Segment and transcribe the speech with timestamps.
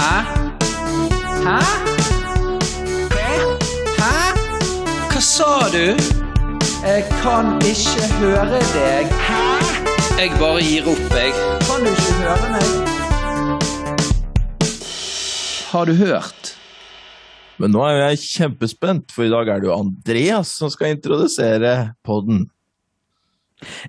[0.00, 0.20] Hæ?
[1.44, 1.58] Hæ?
[4.00, 4.12] Hæ?
[5.10, 5.86] Hva sa du?
[6.86, 9.10] Jeg kan ikke høre deg.
[9.26, 9.42] Hæ?
[10.20, 11.34] Jeg bare gir opp, jeg.
[11.66, 12.70] Kan du ikke høre meg?
[15.70, 16.54] Har du hørt?
[17.60, 21.92] Men nå er jeg kjempespent, for i dag er det jo Andreas som skal introdusere
[22.08, 22.46] podden.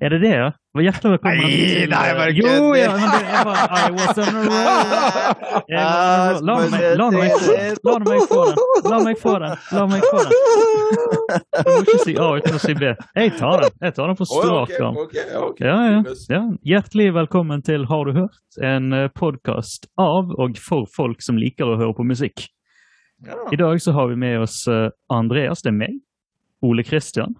[0.01, 0.51] Er det det, ja?
[0.71, 1.41] Hjertelig velkommen.
[1.43, 5.65] Nei, nei, jeg bare Jo, ja, men det, jeg var, I was on a roll.
[6.47, 7.07] La meg, la
[7.99, 8.61] meg få den.
[8.87, 9.55] La meg få den.
[9.75, 10.21] La meg få.
[10.31, 12.91] Du må ikke si A uten å si B.
[13.19, 13.75] Jeg tar den.
[13.83, 14.99] Jeg tar den på strak arm.
[15.59, 15.97] Ja, ja,
[16.31, 16.39] ja.
[16.71, 18.39] Hjertelig velkommen til Har du hørt?
[18.63, 22.45] En podkast av og for folk som liker å høre på musikk.
[23.51, 25.99] I dag så har vi med oss eh, Andreas, det er meg.
[26.63, 27.35] Ole Kristian.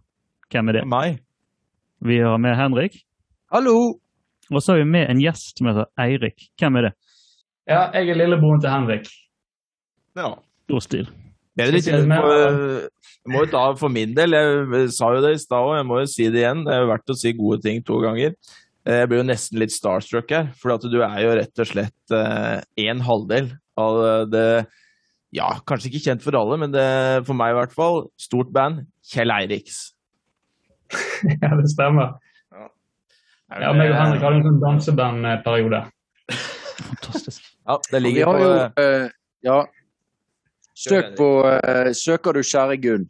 [0.52, 0.84] Hvem er det?
[0.92, 1.24] Meg.
[2.04, 3.00] Vi har med Henrik.
[3.52, 3.76] Hallo!
[4.52, 6.48] Og så har vi med en gjest som heter Eirik.
[6.60, 6.94] Hvem er det?
[7.70, 9.10] Ja, jeg er lillebroren til Henrik.
[10.18, 10.34] Ja.
[10.68, 11.10] Stor stil.
[11.60, 11.76] Med-
[13.22, 15.86] jeg må jo ta for min del, jeg sa jo det i stad òg, jeg
[15.86, 16.64] må jo si det igjen.
[16.66, 18.34] Det er jo verdt å si gode ting to ganger.
[18.86, 21.68] Eh, Jeg blir jo nesten litt starstruck her, for at du er jo rett og
[21.70, 24.66] slett eh, en halvdel av det
[25.32, 28.88] Ja, kanskje ikke kjent for alle, men det, for meg i hvert fall, stort band,
[29.14, 29.94] Kjell Eiriks.
[31.44, 32.18] Ja, det stemmer.
[33.60, 35.82] Ja, meg og Henrik hadde en sånn dansebandperiode.
[36.32, 37.44] Fantastisk.
[37.68, 39.08] Ja, det ligger på jo eh,
[39.46, 39.60] Ja.
[40.82, 43.04] Søk på uh, Søker du Kjære Gunn,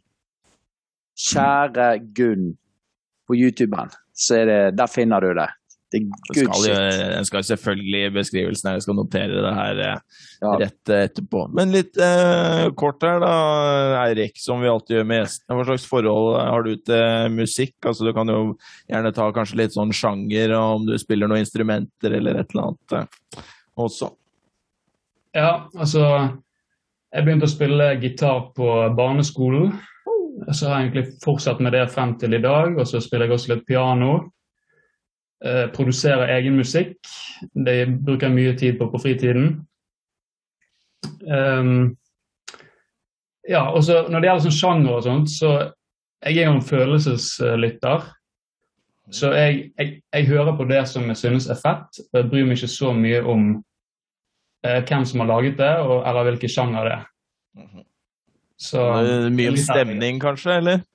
[1.16, 2.50] Kjære Gunn
[3.30, 5.48] på YouTuben, så er det Der finner du det.
[5.92, 6.02] Det
[6.40, 10.54] skal, jo, skal selvfølgelig i beskrivelsen her, jeg skal notere det her eh, Ja.
[10.58, 11.42] rett eh, etterpå.
[11.54, 13.34] Men litt eh, kort her, da,
[14.06, 15.58] Eirik, som vi alltid gjør med gjestene.
[15.58, 17.76] Hva slags forhold har du til musikk?
[17.84, 18.40] Altså, du kan jo
[18.90, 22.72] gjerne ta kanskje litt sånn sjanger, og om du spiller noen instrumenter eller et eller
[22.72, 23.46] annet eh,
[23.86, 24.14] også.
[25.36, 26.04] Ja, altså
[27.12, 29.74] Jeg begynte å spille gitar på barneskolen.
[30.56, 32.78] Så har jeg egentlig fortsatt med det frem til i dag.
[32.80, 34.14] Og så spiller jeg også litt piano.
[35.46, 36.98] Eh, produserer egen musikk.
[37.66, 39.66] Det bruker jeg mye tid på på fritiden.
[41.26, 41.98] Um,
[43.50, 45.52] ja, og så Når det gjelder sånn sjanger og sånt, så
[46.22, 48.06] jeg er jo en følelseslytter.
[49.12, 52.00] Så jeg, jeg, jeg hører på det som jeg synes er fett.
[52.14, 53.48] og Jeg bryr meg ikke så mye om
[54.64, 57.08] eh, hvem som har laget det, og, eller hvilken sjanger det er.
[58.62, 60.86] Så Eh, Mye om stemning, kanskje, eller?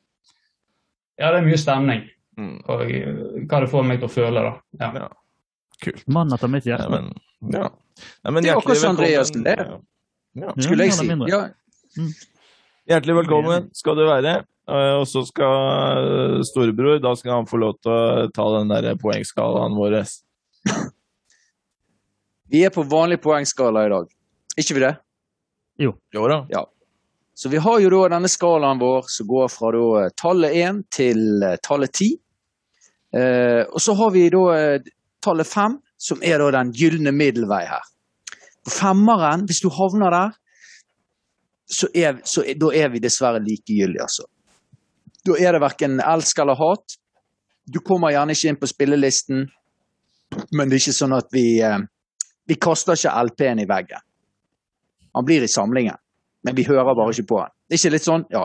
[1.19, 2.07] Ja, det er mye stemning.
[2.36, 2.56] Mm.
[2.69, 4.54] Og eh, hva det får meg til å føle, da.
[4.80, 4.91] Ja.
[5.00, 5.08] Ja.
[5.84, 6.02] Kult.
[6.08, 7.10] Mann etter mitt Ja, men,
[7.52, 7.69] ja.
[8.22, 8.97] Ja, men Det er akkurat som.
[8.97, 9.56] Andreasen, det.
[9.60, 9.69] Ja.
[9.70, 9.82] Ja.
[10.36, 11.06] Ja, Skulle jeg si.
[11.30, 11.47] Ja.
[11.97, 12.10] Mm.
[12.86, 14.34] Hjertelig velkommen skal du være.
[14.69, 18.72] Eh, Og så skal eh, storebror, da skal han få lov til å ta den
[18.72, 19.97] der poengskalaen vår.
[22.53, 24.12] vi er på vanlig poengskala i dag.
[24.60, 24.94] Ikke vi det?
[25.80, 26.64] Jo da.
[27.36, 31.44] Så vi har jo da denne skalaen vår som går fra da tallet 1 til
[31.64, 32.14] tallet 10.
[33.15, 34.89] Eh, og så har vi da eh,
[35.22, 35.77] tallet 5,
[36.09, 37.84] som er da den gylne middelvei her.
[38.67, 40.37] På femmeren, hvis du havner der,
[41.66, 44.27] så er, så da er vi dessverre likegyldige, altså.
[45.27, 46.99] Da er det verken elsk eller hat.
[47.66, 49.47] Du kommer gjerne ikke inn på spillelisten,
[50.55, 51.78] men det er ikke sånn at vi eh,
[52.47, 54.03] Vi kaster ikke LP-en i veggen.
[55.19, 55.99] Han blir i samlingen
[56.47, 57.53] men vi hører bare ikke på han.
[57.66, 58.25] Det er ikke litt sånn?
[58.31, 58.45] Ja.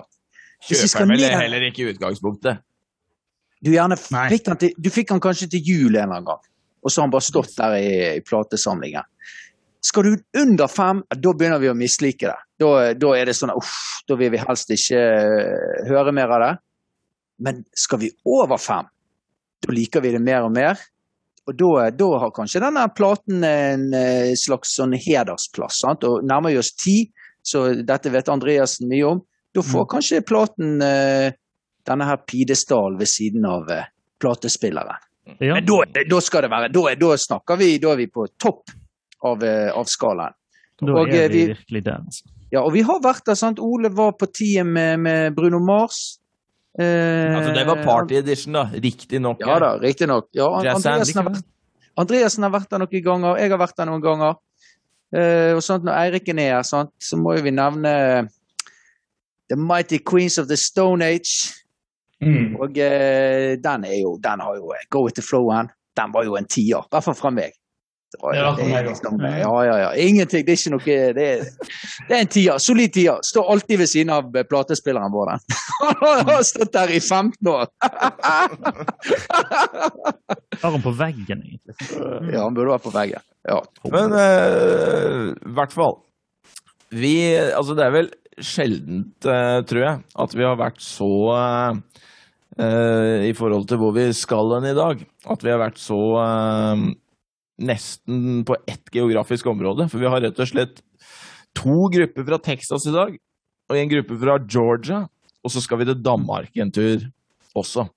[0.66, 2.64] Kjøper vel heller ikke i utgangspunktet.
[3.62, 6.44] Du, fikk han til, du fikk han kanskje til jul en eller annen gang,
[6.82, 9.06] og så har han bare stått der i, i platesamlingen.
[9.86, 12.38] Skal du under fem, da begynner vi å mislike det.
[12.62, 16.44] Da, da er det sånn uff, da vil vi helst ikke eh, høre mer av
[16.44, 16.52] det.
[17.42, 18.90] Men skal vi over fem,
[19.66, 20.78] da liker vi det mer og mer.
[21.50, 25.82] Og da, da har kanskje denne platen en eh, slags sånn hedersplass.
[25.82, 26.06] Sant?
[26.06, 26.98] Og nærmer vi oss ti,
[27.42, 31.34] så dette vet Andreassen mye om, da får kanskje platen eh,
[31.88, 33.88] denne her pidestallen ved siden av eh,
[34.22, 35.00] platespilleren.
[35.40, 35.56] Ja.
[35.56, 38.72] Men da, da skal det være, da, da snakker vi, da er vi på topp
[39.28, 40.34] av, eh, av skalaen.
[40.82, 42.00] Da og, er eh, vi vi- virkelig der.
[42.06, 42.26] Altså.
[42.52, 43.59] Ja, og vi har vært der, sant.
[43.64, 46.17] Ole var på tida med, med Bruno Mars.
[46.79, 48.66] Eh, Altså, det var party edition, da.
[48.73, 49.40] Riktignok.
[49.40, 50.28] Ja da, riktignok.
[50.35, 51.46] Ja, Andreasen Andreassen, har vært,
[52.02, 54.35] Andreassen har vært der noen ganger, jeg har vært der noen ganger.
[55.16, 57.94] Eh, og sånt, når Eiriken er her, så må jo vi nevne
[59.52, 61.52] The Mighty Queens of the Stone Age.
[62.22, 62.56] Mm.
[62.62, 65.72] Og eh, den er jo, den har jo Go with the flow-en.
[65.97, 67.58] Den var jo en tier, i hvert fall fra meg.
[68.20, 69.28] Ja, liksom, også.
[69.40, 69.91] ja, ja, ja.
[69.96, 70.46] Ingenting.
[70.46, 70.84] Det er ikke noe
[71.16, 71.44] Det er,
[72.09, 72.58] det er en tier.
[72.59, 73.22] Solid tier.
[73.23, 75.32] Står alltid ved siden av eh, platespilleren vår.
[75.32, 75.40] den.
[76.03, 77.66] Han har stått der i 15 år!
[80.62, 81.76] Har han på veggen, egentlig.
[82.34, 83.23] Ja, han burde vært på veggen.
[83.47, 83.62] Ja.
[83.90, 85.96] Men eh, i hvert fall.
[86.91, 87.16] Vi
[87.56, 88.12] Altså, det er vel
[88.46, 91.73] sjeldent, uh, tror jeg, at vi har vært så uh,
[92.59, 96.02] uh, I forhold til hvor vi skal hen i dag, at vi har vært så
[97.62, 99.88] nesten på ett geografisk område.
[99.92, 100.82] For vi har rett og slett
[101.58, 103.18] to grupper fra Texas i dag,
[103.70, 105.03] og en gruppe fra Georgia.
[105.42, 107.03] Og så skal vi til Danmark en tur
[107.58, 107.88] også.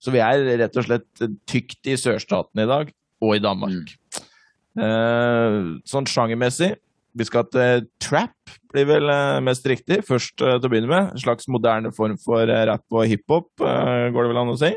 [0.00, 3.96] Så vi er rett og slett tykt i sørstaten i dag, og i Danmark.
[4.70, 5.80] Mm.
[5.82, 6.76] sånn sjangermessig
[7.16, 10.00] vi skal til trap, blir vel eh, mest riktig.
[10.06, 11.14] Først eh, til å begynne med.
[11.14, 14.72] En slags moderne form for eh, rap og hiphop, går det vel an å si.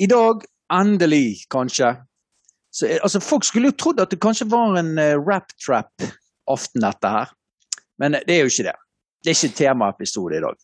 [0.00, 1.96] I dag, endelig, kanskje
[2.70, 7.32] så, altså, Folk skulle jo trodd at det kanskje var en uh, rap-trap-aften, dette her.
[7.98, 8.76] Men det er jo ikke det.
[9.20, 10.60] Det er ikke temaepisode i dag.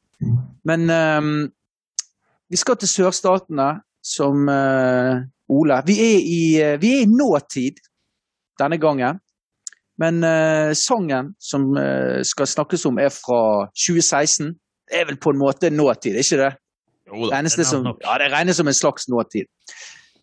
[0.64, 1.32] Men um,
[2.48, 3.68] vi skal til sørstatene,
[4.06, 5.18] som uh,
[5.50, 5.80] Ole.
[5.86, 7.82] Vi er, i, uh, vi er i nåtid
[8.62, 9.18] denne gangen.
[9.98, 14.54] Men uh, sangen som uh, skal snakkes om, er fra 2016.
[14.86, 16.52] Det er vel på en måte nåtid, ikke det?
[17.06, 19.48] Jo da, det, som, ja, det regnes som en slags nåtid.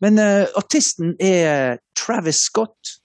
[0.04, 2.98] Men uh, artisten er Travis Scott,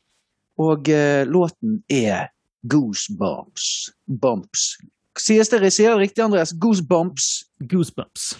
[0.58, 0.88] og
[1.30, 2.32] låten er
[2.66, 3.92] Goosebumps.
[4.20, 4.72] Bumps.
[5.18, 6.52] Sies det, sier det riktig, Andreas?
[6.52, 7.44] Goosebumps?
[7.70, 8.32] Goosebumps.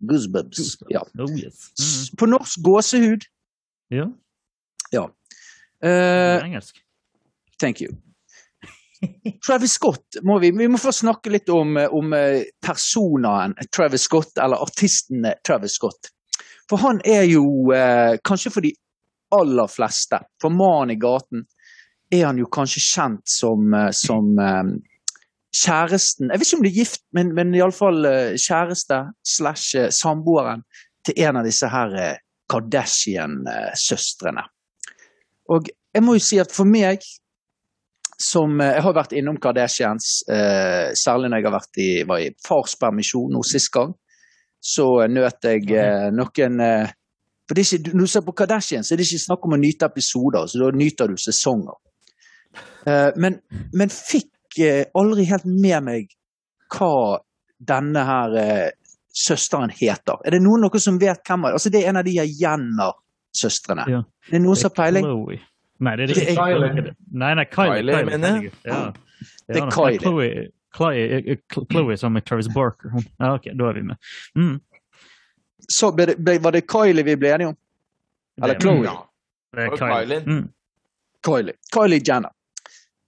[0.00, 0.90] Goosebumps, Goosebumps.
[0.90, 1.02] ja.
[1.18, 1.70] Oh, yes.
[1.78, 2.16] mm.
[2.18, 3.26] På norsk gåsehud.
[3.90, 4.06] Ja.
[4.92, 5.04] ja.
[5.84, 6.82] Uh, engelsk.
[7.60, 7.94] Thank you.
[9.46, 14.32] Travis Scott må vi Vi må først snakke litt om, om personaen personen Travis Scott,
[14.36, 16.10] eller artisten Travis Scott.
[16.70, 18.74] For han er jo, eh, kanskje for de
[19.34, 21.46] aller fleste, for mannen i gaten,
[22.10, 24.64] er han jo kanskje kjent som, eh, som eh,
[25.54, 30.64] kjæresten Jeg vet ikke om de er gift, men, men iallfall eh, kjæreste slash samboeren
[31.06, 32.18] til en av disse her
[32.50, 34.42] Kardashian-søstrene.
[35.50, 37.02] Og jeg må jo si at for meg
[38.20, 42.22] som eh, Jeg har vært innom Kardashians, eh, særlig når jeg har vært i, var
[42.22, 43.94] i farspermisjon nå sist gang.
[44.60, 46.90] Så nøt jeg eh, noen eh,
[47.48, 49.56] For det er ikke, når du ser på Kardashian, så er det ikke snakk om
[49.56, 51.78] å nyte episoder, så da nyter du sesonger.
[52.86, 53.40] Eh, men,
[53.72, 56.12] men, fikk eh, aldri helt med meg
[56.70, 57.18] hva
[57.58, 58.36] denne her
[59.12, 60.20] søsteren heter.
[60.24, 63.84] Er det noen av som vet hvem altså Det er en av de Jenner-søstrene.
[63.90, 64.04] Ja.
[64.28, 65.08] Det er noen som har peiling?
[65.80, 66.94] Nei, det er ikke Kylie.
[67.22, 67.76] Nei, nei, Kylie.
[67.80, 68.52] Kylie, mener jeg.
[68.68, 68.80] Ja.
[69.48, 70.00] Det er Kylie.
[70.00, 71.36] Chloe, Chloe,
[71.70, 72.92] Chloe som er Travis Barker.
[73.18, 74.10] Ja, ok, da er vi med.
[74.36, 74.58] Mm.
[75.70, 77.56] Så ble det, var det Kylie vi ble enige om?
[78.42, 78.84] Eller Chloe?
[78.84, 78.96] Ja.
[79.56, 80.20] Det er Kylie.
[80.26, 80.44] Mm.
[81.26, 81.56] Kylie.
[81.74, 82.32] Kylie Jenner.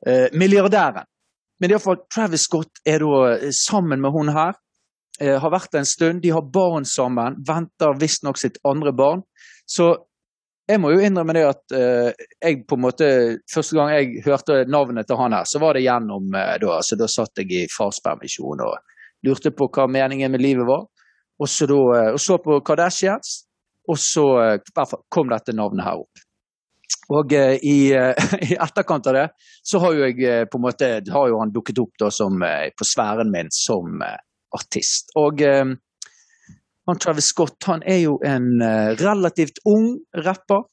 [0.07, 1.07] Eh, milliardæren.
[1.61, 4.57] Men iallfall Travis Scott er da eh, sammen med hun her.
[5.21, 6.23] Eh, har vært en stund.
[6.25, 7.37] De har barn sammen.
[7.47, 9.23] Venter visstnok sitt andre barn.
[9.67, 9.95] Så
[10.71, 13.09] jeg må jo innrømme det at uh, jeg på en måte
[13.51, 16.99] Første gang jeg hørte navnet til han her, så var det gjennom uh, da, Så
[16.99, 18.79] da satt jeg i farspermisjon og
[19.27, 20.87] lurte på hva meningen med livet var.
[21.43, 23.43] Og så, da, uh, og så på Kardashians,
[23.91, 24.25] og så
[25.11, 26.21] kom dette navnet her opp.
[27.13, 27.91] Og i,
[28.47, 29.25] i, etterkant av det
[29.67, 32.87] så har jo jeg på en måte har jo han dukket opp da som, på
[32.87, 33.99] sfæren min som
[34.55, 35.11] artist.
[35.19, 35.43] Og
[36.87, 40.65] han Travis Scott han er jo en uh, relativt ung rapper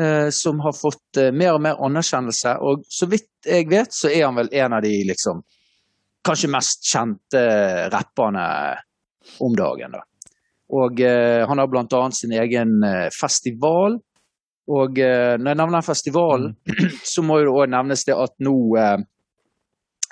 [0.00, 2.54] eh, som har fått uh, mer og mer anerkjennelse.
[2.62, 5.42] Og så vidt jeg vet, så er han vel en av de liksom
[6.26, 7.42] kanskje mest kjente
[7.90, 8.46] rapperne
[9.42, 9.96] om dagen.
[9.96, 10.04] da.
[10.70, 13.98] Og eh, han har blant annet sin egen eh, festival.
[14.70, 16.92] Og eh, når jeg nevner festivalen, mm.
[17.12, 18.98] så må det òg nevnes det at nå eh,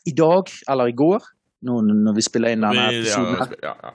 [0.09, 1.31] i dag, eller i går,
[1.69, 3.93] nå når vi spiller inn denne episoden, ja, ja,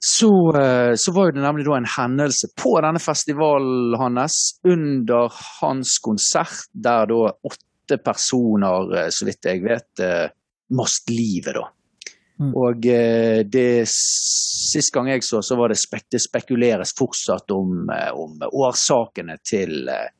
[0.00, 6.68] så, eh, så, var det nemlig en hendelse på denne festivalen hans under hans konsert,
[6.72, 10.06] der da åtte personer, eh, så vidt jeg vet,
[10.68, 11.54] mast livet.
[11.56, 11.68] da.
[12.38, 12.52] Mm.
[12.54, 17.88] Og eh, det Sist gang jeg så, så var det, spek det spekuleres fortsatt om,
[17.88, 20.10] eh, om årsakene til, eh,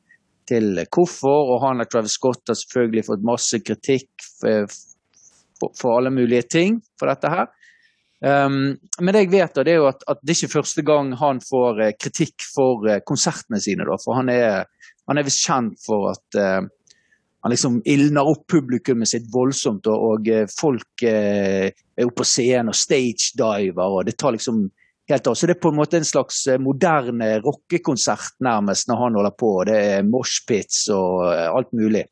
[0.49, 1.53] til, hvorfor.
[1.53, 4.09] Og han og Travis Scott har selvfølgelig fått masse kritikk
[4.39, 4.73] for,
[5.61, 7.45] for, for alle mulige ting for dette her.
[8.19, 11.13] Um, men det jeg vet, da, det er jo at, at, det er første gang
[11.21, 13.87] han får kritikk for konsertene sine.
[13.87, 14.67] Da, for han er,
[15.07, 16.67] han er visst kjent for at uh,
[17.41, 22.73] han liksom ildner opp publikummet sitt voldsomt, og, eh, folk eh, er oppe på scenen
[22.73, 24.65] og stagediver, og det tar liksom
[25.09, 25.35] helt av.
[25.35, 29.37] Så det er på en måte en slags eh, moderne rockekonsert nærmest når han holder
[29.39, 29.53] på.
[29.69, 32.03] Det er moshpits og eh, alt mulig.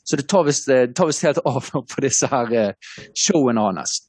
[0.00, 2.72] Så det tar visst helt av på disse her
[3.12, 4.00] showene hans.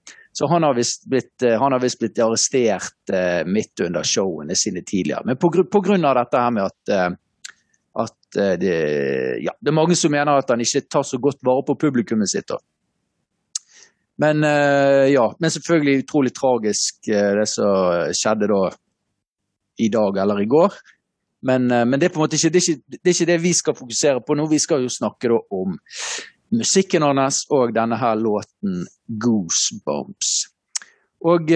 [0.42, 3.12] Så han har visst blitt, blitt, arrestert
[3.46, 5.22] midt under showene sine tidligere.
[5.28, 7.20] Men på, grunn av dette her med at
[7.94, 8.76] at eh, det,
[9.44, 12.32] ja, det er mange som mener at han ikke tar så godt vare på publikummet
[12.32, 12.48] sitt.
[12.48, 12.60] Da.
[14.22, 18.64] Men eh, ja, men selvfølgelig utrolig tragisk eh, det som skjedde da
[19.82, 20.76] i dag eller i går.
[21.42, 23.52] Men, men det, er på en måte ikke det, ikke, det, er ikke det vi
[23.58, 24.44] skal fokusere på nå.
[24.52, 25.74] Vi skal jo snakke om
[26.52, 30.50] musikken hans og denne her låten 'Goosebumps'.
[31.22, 31.52] Og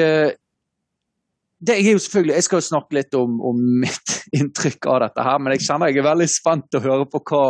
[1.66, 5.24] det er jo selvfølgelig, Jeg skal jo snakke litt om, om, mitt inntrykk av dette,
[5.24, 7.46] her, men jeg kjenner jeg er veldig spent til å høre på hva,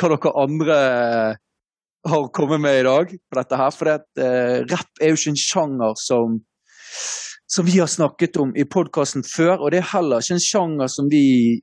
[0.00, 0.78] hva dere andre
[2.10, 3.16] har kommet med i dag.
[3.30, 6.38] på dette her, For uh, rapp er jo ikke en sjanger som,
[7.48, 9.58] som vi har snakket om i podkasten før.
[9.58, 11.60] Og det er heller ikke en sjanger som vi,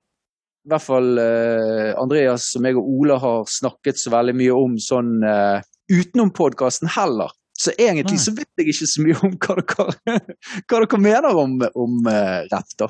[0.67, 4.73] i hvert fall eh, Andreas som meg og Ola, har snakket så veldig mye om
[4.83, 7.31] sånn eh, utenom podkasten heller.
[7.57, 10.17] Så egentlig så vet jeg ikke så mye om hva dere,
[10.67, 12.75] hva dere mener om, om eh, rapp.
[12.77, 12.89] da.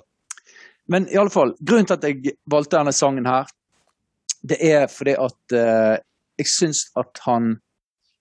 [0.89, 3.45] Men i alle fall, grunnen til at jeg valgte denne sangen her,
[4.47, 5.95] det er fordi at uh,
[6.37, 7.57] jeg syns at han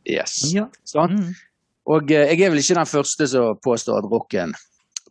[0.10, 0.39] Yes.
[0.53, 0.67] Ja.
[0.88, 1.17] Sånn?
[1.19, 1.33] Mm.
[1.93, 4.55] Og eh, jeg er vel ikke den første som påstår at rocken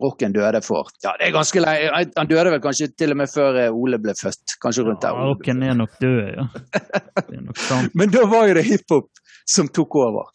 [0.03, 1.77] rocken døde for Ja, det er ganske lei.
[1.93, 4.57] Han døde vel kanskje til og med før eh, Ole ble født.
[4.63, 5.17] Kanskje rundt der.
[5.17, 6.47] Ja, rocken er nok død, ja.
[7.29, 7.95] Det er nok sant.
[7.99, 9.11] Men da var jo det hiphop
[9.49, 10.33] som tok over.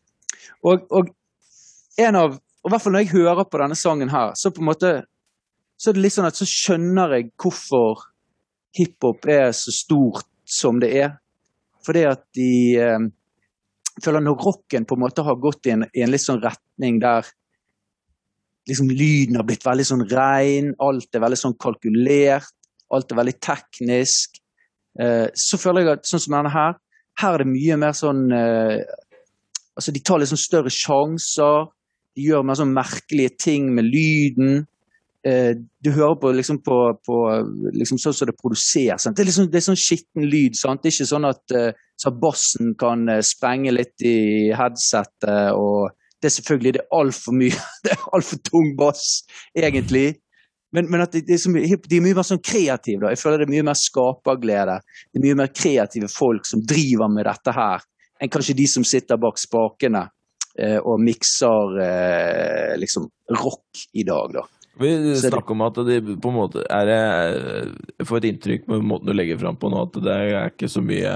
[0.68, 1.12] Og, og
[2.02, 4.60] en av og i hvert fall når jeg hører på denne sangen her, så på
[4.60, 4.90] en måte
[5.80, 8.02] så er det litt sånn at så skjønner jeg hvorfor
[8.76, 11.16] hiphop er så stort som det er.
[11.86, 12.52] Fordi at de
[12.82, 13.08] eh,
[14.04, 17.02] føler når rocken på en måte har gått i en, i en litt sånn retning
[17.04, 17.28] der
[18.68, 22.52] liksom lyden har blitt veldig sånn rein, alt er veldig sånn kalkulert,
[22.92, 24.42] alt er veldig teknisk.
[25.00, 26.78] Eh, så føler jeg at sånn som denne her,
[27.22, 28.80] her er det mye mer sånn eh,
[29.78, 31.68] Altså, de tar litt sånn større sjanser.
[32.18, 34.64] De gjør mer sånn merkelige ting med lyden.
[35.28, 35.52] Eh,
[35.84, 37.18] du hører på liksom på, på
[37.76, 39.10] liksom sånn som det produseres.
[39.10, 40.56] Det er, liksom, det er sånn skitten lyd.
[40.60, 40.84] sant?
[40.84, 41.58] Det er ikke sånn at
[41.98, 44.18] så bassen kan sprenge litt i
[44.56, 45.90] headsetet og
[46.22, 47.66] det er selvfølgelig det er altfor mye.
[47.84, 49.04] Det er altfor tung bass,
[49.56, 50.08] egentlig.
[50.76, 53.06] Men, men at de, de, er mye, er mer sånn kreative.
[53.06, 53.14] Da.
[53.14, 54.80] Jeg føler det er mye mer skaperglede.
[55.12, 57.86] Det er mye mer kreative folk som driver med dette her,
[58.20, 60.04] enn kanskje de som sitter bak spakene
[60.60, 63.08] eh, og mikser eh, liksom
[63.38, 64.46] rock i dag, da.
[64.80, 69.10] Vi snakker om at de på en måte er Jeg får et inntrykk med måten
[69.10, 71.14] du legger fram på nå, at det er ikke så mye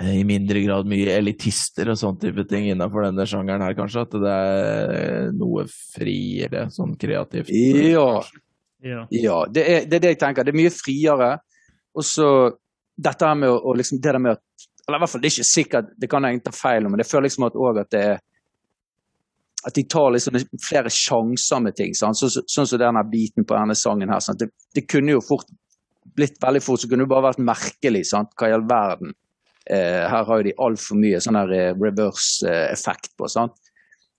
[0.00, 4.06] eh, I mindre grad mye elitister og sånn type ting innenfor denne sjangeren her, kanskje?
[4.06, 7.52] At det er noe friere, sånn kreativt?
[7.52, 8.22] Ja,
[8.84, 9.06] Ja.
[9.10, 10.44] ja det, er, det er det jeg tenker.
[10.46, 11.30] Det er mye friere.
[11.96, 12.28] Og så
[12.96, 14.42] dette her med å, liksom, det der med at
[14.86, 17.00] Eller i hvert fall, det er ikke sikkert, det kan jeg ta feil om, men
[17.02, 18.20] jeg føler liksom at, også at det er
[19.66, 21.94] at de tar liksom flere sjanser med ting.
[21.98, 22.18] Sant?
[22.18, 24.22] Så, så, sånn som denne biten på denne sangen her.
[24.38, 25.48] Det, det kunne jo fort
[26.16, 28.04] blitt veldig fort, så kunne det bare vært merkelig.
[28.12, 28.34] Sant?
[28.38, 29.14] Hva i all verden?
[29.66, 33.30] Eh, her har jo de altfor mye sånn eh, reverse-effekt på.
[33.32, 33.56] Sant?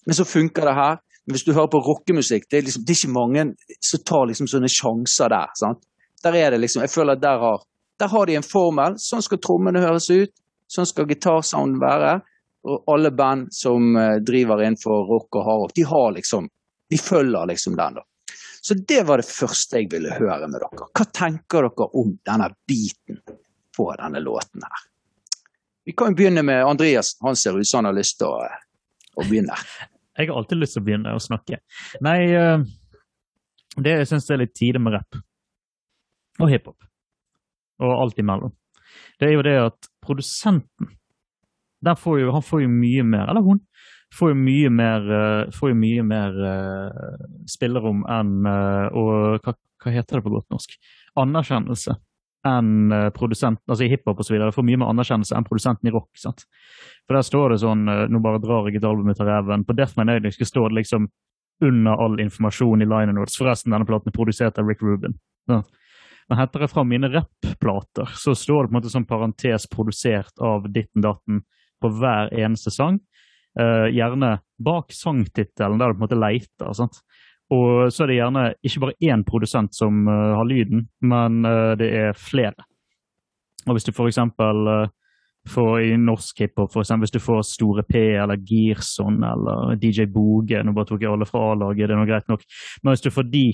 [0.08, 1.00] Men så funker det her.
[1.28, 3.46] Hvis du hører på rockemusikk, det er, liksom, det er ikke mange
[3.84, 5.52] som tar liksom sånne sjanser der.
[5.60, 5.82] Sant?
[6.24, 7.64] Der er det liksom, jeg føler at der har,
[8.00, 8.96] der har de en formel.
[9.00, 10.32] Sånn skal trommene høres ut.
[10.72, 12.18] Sånn skal gitarsounden være.
[12.64, 16.50] Og alle band som eh, driver innenfor rock og hardrock, de har liksom
[16.90, 18.04] De følger liksom den, da.
[18.62, 20.88] Så det var det første jeg ville høre med dere.
[20.96, 23.20] Hva tenker dere om denne biten
[23.76, 24.86] på denne låten her?
[25.88, 27.14] Vi kan jo begynne med Andreas.
[27.24, 28.58] Han ser ut som han har lyst til å, eh,
[29.20, 29.56] å begynne.
[30.18, 31.60] Jeg har alltid lyst til å begynne å snakke.
[32.04, 32.64] Nei, eh,
[33.78, 35.20] det jeg syns er litt tidlig med rapp.
[36.40, 36.88] Og hiphop.
[37.80, 38.56] Og alt imellom.
[39.20, 40.97] Det er jo det at produsenten
[41.86, 43.62] får jo, Han får jo mye mer, eller hun,
[44.16, 49.56] får jo mye mer, eh, får jo mye mer eh, spillerom enn eh, Og hva,
[49.84, 50.78] hva heter det på godt norsk?
[51.18, 51.98] Anerkjennelse
[52.48, 54.38] enn produsenten, altså i hiphop osv.
[54.56, 56.08] Får mye mer anerkjennelse enn produsenten i rock.
[56.16, 56.46] sant?
[57.04, 59.66] For der står det sånn Nå bare drar jeg et album ut av reven.
[59.68, 61.10] På Death Man Alien skal det liksom
[61.66, 63.36] under all informasjon i Line notes.
[63.42, 65.18] Forresten, denne platen er produsert av Rick Rubin.
[65.50, 65.64] Ja.
[66.30, 70.44] Men henter jeg fra mine rapp-plater, så står det på en måte sånn parentes produsert
[70.44, 71.44] av ditten datten
[71.82, 73.00] på hver eneste sang.
[73.58, 76.74] Uh, gjerne bak sangtittelen, der du på en måte leter.
[76.78, 77.02] sant?
[77.54, 81.74] Og så er det gjerne ikke bare én produsent som uh, har lyden, men uh,
[81.80, 82.68] det er flere.
[83.68, 84.88] Og hvis du for eksempel
[85.48, 90.08] får i norsk hiphop, for eksempel hvis du får Store P eller Girson eller DJ
[90.12, 92.44] Boge Nå bare tok jeg alle fra A-laget, det er nå greit nok.
[92.84, 93.46] Men hvis du får de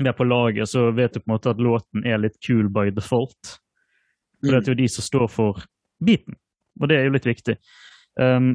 [0.00, 2.88] med på laget, så vet du på en måte at låten er litt kul by
[2.94, 3.56] default.
[4.40, 5.64] For det er jo de som står for
[6.00, 6.38] beaten,
[6.80, 7.56] og det er jo litt viktig.
[8.20, 8.54] Um,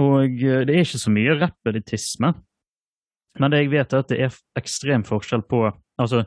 [0.00, 2.32] og eh, det er ikke så mye rappelitisme,
[3.40, 5.66] men det jeg vet er at det er ekstrem forskjell på
[5.98, 6.22] altså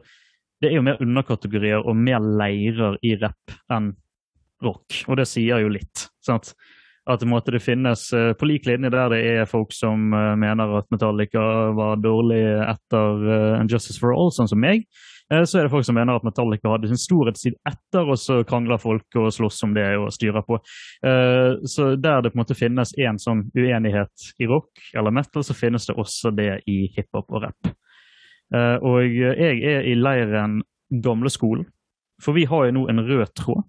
[0.60, 3.92] Det er jo mer underkategorier og mer leirer i rapp enn
[4.66, 6.08] rock, og det sier jo litt.
[6.26, 6.56] sant?
[7.08, 10.34] At det, måtte det finnes eh, På lik linje der det er folk som eh,
[10.36, 11.44] mener at Metallica
[11.78, 13.28] var dårlig etter
[13.62, 14.84] uh, Justice for All, sånn som meg,
[15.28, 18.80] så er det folk som mener at Metallica hadde sin storhetstid etter, og så krangler
[18.80, 20.60] folk og slåss om det og styrer på.
[21.04, 25.44] Eh, så der det på en måte finnes en sånn uenighet i rock eller metal,
[25.44, 27.72] så finnes det også det i hiphop og rap.
[28.56, 30.62] Eh, og jeg er i leiren
[31.04, 31.68] gamleskolen,
[32.24, 33.66] for vi har jo nå en rød tråd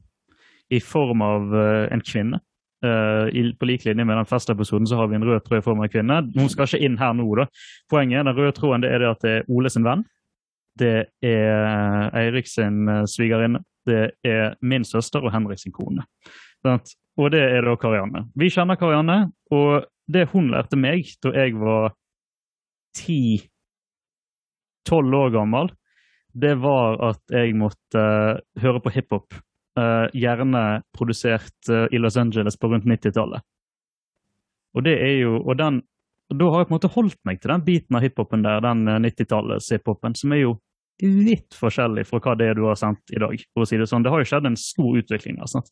[0.70, 2.42] i form av eh, en kvinne.
[2.78, 3.26] Uh,
[3.58, 5.88] på lik linje med den festepisoden så har vi en rød tråd i form av
[5.88, 6.18] en kvinne.
[6.36, 7.48] Hun skal ikke inn her nå, da.
[7.90, 10.04] Poenget er den røde tråden det er det at det er Ole sin venn.
[10.78, 13.60] Det er Eirik sin eh, svigerinne.
[13.88, 16.02] Det er min søster og Henrik sin kone.
[17.18, 18.24] Og det er da Karianne.
[18.38, 21.92] Vi kjenner Karianne, og det hun lærte meg da jeg var
[22.96, 23.46] ti-tolv
[25.14, 25.66] år gammel,
[26.38, 29.34] det var at jeg måtte uh, høre på hiphop.
[29.78, 33.40] Uh, gjerne produsert uh, i Los Angeles på rundt 90-tallet.
[34.76, 35.82] Og det er jo, og den,
[36.30, 38.80] da har jeg på en måte holdt meg til den biten av hiphopen der, den
[38.86, 40.52] eh, 90-tallets hiphopen, som er jo
[41.02, 43.38] litt forskjellig fra hva det er du har sendt i dag.
[43.54, 44.02] for å si Det sånn.
[44.02, 45.36] Det har jo skjedd en stor utvikling.
[45.38, 45.70] der, sant?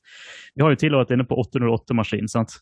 [0.54, 2.60] Vi har jo tidligere vært inne på 808-maskin, sant?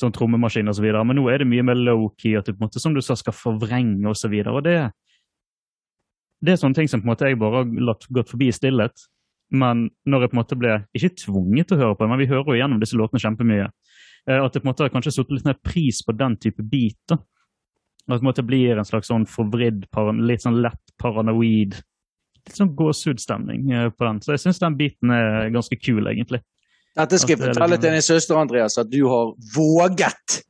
[0.00, 2.80] sånn trommemaskin osv., men nå er det mye mer low-key, at du på en måte,
[2.80, 4.22] som du sa, skal forvrenge osv.
[4.22, 4.76] Så videre, det,
[6.40, 8.56] det er sånne ting som på en måte jeg bare har latt gått forbi i
[8.56, 9.06] stillhet.
[9.50, 12.22] Men når jeg på en måte ble ikke tvunget til å høre på det, men
[12.22, 13.66] vi hører jo gjennom disse låtene kjempemye.
[14.28, 16.62] eh, At det på en måte har kanskje satt litt mer pris på den type
[16.62, 17.00] beat.
[17.10, 17.18] da.
[18.10, 19.84] At det blir en slags sånn forvridd,
[20.22, 21.76] litt sånn lett paranoid
[22.46, 24.20] Litt sånn gåsehudstemning eh, på den.
[24.24, 26.40] Så jeg syns den biten er ganske kul, egentlig.
[26.96, 30.42] Dette skal jeg fortelle liksom- til din søster, Andreas, at du har våget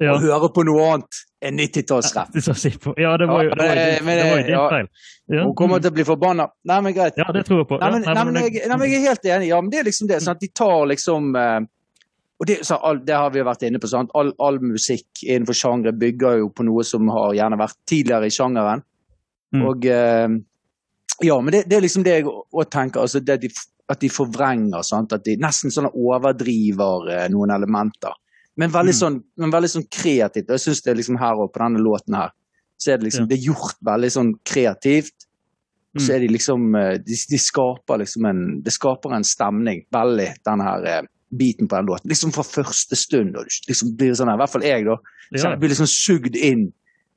[0.00, 2.32] Ja, å høre på noe annet enn 90-tallsrapp.
[2.34, 2.94] det skal jeg si på.
[2.98, 4.88] ja det var jo, det var jo, Ja, din- det var jo din feil.
[5.28, 6.48] Ja, Hun kommer til å bli forbanna.
[6.64, 7.14] Nei, men greit.
[7.16, 7.78] ja, det tror jeg på.
[7.80, 9.46] Nei, men, nei, men, jeg, nei, men jeg er helt enig.
[9.48, 10.18] Ja, men det er liksom det.
[10.24, 11.60] Sånn at De tar liksom eh,
[12.40, 13.86] Og det, så, all, det har vi jo vært inne på.
[13.88, 14.10] Sant?
[14.18, 18.34] All, all musikk innenfor sjangre bygger jo på noe som har gjerne vært tidligere i
[18.34, 18.82] sjangeren.
[19.54, 19.62] Mm.
[19.68, 20.28] Og eh,
[21.24, 23.00] Ja, men det, det er liksom det jeg òg tenker.
[23.04, 23.50] Altså de,
[23.92, 24.82] at de forvrenger.
[24.86, 25.12] Sant?
[25.16, 28.14] At de nesten sånn overdriver eh, noen elementer.
[28.60, 30.50] Men veldig sånn, men veldig sånn kreativt.
[30.54, 32.30] Jeg syns det liksom her og på denne låten her,
[32.78, 33.30] så er det liksom Ja.
[33.32, 35.14] Det er gjort veldig sånn kreativt.
[35.96, 36.14] Så Mm.
[36.14, 40.60] er de liksom eh, de, de skaper liksom en Det skaper en stemning, veldig, den
[40.60, 42.08] her eh, biten på den låten.
[42.10, 43.36] Liksom fra første stund.
[43.36, 44.96] Og liksom blir sånn her, I hvert fall jeg, da.
[45.34, 46.72] Så jeg blir liksom sugd inn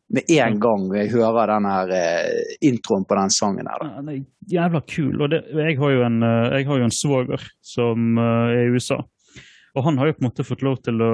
[0.08, 3.84] med en gang jeg hører den her eh, introen på den sangen her.
[3.84, 5.22] Ja, Den er jævla kul.
[5.22, 9.02] Og det, jeg har jo en, eh, en svoger som eh, er i USA.
[9.78, 11.12] Og han har jo på en måte fått lov til å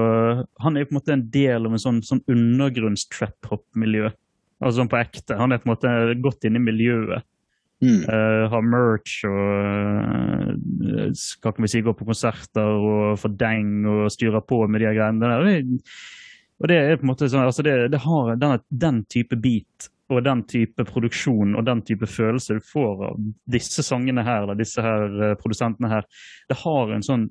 [0.64, 4.14] Han er jo på en måte en del av en sånn, sånn undergrunns-trap-hop-miljø.
[4.64, 5.36] Altså sånn på ekte.
[5.42, 7.26] Han er på en måte godt inne i miljøet.
[7.84, 8.06] Mm.
[8.08, 11.10] Uh, har merch og uh,
[11.44, 14.94] hva kan vi si, går på konserter og får deng og styrer på med de
[14.96, 15.66] greiene der.
[16.62, 19.90] Og det, er på en måte sånn, altså det, det har den, den type beat
[20.14, 24.60] og den type produksjon og den type følelse du får av disse sangene her, eller
[24.60, 26.06] disse her eh, produsentene her,
[26.52, 27.30] det har en sånn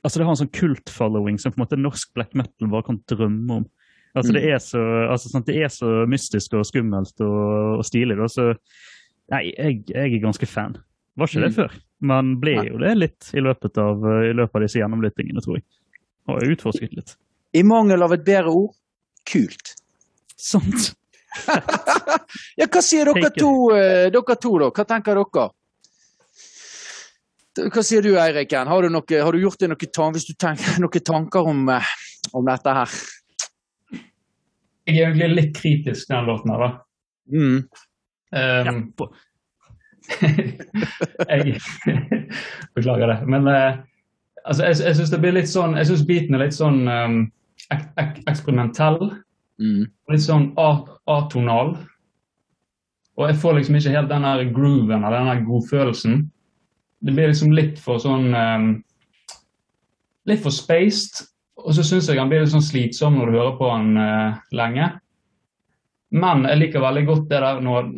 [0.00, 3.02] altså det har en sånn kult-following som på en måte norsk black metal bare kan
[3.10, 3.66] drømme om.
[4.16, 4.80] Altså Det er så
[5.12, 8.16] altså sant, det er så mystisk og skummelt og, og stilig.
[8.18, 8.54] Da, så
[9.30, 10.72] Nei, jeg, jeg er ganske fan.
[11.20, 11.54] Var ikke det Mm.
[11.54, 11.74] før,
[12.10, 15.66] men ble jo det litt i løpet av, i løpet av disse gjennomlyttingene, tror jeg.
[16.26, 17.12] Og utforsket litt.
[17.52, 18.74] I mangel av et bedre ord
[19.28, 19.74] kult.
[20.36, 20.92] Sånt.
[22.58, 24.68] Ja, hva sier dere to, eh, dere to, da?
[24.74, 25.44] Hva tenker dere?
[27.70, 28.68] Hva sier du, Eiriken?
[28.70, 31.62] Har, du noe- har du gjort deg noen, tanker, hvis du tenker, noen tanker om,
[31.70, 31.92] eh,
[32.36, 32.98] om dette her?
[34.90, 36.70] Jeg er egentlig litt kritisk til den låten her, da.
[37.30, 37.58] Mm.
[38.30, 39.06] Um, ja,
[41.30, 41.60] jeg
[42.74, 43.18] Beklager det.
[43.30, 43.78] Men uh,
[44.44, 47.18] altså, jeg, jeg syns det blir litt sånn Jeg syns beaten er litt sånn um,
[47.74, 48.98] ek, ek, eksperimentell.
[49.60, 49.88] Mm.
[50.10, 51.74] Litt sånn atonal.
[53.18, 56.22] Og jeg får liksom ikke helt den der grooven eller den der godfølelsen.
[57.00, 58.70] Det blir liksom litt for sånn um,
[60.28, 61.24] Litt for spaced.
[61.60, 64.42] Og så syns jeg han blir litt sånn slitsom når du hører på han uh,
[64.56, 64.90] lenge.
[66.10, 67.90] Men jeg liker veldig godt det der, når,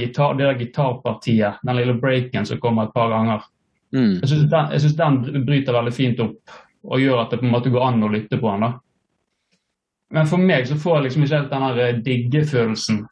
[0.00, 3.44] gitar, det der gitarpartiet, den lille breaken som kommer et par ganger.
[3.94, 4.22] Mm.
[4.22, 7.70] Jeg syns den, den bryter veldig fint opp og gjør at det på en måte
[7.70, 8.64] går an å lytte på den.
[8.66, 8.72] da.
[10.12, 13.06] Men for meg så får jeg liksom ikke helt den der digge-følelsen.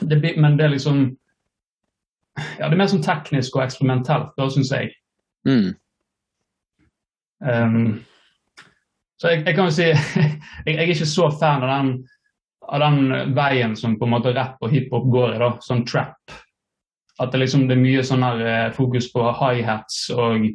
[0.00, 1.16] Det Men det er liksom
[2.58, 4.94] Ja, det er mer sånn teknisk og eksperimentelt, da syns jeg.
[5.44, 5.74] Mm.
[7.44, 8.04] Um,
[9.20, 10.32] så jeg, jeg kan jo si jeg,
[10.64, 11.90] jeg er ikke så fan av den,
[12.72, 16.32] av den veien som på en måte rapp og hiphop går i, da, sånn trap.
[17.20, 20.48] At det liksom det er mye sånn her eh, fokus på high-hats og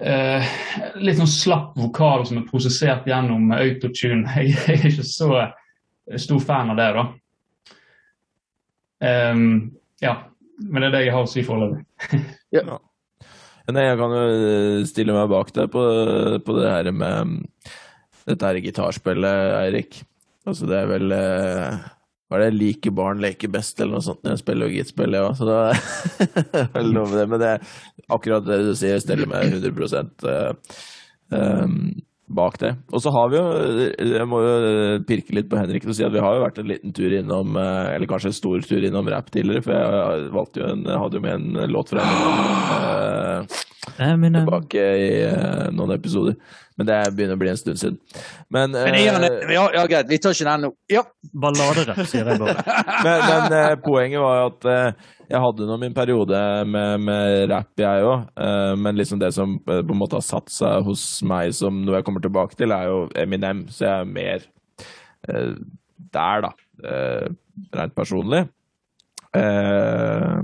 [0.00, 0.54] eh,
[1.02, 4.24] litt sånn slapp vokal som er prosessert gjennom autotune.
[4.38, 5.42] Jeg, jeg er ikke så
[6.18, 7.04] stor fan av det, da.
[9.02, 9.44] Um,
[10.02, 10.16] ja,
[10.62, 11.82] men det er det jeg har å si foreløpig.
[13.72, 15.82] Nei, jeg kan jo eh, stille meg bak deg på,
[16.42, 17.36] på det her med mm,
[18.26, 20.00] dette her gitarspillet, Eirik.
[20.42, 21.84] Altså, det er vel eh,
[22.32, 22.56] Hva er det?
[22.56, 24.22] Like barn leker best, eller noe sånt.
[24.24, 25.26] når Jeg spiller og gittspill, ja.
[25.36, 25.58] Så da
[26.78, 27.26] vel med det.
[27.28, 27.66] Men det er
[28.08, 30.00] akkurat det du sier, jeg steller meg 100
[30.32, 30.78] eh,
[31.36, 31.76] um,
[32.32, 32.72] bak det.
[32.88, 33.44] Og så har vi jo
[34.16, 34.54] Jeg må jo
[35.08, 37.58] pirke litt på Henrik og si at vi har jo vært en liten tur innom
[37.60, 41.20] eh, Eller kanskje en stor tur innom rap tidligere, for jeg valgte jo en, hadde
[41.20, 42.40] jo med en låt fra en,
[42.78, 43.60] eh,
[43.98, 44.44] Eminem.
[44.44, 46.36] tilbake i uh, noen episoder.
[46.78, 47.98] Men det begynner å bli en stund siden.
[48.48, 50.70] Men, Men er eh, ja, ja, greit, vi tar ikke den nå.
[50.90, 51.02] Ja.
[51.42, 52.62] Balladerapp, sier jeg bare.
[53.06, 57.50] men, men uh, poenget var jo at eh, jeg hadde nå min periode med, med
[57.52, 58.26] rap, jeg òg.
[58.76, 61.98] men liksom det som eh, på en måte har satt seg hos meg som noe
[61.98, 63.64] jeg kommer tilbake til, er jo Eminem.
[63.72, 64.44] Så jeg er mer
[65.28, 65.54] eh,
[66.12, 66.52] der, da.
[66.84, 67.30] eh,
[67.78, 68.44] rent personlig.
[69.36, 70.38] Eh,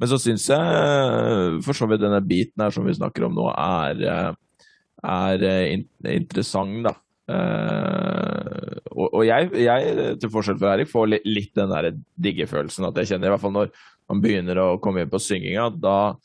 [0.00, 3.36] men så syns jeg eh, for så vidt denne biten her som vi snakker om
[3.36, 4.64] nå, er, eh,
[5.04, 5.86] er eh, in
[6.16, 6.96] interessant, da.
[7.30, 13.12] Og, og jeg, jeg, til forskjell fra Erik, får litt, den der diggefølelsen at jeg
[13.12, 13.70] kjenner, i hvert fall når
[14.10, 16.16] man begynner å komme inn på synginga, da,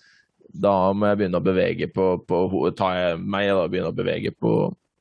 [0.49, 2.41] da må jeg begynne å bevege på, på.
[2.79, 4.55] Tar jeg meg da begynne å bevege på,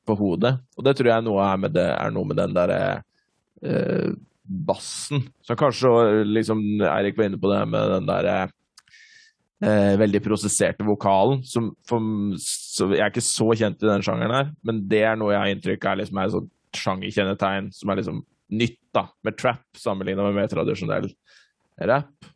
[0.05, 0.53] på hodet.
[0.77, 2.81] Og det tror jeg noe er, det, er noe med den derre
[3.65, 4.13] eh,
[4.45, 5.25] bassen.
[5.41, 5.89] Så kanskje
[6.27, 8.37] liksom Eirik var inne på det med den derre
[9.63, 11.43] eh, veldig prosesserte vokalen.
[11.47, 12.03] Som, for,
[12.41, 15.43] så jeg er ikke så kjent i den sjangeren her, men det er noe jeg
[15.43, 18.23] har inntrykk av er liksom er et sånt sjangerkjennetegn som er liksom
[18.55, 21.07] nytt da, med trap sammenligna med mer tradisjonell
[21.89, 22.31] rap.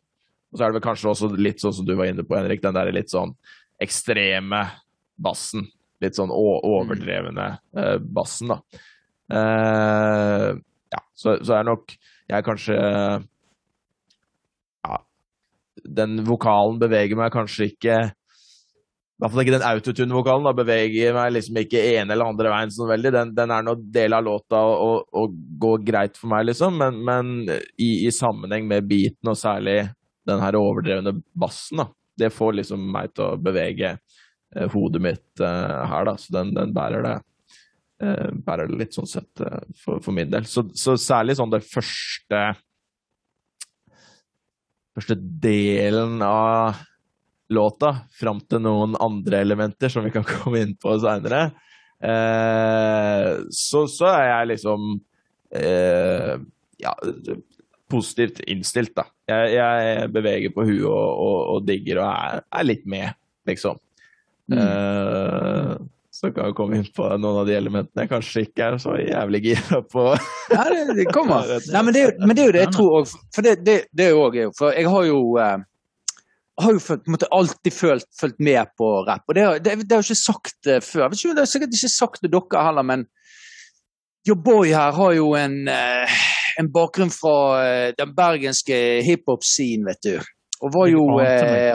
[0.50, 2.62] Og så er det vel kanskje også litt sånn som du var inne på, Henrik,
[2.64, 3.36] den der litt sånn
[3.80, 4.64] ekstreme
[5.20, 5.68] bassen.
[6.02, 8.58] Litt sånn overdrevne eh, bassen, da.
[9.30, 10.48] Eh,
[10.90, 11.92] ja, så, så er nok
[12.30, 13.20] jeg kanskje Ja,
[15.84, 18.00] den vokalen beveger meg kanskje ikke
[19.20, 20.46] i hvert fall ikke den autotune-vokalen.
[20.48, 23.10] da Beveger meg liksom ikke ene eller andre veien sånn veldig.
[23.12, 27.02] Den, den er nå del av låta og, og, går greit for meg, liksom, men,
[27.04, 29.74] men i, i, sammenheng med beaten, og særlig
[30.24, 35.44] den her overdrevne bassen, da, det får liksom meg til å bevege eh, hodet mitt
[35.44, 36.16] eh, her, da.
[36.16, 37.14] Så den, den bærer det.
[38.00, 40.48] Eh, bærer det litt sånn sett eh, for, for, min del.
[40.48, 42.40] Så, så, særlig sånn det første
[44.96, 46.80] Første delen av
[47.50, 51.50] låta, fram til noen andre elementer som vi kan komme inn på seinere,
[51.98, 54.90] eh, så, så, er jeg liksom
[55.58, 56.34] eh,
[56.82, 56.94] ja,
[57.90, 59.08] positivt innstilt, da.
[59.30, 63.18] Jeg, jeg beveger på huet og, og, og, digger og er, er, litt med,
[63.50, 63.78] liksom.
[64.50, 64.58] Mm.
[64.58, 65.74] Eh,
[66.20, 68.92] så kan vi komme inn på noen av de elementene jeg kanskje ikke er så
[69.00, 70.02] jævlig gira på.
[70.52, 71.48] ja, det, det kommer.
[71.74, 73.14] Nei, men, det, men, det, er jo det jeg tror òg.
[73.32, 75.62] For det, det, det er jo òg For jeg har jo eh,
[76.60, 79.24] har jo en måte alltid følt, følt, med på rapp.
[79.28, 81.06] Og det, det, det har jeg ikke sagt uh, før.
[81.06, 83.06] Jeg vet ikke, det har sikkert ikke sagt til dere heller, men
[84.28, 86.18] Your Boy her har jo en, uh,
[86.60, 90.30] en bakgrunn fra uh, den bergenske hiphop-scenen, vet du.
[90.60, 91.04] Og jo,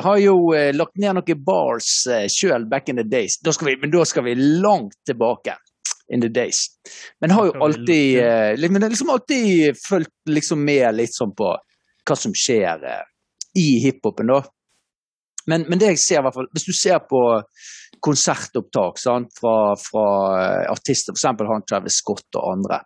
[0.05, 0.35] har jo
[0.77, 3.39] lagt ned noen bars eh, sjøl back in the days.
[3.41, 5.57] Da vi, men da skal vi langt tilbake.
[6.13, 6.67] In the days.
[7.17, 8.19] Men har jo alltid,
[8.69, 11.47] men liksom alltid fulgt liksom med litt sånn på
[12.05, 12.83] hva som skjer
[13.57, 14.43] i hiphopen, da.
[15.45, 17.21] Men, men, det jeg ser, i hvert fall, hvis du ser på
[18.05, 20.05] konsertopptak sant, fra, fra
[20.39, 21.45] eh, artister, f.eks.
[21.49, 22.81] han Travis Scott og andre,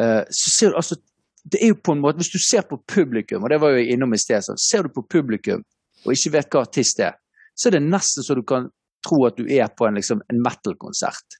[0.00, 0.98] uh, så ser du altså
[1.44, 3.84] det er jo på en måte, Hvis du ser på publikum, og det var jo
[3.94, 5.62] innom i sted, så ser du på publikum
[6.04, 7.16] og ikke vet hva artist er,
[7.56, 8.70] så er det nesten så du kan
[9.04, 11.36] tro at du er på en, liksom, en metal-konsert.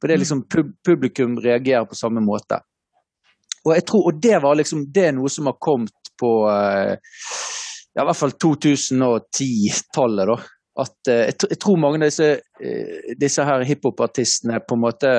[0.00, 2.60] For det er liksom, liksom publikum reagerer på samme måte.
[3.66, 6.96] Og jeg tror, og det var liksom, det er noe som har kommet på uh,
[7.98, 10.38] ja, i hvert fall 2010-tallet, da.
[10.78, 12.28] At eh, jeg, jeg, tror mange av disse,
[12.62, 15.14] eh, disse her hiphopartistene på en måte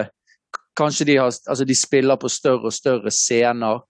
[0.80, 3.82] Kanskje de, har, altså de spiller på større og større scener.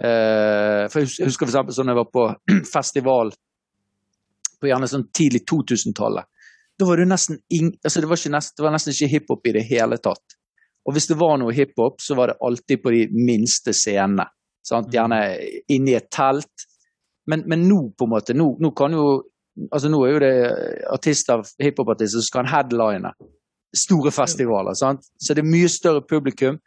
[0.00, 2.26] Uh, for Jeg husker eksempel sånn jeg var på
[2.74, 3.34] festival
[4.60, 6.28] på gjerne sånn tidlig 2000-tallet.
[6.80, 9.54] Da var det nesten ing, altså det, var nest, det var nesten ikke hiphop i
[9.56, 10.36] det hele tatt.
[10.88, 14.24] Og hvis det var noe hiphop, så var det alltid på de minste scenene.
[14.64, 14.88] Sant?
[14.88, 14.94] Mm.
[14.96, 15.20] Gjerne
[15.72, 16.68] inni et telt
[17.30, 19.04] men, men, nå, på en måte, nå, nå, kan jo
[19.70, 20.34] altså Nå er jo det
[20.88, 23.10] artister, hiphopartister, som kan headline
[23.76, 24.74] store festivaler.
[24.78, 25.04] Sant?
[25.18, 26.58] Så det er mye større publikum.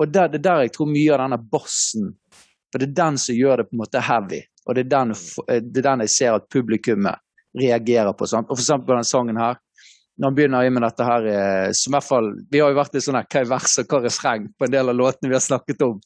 [0.00, 2.14] Og det er der jeg tror mye av denne bossen
[2.70, 4.38] For det er den som gjør det på en måte heavy.
[4.68, 5.14] Og det er den,
[5.66, 7.18] det er den jeg ser at publikummet
[7.58, 8.28] reagerer på.
[8.30, 8.46] Sant?
[8.46, 9.58] Og for eksempel denne sangen her.
[10.20, 12.94] Når han begynner med dette her, eh, som i hvert fall, Vi har jo vært
[12.94, 15.32] i sånn her, hva er vers og hva er refreng på en del av låtene
[15.32, 15.98] vi har snakket om.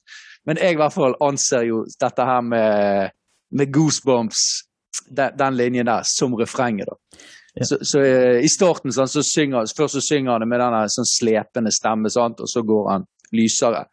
[0.46, 3.12] Men jeg i hvert fall anser jo dette her med
[3.54, 4.60] med Goosebumps,
[5.08, 6.86] den, den linjen der, som refrenget.
[6.86, 7.18] da.
[7.62, 11.06] Så, så uh, I starten sånn, så synger, først så synger han med denne sånn
[11.06, 12.42] slepende stemme, sant?
[12.42, 13.84] og så går han lysere.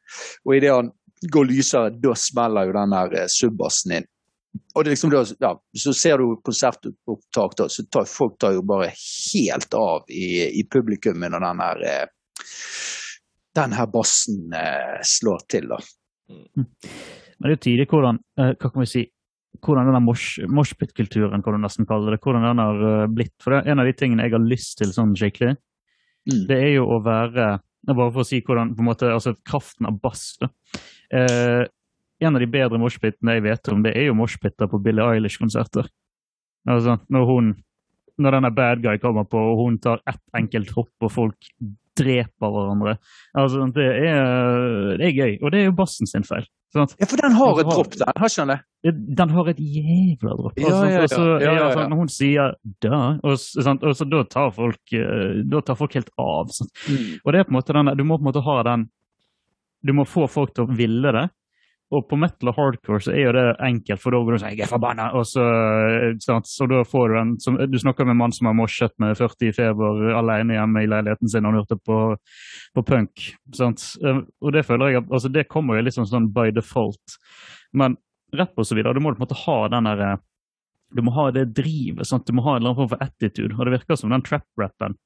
[0.47, 0.89] Og idet han
[1.21, 4.09] går lysere, da smeller jo den der uh, subbassen inn.
[4.75, 8.89] Og det liksom, ja, Så ser du konsertopptak, da, så tar folk tar jo bare
[8.95, 12.49] helt av i, i publikummet når den her, uh,
[13.61, 14.51] den her bassen
[15.05, 15.69] slår til.
[15.69, 15.79] da.
[16.31, 16.65] Mm.
[16.65, 19.05] Men det er jo tidlig hvordan, hva kan vi si,
[19.59, 20.01] hvordan denne
[20.55, 23.35] moshpit-kulturen, kan du nesten kalle det, hvordan den har eh, blitt.
[23.43, 25.57] For det er en av de tingene jeg har lyst til sånn skikkelig,
[26.29, 26.39] mm.
[26.49, 29.87] det er jo å være Bare for å si hvordan på en måte, altså kraften
[29.89, 30.35] av bass.
[30.37, 30.51] da.
[31.17, 31.63] Eh,
[32.21, 35.89] en av de bedre moshpitene jeg vet om, det er jo moshpiter på Billie Eilish-konserter.
[36.69, 37.49] Altså, når hun
[38.21, 41.49] når denne bad guy kommer på, og hun tar ett enkelt hopp, og folk
[41.97, 42.95] dreper hverandre.
[43.37, 46.45] Altså, det er, det er gøy, og det er jo bassen sin feil.
[46.71, 46.93] Sant?
[47.01, 48.13] Ja, for den har et dropp, den.
[48.15, 48.93] Har ikke den det?
[49.19, 50.53] Den har et jævla dropp.
[50.55, 53.35] Altså, ja, ja, så, ja, ja, sånn, Når hun sier 'da', og,
[53.99, 56.53] så da tar folk, eh, da tar folk helt av.
[56.87, 57.19] Mm.
[57.25, 58.89] Og det er på en måte den, Du må på en måte ha den
[59.83, 61.27] Du må få folk til å ville det,
[61.91, 64.53] og på metal og hardcore så er jo det enkelt, for da går du sånn
[64.53, 65.43] 'jeg er forbanna', og så,
[66.23, 66.47] sant?
[66.47, 69.17] så da får du en som, Du snakker med en mann som har mosjet med
[69.17, 72.15] 40 i feber alene hjemme i leiligheten sin og han hørte på,
[72.75, 73.35] på punk.
[73.53, 73.97] Sant?
[74.41, 77.17] Og det føler jeg altså det kommer jo litt sånn, by default.
[77.73, 77.97] Men
[78.33, 80.19] rapp og så videre, du må på en måte ha den der
[80.93, 82.05] Du må ha det drivet.
[82.05, 82.25] Sant?
[82.27, 83.55] Du må ha en eller annen form for attitude.
[83.55, 84.97] Og det virker som den trap-rappen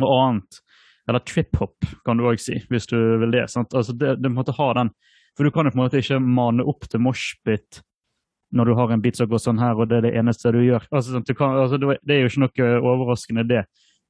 [0.00, 0.60] og annet
[1.08, 3.48] eller trip-hop, kan du òg si, hvis du vil det.
[3.50, 3.74] sant?
[3.74, 4.92] Altså det, du måtte ha den
[5.36, 7.82] for du kan jo på en måte ikke mane opp til moshpit
[8.50, 10.58] når du har en bit som går sånn her, og det er det eneste du
[10.64, 10.86] gjør.
[10.90, 13.60] Altså, du kan, altså, det er jo ikke noe overraskende, det.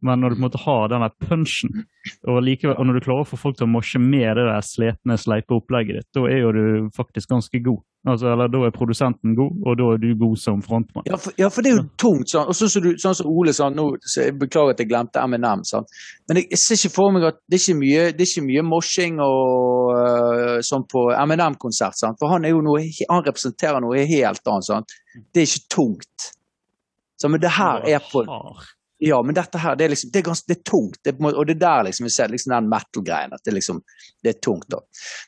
[0.06, 1.84] Men når du på en måte har den der punchen,
[2.24, 4.64] og, likevel, og når du klarer å få folk til å mosje med det der
[4.64, 6.64] sletne, sleipe opplegget ditt, da er jo du
[6.96, 7.82] faktisk ganske god.
[8.08, 11.04] Altså, eller Da er produsenten god, og da er du god som frontmann.
[11.04, 12.30] Ja, for, ja, for det er jo tungt.
[12.32, 12.48] sånn.
[12.48, 15.20] Og så, som, du, sånn som Ole sa nå, så jeg Beklager at jeg glemte
[15.20, 15.66] M&M.
[15.68, 15.92] sant?
[16.28, 18.46] Men jeg, jeg ser ikke for meg at det er ikke mye, det er ikke
[18.48, 22.00] mye moshing og uh, sånn på M&M-konsert.
[22.16, 24.70] For han noe, han representerer noe helt annet.
[24.70, 24.96] sant?
[25.28, 26.30] Det er ikke tungt.
[27.20, 28.24] Så, men det her er på.
[29.02, 30.98] Ja, men dette her, det er liksom, det er ganske, det er tungt.
[31.04, 33.78] Det og det er der liksom vi ser liksom den metal-greien, at det liksom,
[34.22, 34.82] det er tungt da.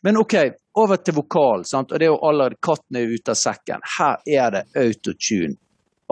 [0.04, 0.34] Men ok,
[0.76, 1.92] over til vokal, sant?
[1.92, 3.86] og det er jo allerede, katten er ute av sekken.
[3.94, 5.56] Her er det autotune.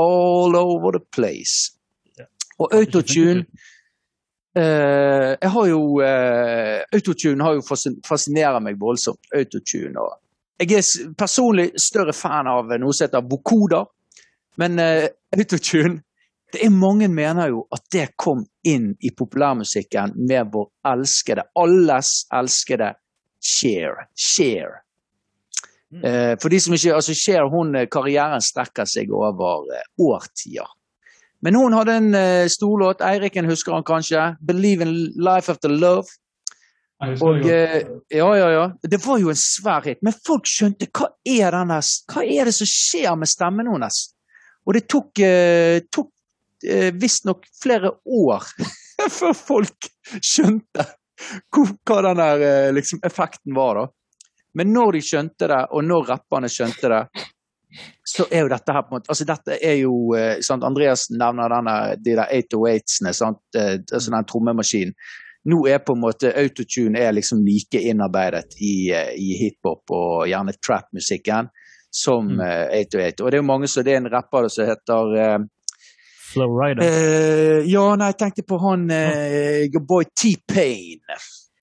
[0.00, 1.76] All over the place.
[2.56, 3.44] Og autotune,
[4.56, 10.00] eh, jeg har jo, eh, autotune har jo fascin- fascinerer meg voldsomt, autotune.
[10.00, 10.16] Og
[10.64, 13.84] jeg er personlig større fan av noe som heter vokoder,
[14.56, 16.00] men eh, autotune,
[16.52, 22.24] det er mange mener jo at det kom inn i populærmusikken med vår elskede, alles
[22.34, 22.94] elskede
[23.40, 24.06] Cher.
[24.14, 24.82] Cher.
[26.04, 30.68] Eh, for de som ikke, altså Cher, hun, eh, karrieren strekker seg over eh, årtier.
[31.40, 36.18] Men hun hadde en eh, storlåt, Eiriken husker han kanskje, 'Believe in Life After Love'.
[37.00, 37.80] Og eh,
[38.12, 38.64] ja, ja, ja.
[38.82, 40.02] Det var jo en svær hit.
[40.04, 44.02] Men folk skjønte hva er, denne, hva er det som skjer med stemmen hennes?
[44.68, 46.10] Og det tok, eh, tok
[46.66, 48.46] eh, visstnok flere år
[49.18, 50.86] før folk skjønte
[51.52, 53.82] hvor, hva den der eh, liksom, effekten var.
[53.82, 53.86] da.
[54.54, 57.02] Men når de skjønte det, og når rapperne skjønte det,
[58.02, 61.04] så er jo dette her på en måte altså Dette er jo eh, sant, Andreas
[61.14, 64.96] nevner denne, de der 808-ene, sant, eh, altså den trommemaskinen
[65.48, 70.26] nå er på en måte autotune er liksom like innarbeidet i, eh, i hiphop og
[70.28, 71.48] gjerne trap-musikken
[71.90, 72.40] som Mm.
[72.40, 73.24] eh, 808.
[73.24, 75.46] Og det er jo mange som det er en rapper som heter
[76.30, 76.82] eh, Flowrider.
[76.86, 81.02] eh, Ja, nei, jeg tenkte på han uh, your boy T-Pain.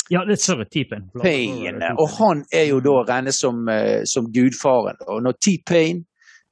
[0.10, 1.10] Ja, det sorry, T-Pain.
[1.22, 1.82] Pain.
[1.98, 5.00] Og han er jo da regnet som, uh, som gudfaren.
[5.08, 6.04] Og når T-Pain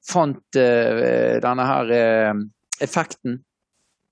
[0.05, 2.33] fant uh, denne her eh,
[2.83, 3.39] effekten,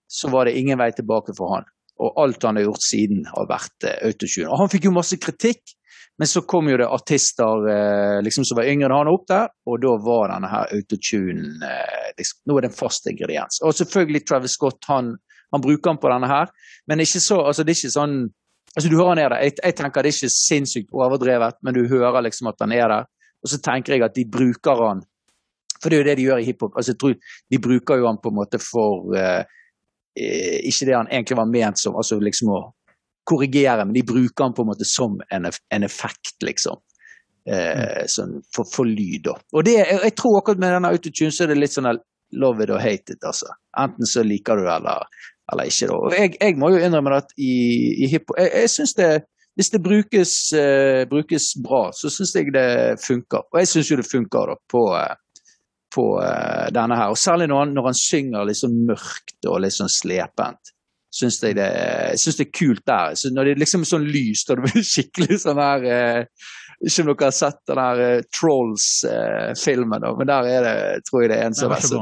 [0.09, 1.67] så var det ingen vei tilbake for han.
[2.01, 4.47] Og alt han har gjort siden, har vært uh, autotune.
[4.49, 5.75] Og han fikk jo masse kritikk,
[6.19, 9.49] men så kom jo det artister eh, liksom som var yngre enn han opp der,
[9.65, 13.57] og da var denne her autotunen eh, liksom, Nå er det en fast ingrediens.
[13.65, 15.15] Og selvfølgelig Travis Scott, han,
[15.55, 16.53] han bruker han på denne her,
[16.87, 18.23] men så, altså det er ikke sånn
[18.73, 19.41] Altså du hører han er der.
[19.45, 22.87] Jeg, jeg tenker det er ikke sinnssykt overdrevet, men du hører liksom at han er
[22.89, 23.03] der.
[23.45, 25.03] Og så tenker jeg at de bruker han
[25.77, 26.79] For det er jo det de gjør i hiphop.
[26.79, 29.43] Altså, de bruker jo han på en måte for eh,
[30.17, 32.63] eh, Ikke det han egentlig var ment som, altså liksom å
[33.29, 36.81] korrigere, men de bruker den på en måte som en, en effekt, liksom.
[37.43, 39.35] Eh, sånn for, for lyd, da.
[39.55, 41.91] Og det, jeg, jeg tror akkurat med denne autotune så er det litt sånn
[42.39, 43.51] love it or hate it, altså.
[43.79, 45.07] Enten så liker du det, eller,
[45.51, 45.89] eller ikke.
[45.91, 45.99] da.
[45.99, 47.53] Og jeg, jeg må jo innrømme at i,
[48.03, 49.11] i hiphop Jeg, jeg synes det
[49.53, 53.45] hvis det brukes, eh, brukes bra, så syns jeg det funker.
[53.53, 55.43] Og jeg syns jo det funker da, på, eh,
[55.93, 57.13] på uh, denne her.
[57.13, 60.72] Og særlig når han, når han synger litt sånn mørkt og litt sånn slepent.
[61.13, 61.69] Syns jeg det,
[62.17, 63.17] synes det er kult der.
[63.19, 66.47] Så når det er liksom sånn lyst og det blir skikkelig sånn her eh,
[66.81, 71.33] Ikke om dere har sett den der eh, Trolls-filmen, men der er det, tror jeg
[71.33, 72.01] det er en som var er så.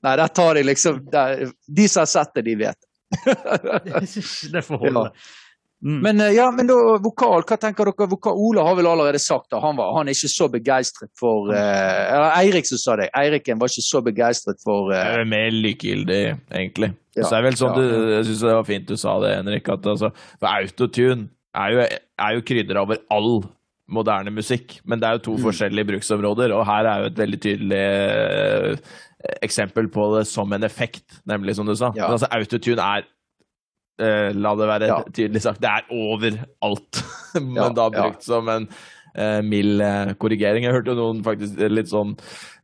[0.00, 2.88] Nei, der tar de liksom der, De som har sett det, de vet.
[4.54, 5.04] det får holde.
[5.80, 6.00] Mm.
[6.04, 8.08] Men eh, ja, men da vokal, hva tenker dere?
[8.10, 9.60] Vokal, Ola har vel allerede sagt det.
[9.62, 13.06] han, var, han er ikke så begeistret for eh, Eller Eirik som sa det.
[13.16, 16.20] Eiriken var ikke så begeistret for Det Jeg er mer likegyldig,
[16.52, 16.90] egentlig.
[17.16, 17.80] Ja, så det er vel sånn ja.
[17.80, 19.70] du, Jeg syns det var fint du sa det, Henrik.
[19.72, 21.86] At altså, for autotune er jo,
[22.26, 23.40] er jo krydder over all
[23.90, 25.44] moderne musikk, men det er jo to Mm.
[25.48, 28.76] forskjellige bruksområder, og her er jo et veldig tydelig eh,
[29.42, 31.88] eksempel på det som en effekt, nemlig som du sa.
[31.96, 32.04] Ja.
[32.06, 33.08] Men altså, autotune er
[34.00, 34.98] eh, La det være Ja.
[35.12, 37.02] tydelig sagt, det er overalt,
[37.40, 40.64] men Ja, da brukt som en uh, mild uh, korrigering.
[40.66, 42.16] Jeg hørte jo noen faktisk litt sånn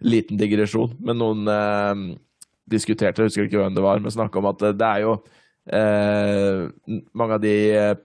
[0.03, 2.15] liten digresjon, men noen
[2.71, 5.17] diskuterte, jeg husker ikke hvem det var, men snakka om at det, er jo
[7.19, 7.55] Mange av de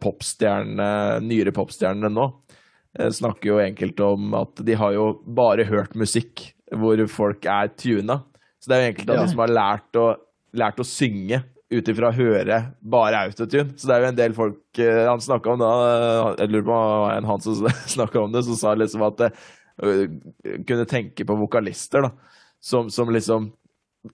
[0.01, 0.87] popstjernene,
[1.21, 2.23] nyere popstjernene nå,
[3.13, 5.03] snakker jo enkelt om at de har jo
[5.37, 8.17] bare hørt musikk hvor folk er tuna.
[8.57, 9.25] Så det er jo enkelte av Ja.
[9.27, 10.07] de som har lært å,
[10.57, 13.71] lært å synge ut ifra å høre bare autotune.
[13.77, 15.71] Så det er jo en del folk uh, Han snakka om da
[16.41, 16.81] Jeg lurer på
[17.15, 17.65] en han som
[17.95, 20.05] snakka om det, som sa liksom at øh,
[20.67, 22.37] kunne tenke på vokalister, da.
[22.61, 23.49] Som, som liksom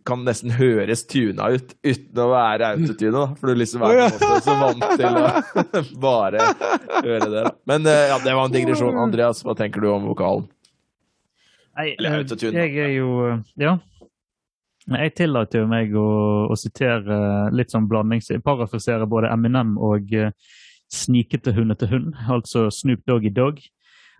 [0.07, 3.25] kan nesten høres tuna ut uten å være autotune, da.
[3.39, 6.49] For du liksom er på en måte så vant til å bare
[7.01, 7.43] høre det.
[7.47, 7.55] da.
[7.71, 8.99] Men uh, ja, det var en digresjon.
[8.99, 10.47] Andreas, hva tenker du om vokalen?
[11.77, 13.09] Nei, Eller autotune, jeg er jo
[13.61, 13.77] Ja.
[14.87, 16.07] Jeg tillater jo meg å,
[16.47, 17.17] å sitere
[17.51, 18.29] litt sånn blandings...
[18.45, 20.29] Parafrisere både Eminem og uh,
[20.87, 23.59] Snikete hundete hund, altså Snoop Doggy Dog.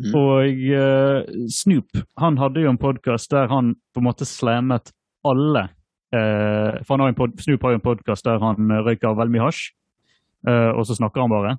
[0.03, 0.11] Mm.
[0.20, 4.91] Og uh, Snoop han hadde jo en podkast der han på en måte slammet
[5.24, 5.63] alle
[6.11, 9.70] uh, for har pod, Snoop har jo en podkast der han røyker veldig mye hasj,
[10.49, 11.55] uh, og så snakker han bare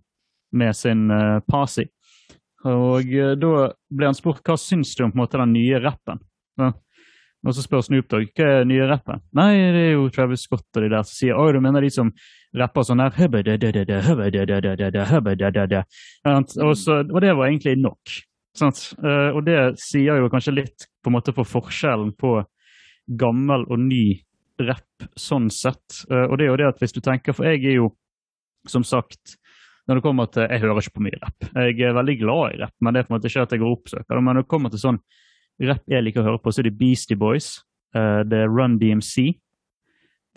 [0.53, 1.89] med sin uh, pasi.
[2.69, 6.19] Og da ble han spurt hva syns du om måte den nye rappen.
[6.59, 6.73] Ja.
[7.47, 9.20] Og så spør Snoop Dogg hva er nye rappen?
[9.39, 11.91] Nei, det er jo Travis Scott og de der som sier Å, du mener de
[11.95, 12.11] som
[12.59, 13.14] rapper sånn her
[16.64, 18.14] og, så, og det var egentlig nok.
[18.59, 18.80] Sant?
[18.99, 22.41] Og det sier jo kanskje litt på en måte for forskjellen på
[23.20, 24.18] gammel og ny
[24.59, 26.03] rapp sånn sett.
[26.11, 27.93] Og det er jo det at hvis du tenker For jeg er jo,
[28.68, 29.39] som sagt
[29.89, 31.47] når det kommer til, Jeg hører ikke på mye rapp.
[31.55, 33.62] Jeg er veldig glad i rapp, men det er på en måte ikke at jeg
[33.62, 34.20] går oppsøker det.
[34.20, 34.99] Men når det kommer til sånn
[35.67, 37.59] rapp jeg liker å høre på, så er det Beastie Boys.
[37.97, 39.33] Uh, det er Run DMC.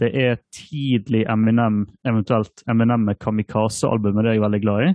[0.02, 4.94] Det er tidlig Eminem, eventuelt Eminem med Kamikaze-albumet, det er jeg veldig glad i.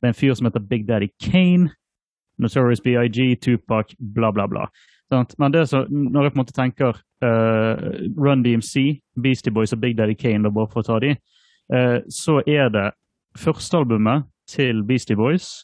[0.00, 1.70] Det er en fyr som heter Big Daddy Kane.
[2.40, 4.66] Notorious BIG, Tupac, bla, bla, bla.
[5.38, 7.76] Men det så, når jeg på en måte tenker uh,
[8.16, 11.14] Run DMC, Beastie Boys og Big Daddy Kane, da, bare for å ta de,
[11.74, 12.86] uh, så er det
[13.38, 15.60] førstealbumet til Beastie Boys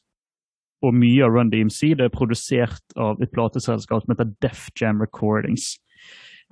[0.85, 5.01] og mye av Run DMC det er produsert av et plateselskap som heter Def Jam
[5.03, 5.77] Recordings.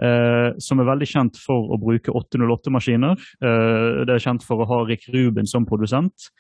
[0.03, 3.20] Uh, som er veldig kjent for å bruke 808-maskiner.
[3.39, 6.31] Uh, det er kjent for å ha Rick Ruben som produsent.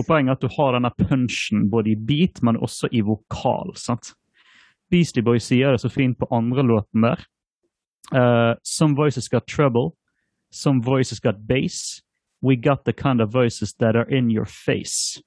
[0.00, 3.74] Og Poenget er at du har denne punchen både i beat, men også i vokal.
[3.76, 4.14] sant?
[4.92, 7.26] Beastie Boy sier det så fint på andre låten der.
[8.12, 9.94] Uh, some voices got trouble.
[10.50, 12.02] Some voices got bass.
[12.40, 15.20] We got the kind of voices that are in your face.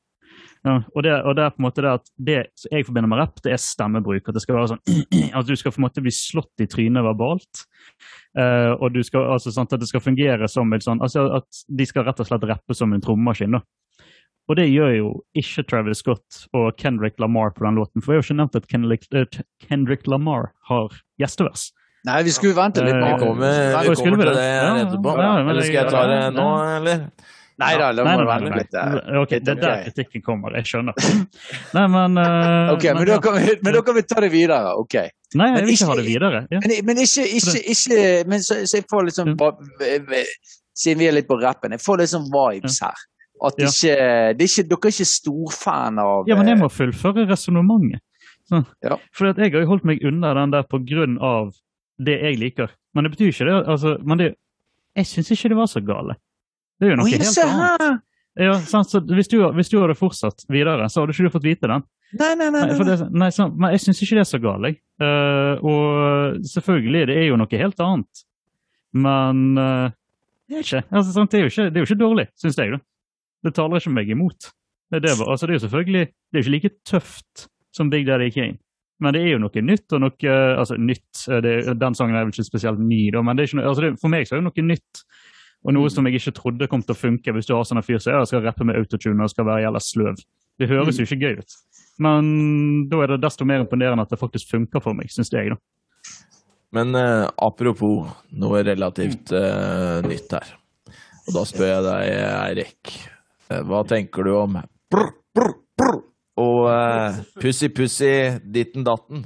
[0.66, 2.38] Ja, og, det, og, det, er på en måte det at det
[2.72, 4.32] jeg forbinder med rapp, det er stemmebruk.
[4.32, 4.82] At det skal være sånn
[5.38, 7.66] at du skal på en måte bli slått i trynet verbalt.
[8.34, 11.62] Uh, og du skal, altså, sant, at det skal fungere som en sånn altså At
[11.72, 13.60] de skal rett og slett rappe som en trommaskin.
[14.46, 18.02] Og det gjør jo ikke Travis Scott og Kendrick Lamar på den låten.
[18.02, 19.08] For vi har jo ikke nevnt at Kendrick,
[19.70, 21.70] Kendrick Lamar har gjestevers.
[22.06, 22.98] Nei, vi skulle vente litt.
[23.02, 24.50] Vi kommer, vi kommer til det
[24.84, 25.16] etterpå.
[25.18, 27.08] Eller skal jeg ta det nå, eller?
[27.62, 28.98] Nei da, la meg være litt der.
[29.22, 30.98] Ok, Det er der kritikken kommer, jeg skjønner.
[31.78, 34.74] Nei, men uh, Ok, men, da kan, vi, men da kan vi ta det videre.
[34.82, 34.98] ok.
[35.40, 36.42] Nei, jeg vil ikke ha det videre.
[36.52, 36.62] Ja.
[36.66, 38.00] Men, men, ikke, ikke, ikke
[38.32, 39.36] men så, så, jeg får liksom
[40.76, 43.04] Siden vi er litt på rappen, jeg får litt sånn vibes her.
[43.46, 43.70] At ja.
[43.70, 43.96] ikke,
[44.36, 48.04] det er ikke, dere er ikke storfan av Ja, men jeg må fullføre resonnementet.
[48.84, 48.98] Ja.
[49.16, 51.54] For jeg har jo holdt meg unna den der på grunn av
[52.04, 52.76] det jeg liker.
[52.96, 53.56] Men det betyr ikke det.
[53.72, 54.34] altså, men det,
[54.96, 56.16] Jeg syns ikke det var så gale.
[56.80, 58.04] Det er jo noe Oi, helt annet.
[58.36, 58.92] Ja, sant?
[58.92, 61.86] Så hvis du, hvis du, hadde fortsatt videre, så hadde ikke du fått vite den.
[62.20, 62.66] Nei, nei, nei.
[62.68, 62.88] nei.
[62.88, 64.82] Det, nei så, men jeg syns ikke det er så galt.
[65.02, 68.26] Uh, og selvfølgelig, det er jo noe helt annet.
[68.96, 69.88] Men uh,
[70.52, 71.32] det, er ikke, altså, sant?
[71.32, 72.76] Det, er ikke, det er jo ikke dårlig, syns jeg.
[72.76, 72.82] da.
[73.48, 74.52] Det taler ikke meg imot.
[74.92, 78.30] Det det, altså, det er jo selvfølgelig det er ikke like tøft som Big Daddy
[78.36, 78.60] Kane.
[79.04, 82.32] Men det er jo noe nytt og noe Altså, nytt det, Den sangen er vel
[82.32, 84.48] ikke spesielt ny, da, men det er ikke noe, altså, for meg så er det
[84.48, 85.02] noe nytt
[85.66, 87.98] og noe som jeg ikke trodde kom til å funke hvis du har sånn fyr
[87.98, 90.20] som så, skal rappe med autotune og skal være jævla sløv.
[90.62, 91.56] Det høres jo ikke gøy ut.
[92.06, 92.28] Men
[92.92, 95.56] da er det desto mer imponerende at det faktisk funker for meg, syns jeg.
[95.56, 95.58] da.
[96.76, 100.54] Men eh, apropos noe relativt eh, nytt her.
[101.26, 102.96] Og da spør jeg deg, Eirik.
[103.50, 104.60] Eh, hva tenker du om
[104.92, 106.02] brr, brr, brr,
[106.42, 108.14] og eh, pussy pussy
[108.44, 109.26] ditten datten?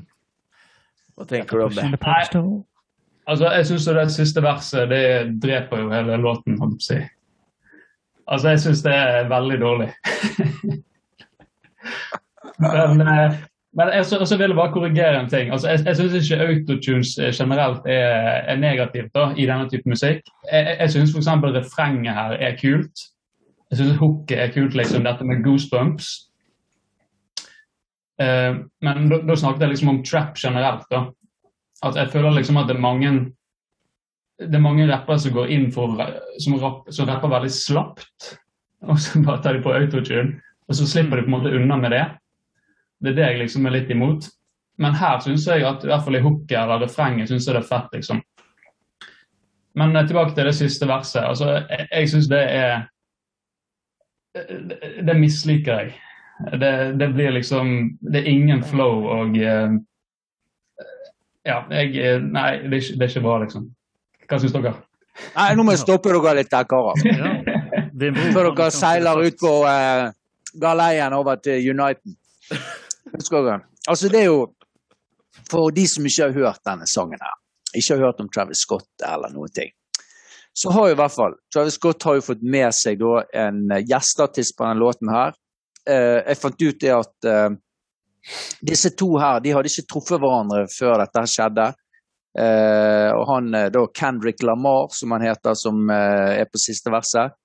[1.17, 1.89] Hva tenker du om det?
[1.89, 2.43] Nei,
[3.30, 5.05] Altså, jeg syns det siste verset det
[5.41, 6.99] dreper jo hele låten, holdt jeg på å si.
[8.30, 9.89] Altså, jeg syns det er veldig dårlig.
[12.65, 13.38] men, eh,
[13.77, 15.51] men jeg, så, vil jeg bare korrigere en ting.
[15.53, 20.25] Altså, jeg jeg syns ikke autotunes generelt er, er negativt da, i denne type musikk.
[20.51, 21.30] Jeg, jeg syns f.eks.
[21.59, 23.05] refrenget her er kult.
[23.69, 26.09] Jeg syns hooket er kult, liksom, dette med goosebumps.
[28.19, 30.89] Uh, men da snakket jeg liksom om trap generelt.
[30.91, 31.05] da
[31.86, 33.11] at jeg føler liksom at det er mange
[34.39, 35.99] det er mange rappere som går inn for
[36.39, 38.30] som, rapp, som rapper veldig slapt.
[38.88, 41.75] Og så bare tar de på autotune, og så slipper de på en måte unna
[41.77, 42.05] med det.
[43.03, 44.30] Det er det jeg liksom er litt imot.
[44.80, 47.63] Men her syns jeg at i hvert fall i hooket eller refrenget synes jeg det
[47.65, 48.21] er fett, liksom.
[49.80, 51.23] Men eh, tilbake til det siste verset.
[51.23, 52.88] altså Jeg, jeg syns det er
[54.39, 55.93] det, det misliker jeg.
[56.39, 59.73] Det, det, blir liksom Det er ingen flow og uh,
[61.47, 63.67] ja, jeg, eh, nei, det er, ikke, det er, ikke, bra, liksom.
[64.29, 64.73] Hva syns dere?
[65.35, 67.03] Nei, Nå må jeg stoppe dere litt der, karer.
[67.99, 70.05] Ja, Før dere seiler ut på uh,
[70.61, 72.15] galeien over til Uniten.
[73.11, 74.45] Altså, det er jo
[75.49, 77.35] For de som ikke har hørt denne sangen her,
[77.73, 79.73] ikke har hørt om Travis Scott eller noen ting.
[80.55, 83.65] Så har jo i hvert fall Travis Scott har jo fått med seg da en
[83.79, 85.35] gjesteartist på denne låten her.
[85.89, 87.49] Uh, jeg fant ut det at eh,
[88.61, 91.67] disse to her de hadde ikke truffet hverandre før dette skjedde.
[92.39, 97.36] Eh, og han da Kendrick Lamar, som han heter, som er på siste verset,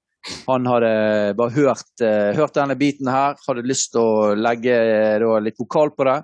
[0.47, 2.01] han hadde bare hørt,
[2.37, 4.77] hørt denne biten her, hadde lyst til å legge
[5.21, 6.23] da, litt vokal på det.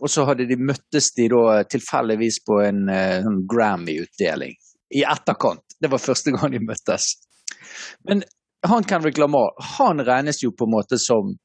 [0.00, 4.56] Og så hadde de møttes de da tilfeldigvis på en en Grammy-utdeling
[4.94, 5.64] i etterkant.
[5.80, 7.12] Det var første gang de møttes.
[8.08, 8.22] Men
[8.66, 11.36] han Kendrick Lamar, han regnes jo på en måte som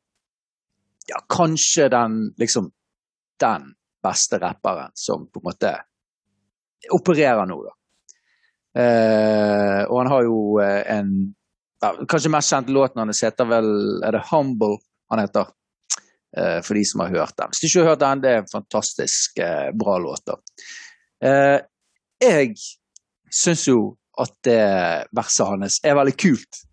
[1.10, 2.72] ja, kanskje den liksom
[3.40, 3.72] den
[4.04, 5.74] beste rapperen som på en måte
[6.92, 7.74] opererer nå, da.
[8.74, 11.16] Eh, og han har jo eh, en
[11.84, 13.66] Kanskje mest kjente låten hans heter vel
[14.08, 14.80] Er det 'Humble'
[15.12, 15.50] han heter?
[16.38, 17.52] Eh, for de som har hørt den.
[17.52, 20.24] Hvis du ikke har hørt den, det er en fantastisk eh, bra låt.
[20.26, 20.38] da.
[21.28, 21.60] Eh,
[22.24, 22.56] jeg
[23.30, 24.64] syns jo at det
[25.14, 26.64] verset hans er veldig kult.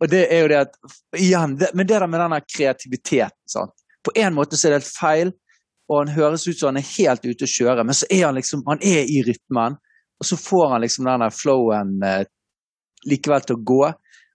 [0.00, 0.76] Og det er jo det at
[1.18, 3.36] Igjen, det, men det der med denne kreativiteten.
[3.50, 3.74] Sant?
[4.04, 5.32] På en måte så er det helt feil,
[5.90, 8.38] og han høres ut som han er helt ute å kjøre, men så er han
[8.38, 9.76] liksom han er i rytmen,
[10.20, 12.22] og så får han liksom denne flowen eh,
[13.10, 13.82] likevel til å gå.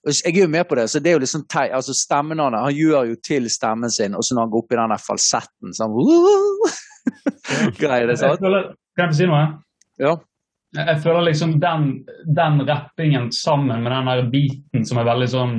[0.06, 2.60] Og jeg er jo med på det, så det er jo liksom altså stemmen hans
[2.62, 5.74] Han gjør jo til stemmen sin, og så når han går opp i denne falsetten
[5.74, 5.96] sånn
[7.82, 8.42] Greier det, sant?
[8.42, 9.44] Kan jeg få si noe?
[10.02, 10.14] Ja.
[10.76, 12.06] Jeg føler liksom den,
[12.36, 15.56] den rappingen sammen med den der beaten som er veldig sånn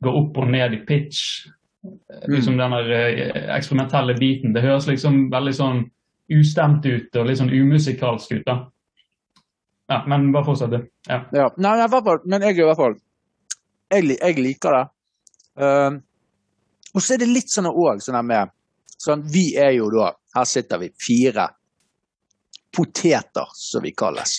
[0.00, 1.46] går opp og ned i pitch,
[1.84, 2.28] mm.
[2.32, 5.82] liksom den der eh, eksperimentelle beaten, det høres liksom veldig sånn
[6.30, 8.46] ustemt ut og litt sånn umusikalsk ut.
[8.46, 8.60] da.
[9.90, 10.86] Ja, Men bare fortsett, du.
[11.08, 11.24] Ja.
[11.34, 11.48] ja.
[11.58, 12.94] Nei, nei, fall, men jeg i hvert fall
[13.90, 14.84] Jeg, jeg liker det.
[15.58, 15.98] Uh,
[16.94, 18.52] og så er det litt sånn òg, sånn med
[18.94, 21.48] sånn, Vi er jo da Her sitter vi fire
[22.70, 24.36] poteter, som vi kalles.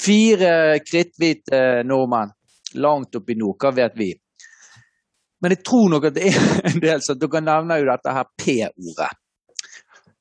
[0.00, 2.32] Fire kritthvite nordmenn
[2.76, 4.10] langt oppe i nord, hva vet vi?
[5.42, 8.28] Men jeg tror nok at det er en del som Dere nevner jo dette her
[8.42, 9.10] P-ordet.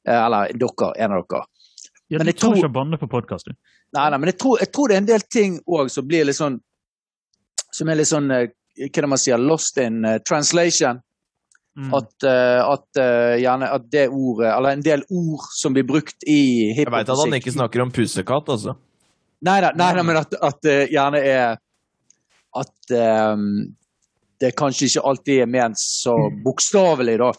[0.05, 1.45] Eh, eller dere, en av dere.
[2.05, 3.55] Ja, men jeg tror ikke å banne på podkast, du.
[3.95, 6.25] Nei, nei, men jeg tror, jeg tror, det er en del ting òg som blir
[6.27, 6.57] litt sånn
[7.71, 8.49] Som er litt sånn eh,
[8.81, 9.41] Hva er det man sier?
[9.41, 10.99] Lost in translation.
[11.75, 11.89] Mm.
[11.91, 16.23] At, uh, at, uh, gjerne, at det ordet, eller en del ord som blir brukt
[16.23, 18.77] i hiphop Jeg veit at han ikke snakker om pusekatt, altså.
[19.43, 21.57] Nei da, men at, at det gjerne er
[22.55, 22.93] At
[23.33, 23.75] um,
[24.39, 26.13] det kanskje ikke alltid er ment så
[26.43, 27.33] bokstavelig, da.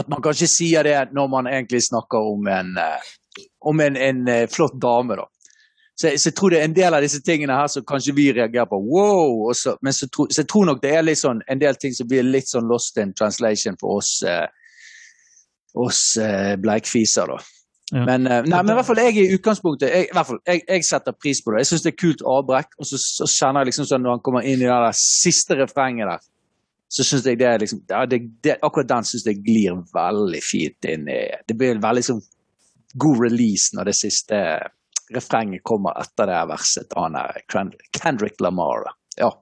[0.00, 3.12] At man kanskje sier det når man egentlig snakker om en, uh,
[3.68, 5.26] om en, en uh, flott dame, da.
[5.94, 8.30] Så, så, jeg tror det er en del av disse tingene her som kanskje vi
[8.32, 8.80] reagerer på.
[8.82, 12.08] wow, så, Men så, så, jeg tror nok det er sånn, en del ting som
[12.08, 14.48] blir litt sånn lost in translation for oss, eh,
[15.78, 16.02] oss
[16.58, 17.38] bleikfiser, da.
[17.92, 18.04] Ja.
[18.08, 20.62] Men, eh, nei, men i hvert fall jeg i utgangspunktet jeg, i hvert fall, jeg,
[20.64, 21.64] jeg setter pris på det.
[21.64, 22.78] Jeg syns det er kult avbrekk.
[22.80, 25.58] Og så, så, kjenner jeg liksom sånn når han kommer inn i det der siste
[25.58, 26.22] refrenget der,
[26.94, 30.40] så syns jeg det er liksom ja, det, det, Akkurat den syns jeg glir veldig
[30.44, 32.22] fint inn i Det blir en veldig sånn
[33.02, 34.40] god release når det siste
[35.14, 37.40] refrenget kommer etter det verset er
[37.98, 38.86] Kendrick Lamar.
[39.18, 39.32] Ja.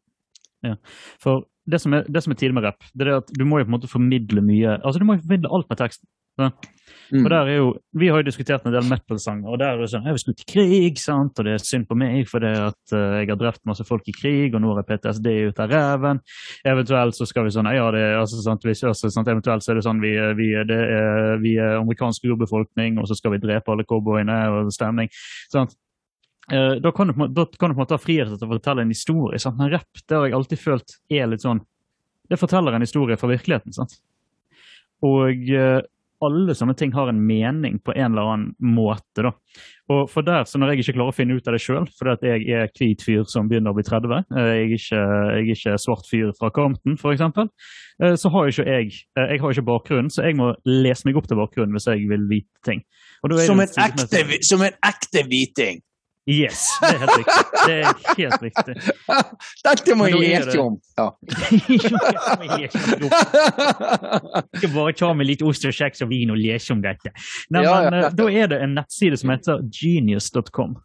[0.66, 0.74] ja.
[1.22, 3.60] For det som er, det som er tidlig med rapp, det er at du må
[3.60, 6.08] jo på en måte formidle mye Altså du må jo formidle alt med teksten.
[7.12, 7.26] Mm.
[7.26, 9.90] Og der er jo, Vi har jo diskutert en del metal-sanger, og der er det
[9.92, 11.38] sånn Jeg vil skulle i krig, sant?
[11.38, 14.08] og det er synd på meg for det at uh, jeg har drept masse folk
[14.08, 16.22] i krig, og nå har jeg PTSD ut av ræven.
[16.72, 19.80] Eventuelt så skal vi sånn ja, det, altså, sant, hvis, altså, sant, Eventuelt så er
[19.80, 23.72] det sånn vi, vi, det er, vi er amerikansk urbefolkning, og så skal vi drepe
[23.72, 25.12] alle cowboyene og stemning.
[25.52, 25.76] sant?
[26.52, 28.82] Uh, da, kan du, da kan du på en måte ha frihet til å fortelle
[28.82, 29.38] en historie.
[29.40, 29.60] Sant?
[29.60, 31.62] Men rapp det har jeg alltid følt er litt sånn
[32.28, 33.74] Det forteller en historie fra virkeligheten.
[33.76, 34.00] sant?
[35.06, 35.80] Og uh,
[36.24, 39.24] alle sånne ting har en mening på en eller annen måte.
[39.26, 39.32] da.
[39.92, 42.30] Og for der, så Når jeg ikke klarer å finne ut av det sjøl, fordi
[42.30, 45.54] jeg er hvit fyr som begynner å bli 30, eh, jeg er ikke, jeg er
[45.56, 47.24] ikke svart fyr fra Compton f.eks.,
[48.02, 51.18] eh, så har ikke jeg eh, jeg har ikke bakgrunnen, så jeg må lese meg
[51.18, 52.84] opp til bakgrunnen hvis jeg vil vite ting.
[53.46, 55.82] Som en, ekte, som en ekte hviting!
[56.30, 57.44] Yes, det er helt riktig.
[57.66, 58.74] Det er helt riktig.
[59.66, 60.76] Dette må jeg lese om!
[60.94, 61.08] Ja.
[64.54, 67.10] Ikke bare ta med litt ost og kjeks og vin og lese om dette.
[67.50, 70.78] Nei, ja, men, ja, da er det en nettside som heter genius.com.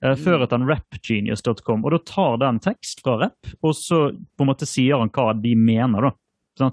[0.00, 1.84] Uh, før het han rapgenius.com.
[1.84, 5.34] Og da tar den tekst fra rap, og så på en måte sier han hva
[5.36, 6.72] de mener, da.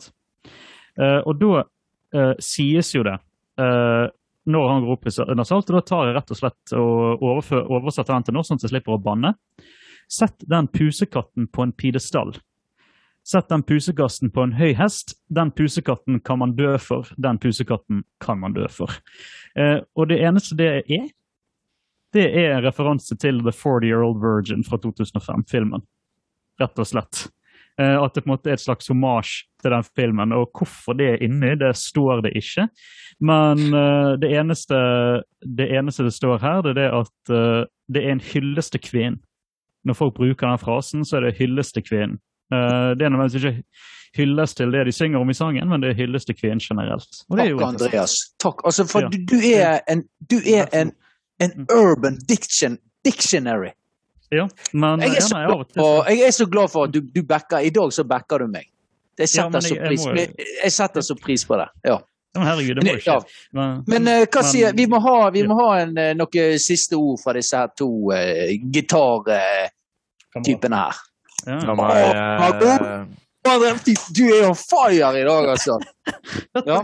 [0.96, 3.20] Uh, og da uh, sies jo det
[4.48, 5.70] når han roper opp under salt.
[5.70, 8.74] og Da tar jeg rett og slett og oversetter den til norsk, sånn at jeg
[8.76, 9.34] slipper å banne.
[10.08, 12.38] Sett den pusekatten på en pidestall.
[13.28, 15.18] Sett den pusekatten på en høy hest.
[15.28, 17.10] Den pusekatten kan man dø for.
[17.20, 18.94] Den pusekatten kan man dø for.
[19.60, 21.10] Eh, og det eneste det er,
[22.16, 25.84] det er en referanse til The 40 Year Old Virgin fra 2005-filmen.
[26.62, 27.28] Rett og slett.
[27.82, 30.34] Eh, at det på en måte er et slags homasj til den filmen.
[30.34, 32.68] Og hvorfor det er inni, det står det ikke.
[33.20, 34.78] Men uh, det, eneste,
[35.42, 38.82] det, eneste, det står her, det er det at uh, det er en hyllest til
[38.82, 39.22] kvinnen.
[39.86, 42.20] Når folk bruker den frasen, så er det hyllest til kvinnen.
[42.54, 43.64] Uh, det er nødvendigvis ikke
[44.18, 47.10] hyllest til det de synger om i sangen, men det er hyllest til kvinnen generelt.
[47.30, 48.18] Takk, Andreas.
[48.42, 48.66] Takk.
[48.66, 49.10] Altså, for ja.
[49.14, 50.94] du, du, er en, du er en,
[51.42, 53.77] en urban diction, dictionary.
[54.30, 57.22] Ja, men jeg er, så, ja, og, jeg er så glad for at du, du
[57.24, 58.68] backer I dag så backer du meg.
[59.18, 61.68] Jeg setter, ja, jeg, så, pris, jeg, jeg setter så pris på det.
[61.88, 61.96] Ja.
[62.38, 63.20] Men herregud, det må jo skje.
[63.58, 66.96] Men, men uh, hva sier Vi må ha, vi må ha en, uh, noen siste
[67.00, 68.18] ord fra disse her to uh,
[68.76, 70.96] gitartypene her.
[71.48, 71.58] Ja.
[71.80, 72.14] Meg,
[74.12, 75.80] du er jo fire i dag, altså!
[76.68, 76.84] Ja.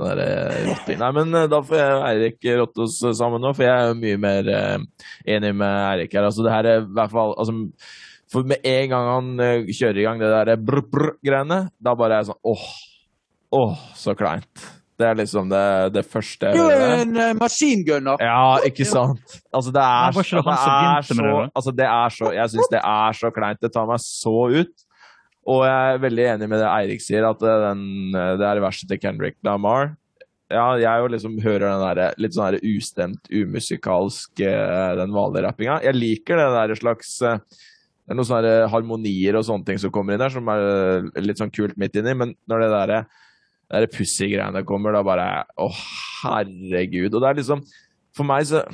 [0.00, 0.98] Sånn der rotta.
[1.04, 3.98] Nei, men da får jeg og Eirik rotte oss sammen nå, for jeg er jo
[4.00, 4.52] mye mer
[5.36, 6.30] enig med Eirik her.
[6.30, 7.56] Altså, det her er i hvert fall altså,
[8.30, 9.30] for med en gang han
[9.68, 12.68] kjører i gang det der brr-brr-greiene, da bare er jeg sånn åh,
[13.58, 14.68] åh, så kleint.
[15.00, 18.20] Det er liksom det, det første Du er en uh, maskingunner.
[18.20, 19.38] Ja, ikke sant?
[19.48, 22.82] Altså, det er, det er, det er så altså, det er så Jeg syns det
[22.84, 23.62] er så kleint.
[23.64, 24.74] Det tar meg så ut.
[25.50, 29.00] Og jeg er veldig enig med det Eirik sier, at den, det er verset til
[29.02, 29.96] Kendrick Lamar.
[30.50, 35.44] Ja, jeg jo liksom hører den der, litt sånn der ustemt, umusikalsk, eh, den vanlige
[35.46, 35.76] rappinga.
[35.86, 37.18] Jeg liker det der slags
[38.10, 41.20] det er noen sånne harmonier og sånne ting som kommer inn der, som er eh,
[41.22, 42.16] litt sånn kult midt inni.
[42.18, 42.96] Men når det derre
[43.70, 45.26] der pussy-greiene kommer, da bare
[45.62, 45.68] Å,
[46.24, 47.14] herregud.
[47.14, 47.62] Og det er liksom
[48.10, 48.64] For meg så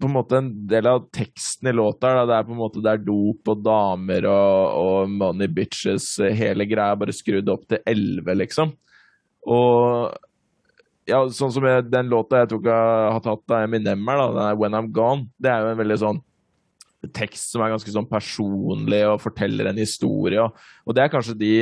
[0.00, 2.82] på en måte En del av teksten i låta da, det er på en måte
[2.84, 6.08] det er dop og damer og, og money bitches.
[6.36, 8.72] Hele greia bare skrudd opp til elleve, liksom.
[9.46, 10.14] Og
[11.06, 14.74] ja, sånn som jeg, den låta jeg tok, har tatt av Eminem da, den When
[14.74, 16.22] I'm Gone, det er jo en veldig sånn
[17.14, 20.42] tekst som er ganske sånn personlig og forteller en historie.
[20.42, 20.56] Og,
[20.86, 21.54] og det er kanskje de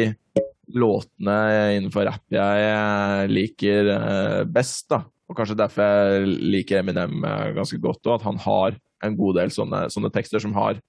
[0.73, 1.35] låtene
[1.77, 4.87] innenfor rapp jeg liker eh, best.
[4.95, 5.03] da.
[5.31, 9.39] Og kanskje derfor jeg liker Eminem eh, ganske godt òg, at han har en god
[9.41, 10.81] del sånne, sånne tekster som har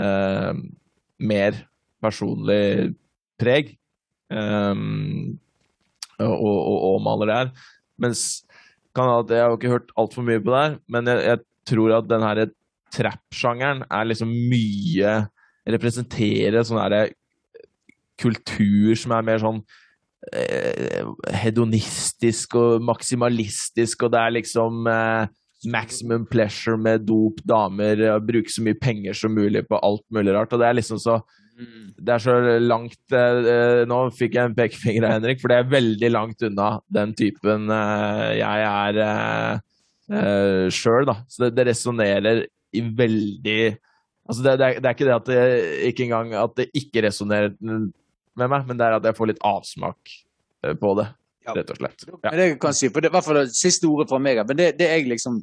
[0.00, 0.52] eh,
[1.22, 1.62] mer
[2.02, 2.92] personlig
[3.40, 3.74] preg.
[4.32, 4.82] Eh,
[6.22, 7.54] og, og, og, maler det her.
[8.02, 8.24] Mens
[8.92, 12.10] jeg, har har ikke hørt altfor mye på det her, men jeg, jeg tror at
[12.10, 12.42] den her
[12.92, 15.22] trap-sjangeren er liksom mye
[15.62, 17.12] Representerer sånn derre
[18.18, 19.81] kultur som er mer sånn eh,
[21.34, 25.30] hedonistisk og maksimalistisk, og det er liksom eh,
[25.72, 30.52] maximum pleasure med dop, damer, bruke så mye penger som mulig på alt mulig rart.
[30.54, 31.20] Og det er liksom så
[32.02, 35.70] det er så langt eh, Nå fikk jeg en pekefinger av Henrik, for det er
[35.70, 39.62] veldig langt unna den typen eh, jeg er eh,
[40.16, 41.18] eh sjøl, da.
[41.28, 43.62] Så det, det resonnerer i veldig
[44.22, 47.02] Altså det, det, er, det, er, ikke det at det ikke engang at det ikke
[47.04, 47.54] resonnerer
[48.38, 50.14] med meg, men det er at jeg får litt avsmak
[50.64, 51.08] eh, på det.
[51.42, 51.56] Ja.
[51.58, 52.04] Rett og slett.
[52.06, 52.18] Ja.
[52.30, 54.44] Det det kan si, for det, i hvert fall det siste ordet fra meg.
[54.46, 55.40] Men det, det er liksom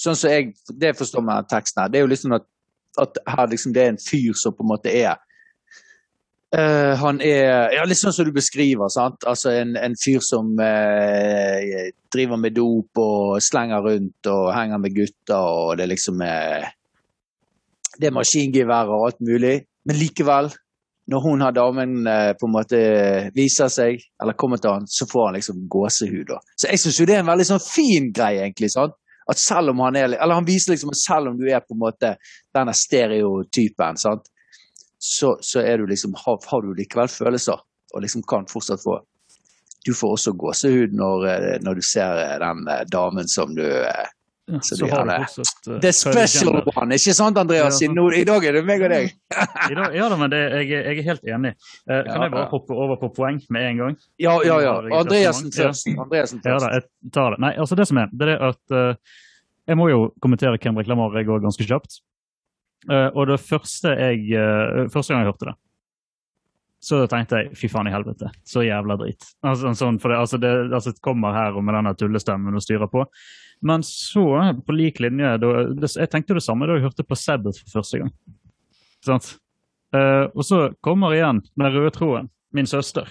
[0.00, 2.46] Sånn som jeg det forstår meg teksten her, det er jo liksom at,
[3.02, 5.20] at her liksom det er en fyr som på en måte er
[6.52, 8.90] Uh, han er ja, litt sånn som du beskriver.
[8.92, 9.24] sant?
[9.24, 14.92] Altså En, en fyr som uh, driver med dop og slenger rundt og henger med
[14.98, 15.38] gutter.
[15.38, 16.68] og Det er liksom uh,
[17.96, 19.62] Det er maskingevær og alt mulig.
[19.88, 20.52] Men likevel,
[21.10, 22.04] når hun har damen
[22.38, 22.78] på en måte
[23.34, 26.28] viser seg, eller kommer til han, så får han liksom gåsehud.
[26.28, 26.38] Da.
[26.54, 28.70] Så jeg syns jo det er en veldig sånn fin greie, egentlig.
[28.70, 28.94] sant?
[29.30, 31.74] At selv om han er Eller han viser liksom at selv om du er på
[31.74, 32.14] en måte
[32.54, 34.30] denne stereotypen, sant?
[35.04, 37.58] så, så du liksom, har, har, du likevel følelser,
[37.94, 39.00] og liksom kan fortsatt få
[39.82, 43.64] Du får også gåsehud når, eh, når du ser eh, den eh, damen som du
[44.60, 47.80] så, så har du fortsatt uh, The special one, ikke sant Andreas?
[47.82, 49.14] Ja, Nå, I dag er det meg og deg.
[49.78, 51.52] dag, ja da, men det, jeg, jeg, er helt enig.
[51.86, 53.98] Uh, kan ja, jeg bare hoppe over på poeng med en gang?
[54.22, 54.76] Ja, ja, ja.
[55.00, 55.90] Andreassen først.
[55.92, 56.52] Andreasen først.
[56.52, 57.42] Ja da, jeg tar det.
[57.46, 59.18] Nei, altså det som er, det er at uh,
[59.70, 62.02] jeg må jo kommentere Kendrick Lamar jeg òg ganske kjapt.
[62.90, 64.34] Uh, og det første jeg
[64.90, 65.58] Første gang jeg hørte det,
[66.82, 69.22] så tenkte jeg fy faen i helvete, så jævla drit.
[69.46, 72.90] Altså, sånn, for det, altså, det altså, kommer her og med denne tullestemmen og styrer
[72.90, 73.04] på.
[73.62, 74.24] Men så,
[74.66, 77.78] på lik linje da, det, Jeg tenkte det samme da jeg hørte på Sabbath for
[77.78, 78.10] første gang.
[79.06, 79.36] Sant?
[79.94, 82.30] Uh, og så kommer igjen den røde troen.
[82.52, 83.06] min søster,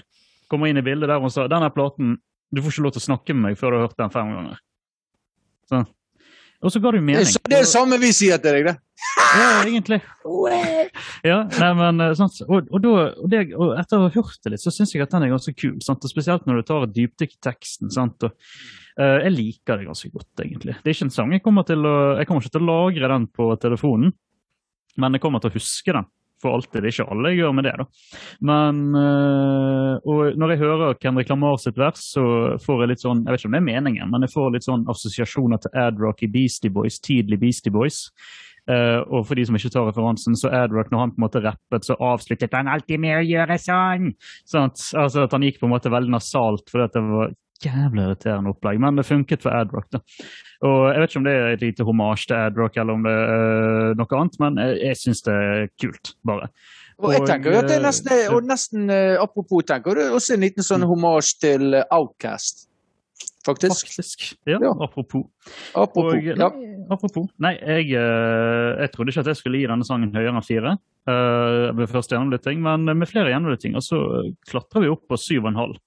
[0.50, 2.18] kommer inn i bildet der hun sa denne platen
[2.52, 4.36] Du får ikke lov til å snakke med meg før du har hørt den fem
[4.36, 4.60] ganger.
[5.72, 5.88] Sånn.
[6.62, 7.26] Og så ga det jo mening.
[7.26, 8.78] Det er det samme vi sier til deg, det.
[9.32, 9.98] Ja, egentlig.
[11.26, 12.38] Ja, nei, men eh, sant?
[12.46, 15.06] Og, og, da, og, det, og etter å ha hørt det litt, så syns jeg
[15.06, 15.80] at den er ganske kul.
[15.84, 16.06] Sant?
[16.06, 17.92] Og spesielt når du tar et dypdykk i teksten.
[17.94, 18.28] Sant?
[18.28, 18.36] Og,
[19.00, 20.78] uh, jeg liker det ganske godt, egentlig.
[20.78, 23.14] Det er ikke en sang jeg kommer til å Jeg kommer ikke til å lagre
[23.16, 24.14] den på telefonen,
[25.02, 26.10] men jeg kommer til å huske den
[26.42, 26.82] for alltid.
[26.82, 27.88] Det er ikke alle jeg gjør med det, da.
[28.52, 32.24] Men uh, og når jeg hører Kendrick Lamar sitt vers, så
[32.62, 34.68] får jeg litt sånn Jeg vet ikke om det er meningen, men jeg får litt
[34.68, 38.08] sånn assosiasjoner til Adrock i Beastie Boys, tidlig Beastie Boys.
[38.70, 41.42] Uh, og for de som ikke tar referansen, så Adrock, når han på en måte
[41.44, 44.12] rappet, så avsluttet han alltid med å gjøre sånn!
[44.46, 44.74] sånn.
[45.02, 47.34] Altså at han gikk på en måte veldig nasalt fordi det var
[47.66, 49.88] jævlig irriterende opplegg, men det funket for Adrock.
[49.94, 50.02] da.
[50.68, 53.14] Og Jeg vet ikke om det er et lite homasj til Adrock eller om det
[53.14, 56.50] er uh, noe annet, men jeg, jeg syns det er kult, bare.
[57.02, 60.36] Og jeg tenker jo at det er nesten, og nesten uh, Apropos, tenker er også
[60.36, 62.68] en liten sånn homasj til uh, Outcast.
[63.46, 63.88] Faktisk.
[63.88, 64.36] Faktisk.
[64.46, 64.72] Ja, Ja.
[64.84, 65.26] apropos.
[65.74, 66.14] Apropos.
[66.14, 66.50] Og, ja.
[66.90, 67.28] apropos.
[67.40, 70.78] Nei, jeg, eh, jeg trodde ikke at jeg skulle gi denne sangen høyere enn fire.
[71.10, 73.98] Uh, ved første gjennomlytting, men med flere gjennomlyttinger så
[74.46, 75.80] klatrer vi opp på syv og en halv.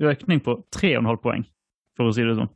[0.00, 1.44] Økning på tre og en halv poeng,
[1.96, 2.48] for å si det sånn.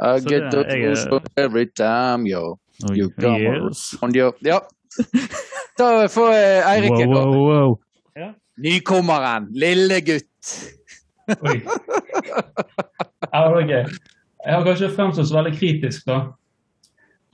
[0.00, 2.56] I Så get the jeg er- every time, yo.
[2.94, 3.94] You come yes.
[4.02, 4.60] on your Ja.
[5.78, 7.24] Da får eh, Eirik en, da.
[7.24, 7.76] wow,
[8.16, 8.34] wow.
[8.60, 9.46] Nykommeren.
[9.52, 10.50] Lille gutt.
[11.40, 11.60] Oi.
[13.32, 13.84] Ja, det var gøy.
[14.46, 16.16] Jeg har kanskje fremstått så veldig kritisk, da.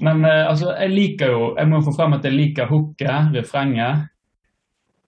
[0.03, 4.09] Men eh, altså, jeg liker jo Jeg må få frem at jeg liker hooket, refrenget.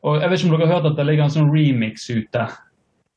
[0.07, 2.47] Og jeg vet ikke om dere har hørt at det ligger en sånn remix ute.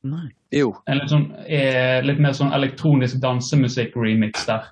[0.04, 0.26] Nei.
[0.52, 0.72] Jo.
[0.86, 4.66] En litt, sånn, eh, litt mer sånn elektronisk dansemusikk-remix der.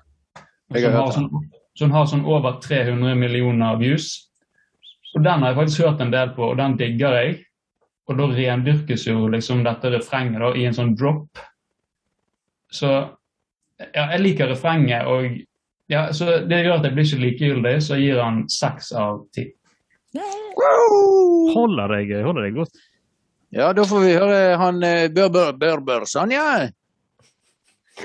[0.75, 1.49] Jeg har hørt den.
[1.75, 4.29] som har sånn over 300 millioner views.
[5.15, 7.39] Og den har jeg faktisk hørt en del på, og den digger jeg.
[8.09, 11.41] Og da rendyrkes jo liksom dette refrenget da, i en sånn drop.
[12.71, 15.41] Så ja, jeg liker refrenget, og
[15.91, 19.25] ja, så det gjør at jeg blir ikke likegyldig, så jeg gir han seks av
[19.35, 19.49] ti.
[21.51, 22.79] Holder deg, holder deg godt.
[23.51, 26.69] Ja, da får vi høre han eh, Bør Bør Bør Bør sånn, ja.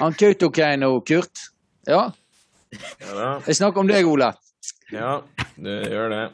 [0.01, 1.51] Han Kautokeino, Kurt.
[1.87, 2.09] Ja,
[3.01, 4.33] Ja, jeg snakker om deg, Ole.
[4.93, 5.21] ja
[5.55, 6.25] det gjør det.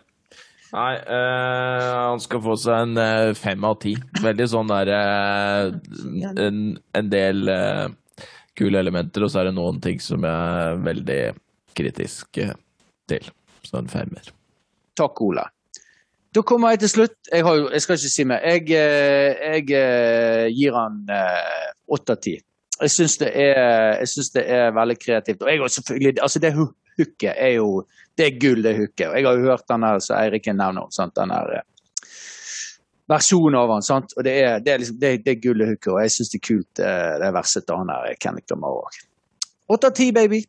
[0.73, 3.93] Nei, øh, han skal få seg en øh, fem av ti.
[4.25, 5.75] Veldig sånn der øh,
[6.41, 6.63] en,
[6.97, 7.53] en del
[8.57, 11.21] kule elementer, og så er det noen ting som jeg er veldig
[11.77, 12.41] kritisk
[13.13, 13.29] til.
[13.63, 14.33] Så en femmer.
[14.97, 15.45] Takk, Ole.
[16.33, 17.19] Da kommer jeg til slutt.
[17.29, 18.45] Jeg, har, jeg skal ikke si mer.
[18.49, 22.39] Jeg, eh, jeg eh, gir han eh, åtte av ti.
[22.81, 23.33] Jeg syns det,
[24.35, 25.43] det er veldig kreativt.
[25.45, 27.67] Og jeg har selvfølgelig, altså det hooket er jo
[28.19, 29.05] det er gull, det hooket.
[29.11, 31.15] Og jeg har jo hørt den her som Eirik nevner, sant?
[31.17, 31.53] den her
[33.13, 34.17] versjonen av han, sant?
[34.17, 35.93] Og det er, det er, liksom, det, det er gull, det hooket.
[35.93, 38.99] Og jeg syns det er kult, det verset han her, Kenny Lamar òg.
[39.77, 40.43] Åtte av ti, baby!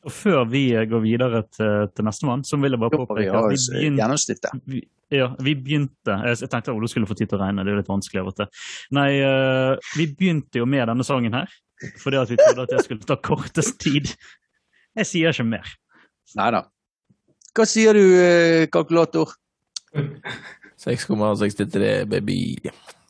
[0.00, 3.50] Og før vi eh, går videre til, til nestemann, så vil jeg bare påpeke at
[3.52, 4.82] vi begynte vi,
[5.12, 7.90] ja, vi begynte Jeg tenkte Ole skulle få tid til å regne, det er litt
[7.90, 8.62] vanskelig av og til.
[8.96, 11.52] Nei, eh, vi begynte jo med denne sangen her
[12.00, 14.10] fordi at vi trodde at det skulle ta kortest tid.
[15.00, 15.68] Jeg sier ikke mer.
[16.36, 16.60] Nei da.
[17.56, 19.32] Hva sier du, eh, kalkulator?
[20.84, 22.40] 6,63 baby.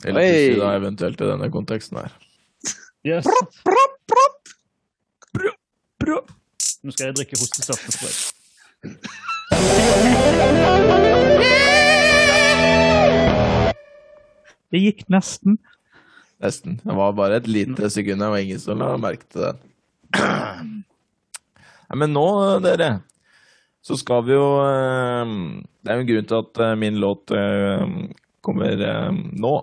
[0.04, 2.14] Eller plutselig da eventuelt i denne konteksten her.
[3.06, 3.26] Yes.
[3.26, 3.90] Propp, propp!
[6.84, 8.14] Nå skal jeg drikke hostesaftespray.
[14.70, 15.58] Det gikk nesten.
[16.40, 16.78] Nesten.
[16.84, 19.54] Det var bare et lite sekund, det var ingen som la merke til det.
[21.90, 22.26] Nei, men nå,
[22.62, 22.90] dere,
[23.82, 25.34] så skal vi jo eh,
[25.80, 27.84] Det er jo en grunn til at eh, min låt eh,
[28.44, 28.84] kommer
[29.36, 29.54] nå.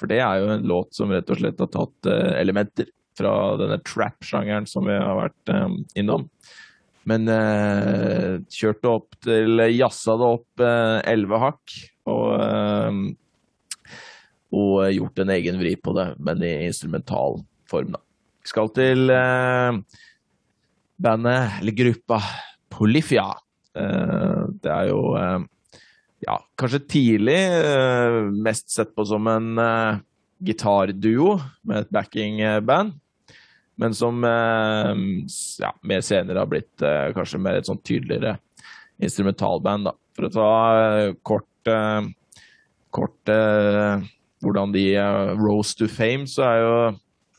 [0.00, 3.80] For det er jo en låt som rett og slett har tatt elementer fra denne
[3.86, 6.28] trap-sjangeren som vi har vært eh, innom.
[7.04, 11.76] Men eh, kjørte opp til Jazza det opp elleve hakk.
[12.08, 13.04] Og eh,
[14.54, 17.40] og gjort en egen vri på det, men i instrumental
[17.70, 18.00] form, da.
[18.44, 19.78] Vi skal til eh,
[21.00, 22.20] bandet, eller gruppa,
[22.74, 23.30] Polifia.
[23.74, 25.46] Eh, det er jo eh,
[26.26, 30.02] ja, kanskje tidlig eh, mest sett på som en eh,
[30.44, 32.98] gitarduo med et backingband.
[33.80, 34.92] Men som eh,
[35.58, 38.36] ja, mer senere har blitt eh, kanskje mer et sånn tydeligere
[39.02, 39.94] instrumentalband, da.
[40.14, 41.50] For å ta eh, kort
[42.94, 43.30] kort
[44.44, 44.82] hvordan de
[45.40, 46.74] rose to fame, så er jo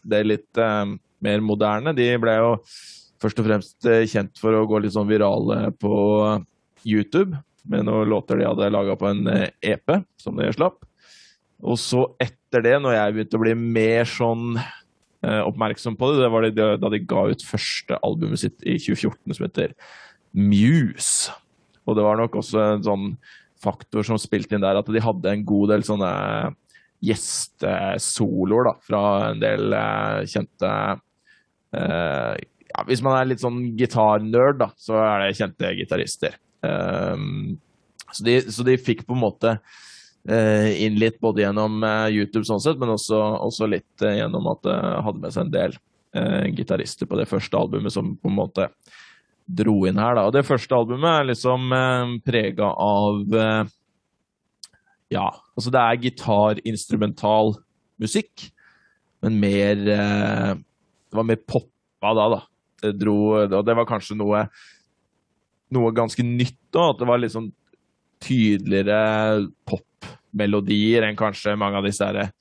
[0.10, 1.94] det litt mer moderne.
[1.94, 2.48] De ble jo
[3.22, 5.94] først og fremst kjent for å gå litt sånn virale på
[6.82, 7.38] YouTube
[7.70, 10.82] med noen låter de hadde laga på en EP som de slapp.
[11.62, 14.58] Og så etter det, når jeg begynte å bli mer sånn
[15.26, 19.38] oppmerksom på det, det var det da de ga ut første albumet sitt i 2014
[19.38, 19.74] som heter
[20.36, 21.34] Muse.
[21.86, 23.10] Og det var nok også en sånn
[23.62, 26.12] faktor som spilte inn der, at de hadde en god del sånne
[27.06, 30.72] gjestesoloer fra en del uh, kjente
[31.76, 36.40] uh, ja, Hvis man er litt sånn gitarnerd, da, så er det kjente gitarister.
[36.66, 39.52] Så, de, så, de, fikk på en måte
[40.26, 45.22] inn litt både gjennom YouTube, sånn sett, men også, også litt gjennom at det hadde
[45.22, 45.76] med seg en del
[46.58, 48.66] gitarister på det første albumet som på en måte
[49.46, 50.18] dro inn her.
[50.18, 50.26] Da.
[50.28, 53.74] Og det første albumet er liksom eh, prega av eh,
[55.14, 57.54] Ja, altså det er gitarinstrumental
[58.02, 58.50] musikk,
[59.24, 62.42] men mer eh, Det var mer poppa da, da.
[62.82, 64.48] Det dro Og det var kanskje noe
[65.76, 67.48] noe ganske nytt òg, at det var sånn
[68.22, 68.98] tydeligere
[70.36, 72.32] popmelodier enn kanskje mange av disse her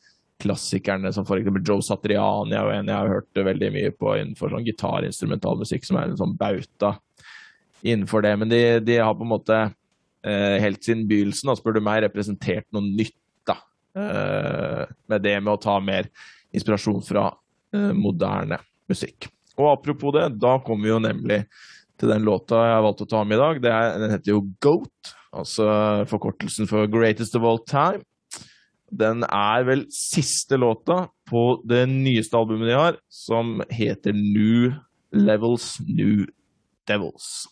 [0.43, 1.51] klassikerne som f.eks.
[1.63, 6.11] Joe Satriani er en jeg har hørt veldig mye på innenfor sånn gitarinstrumentalmusikk, som er
[6.11, 6.97] en sånn bauta
[7.83, 8.35] innenfor det.
[8.41, 12.03] Men de, de har på en måte eh, helt siden begynnelsen, da, spør du meg,
[12.03, 13.17] representert noe nytt
[13.47, 13.61] da.
[13.95, 14.83] Eh,
[15.13, 16.11] med det med å ta mer
[16.55, 17.29] inspirasjon fra
[17.75, 18.59] eh, moderne
[18.91, 19.31] musikk.
[19.55, 21.45] Og apropos det, da kommer vi jo nemlig
[22.01, 23.67] til den låta jeg har valgt å ta med i dag.
[23.71, 25.69] Er, den heter jo Goat, altså
[26.11, 28.05] forkortelsen for Greatest of All Time.
[28.95, 34.71] Den er vel siste låta på det nyeste albumet de har, som heter New
[35.15, 36.27] Levels New
[36.89, 37.47] Devils.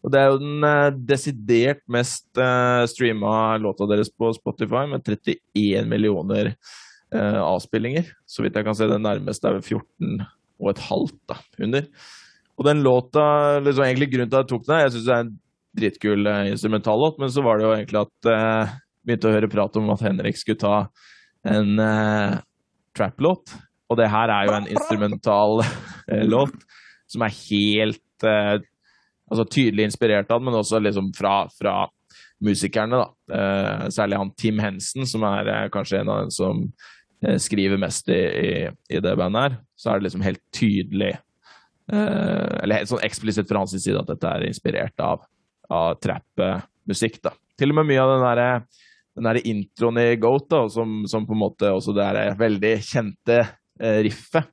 [0.00, 5.04] Og Det er jo den eh, desidert mest eh, streama låta deres på Spotify, med
[5.04, 8.08] 31 millioner eh, avspillinger.
[8.24, 10.24] Så vidt jeg kan se, den nærmeste er vel 14
[10.60, 11.86] og et halvt da, under.
[12.60, 13.22] Og den låta,
[13.64, 15.36] liksom egentlig Grunnen til at jeg tok den, jeg syns det er en
[15.76, 19.78] dritkul eh, instrumentallåt, men så var det jo egentlig at eh, begynte å høre prat
[19.80, 20.76] om at Henrik skulle ta
[21.48, 22.36] en uh,
[22.96, 23.54] trap-låt.
[23.90, 26.56] Og det her er jo en instrumental uh, låt
[27.10, 28.58] som er helt uh,
[29.30, 31.74] altså tydelig inspirert av den, men også liksom fra, fra
[32.44, 32.98] musikerne.
[32.98, 33.90] da.
[33.92, 36.62] særlig han Tim Hensen, som er kanskje en av dem som
[37.38, 38.52] skriver mest i, i,
[38.88, 39.58] i, det bandet her.
[39.78, 41.12] Så er det liksom helt tydelig,
[41.92, 45.22] eller helt sånn eksplisitt fra hans side, at dette er inspirert av,
[45.70, 47.20] av trap-musikk.
[47.24, 47.34] da.
[47.58, 48.50] Til og med mye av den derre
[49.16, 52.72] den der introen i Goat, da, som, som, på en måte også det er veldig
[52.86, 54.46] kjente eh, riffet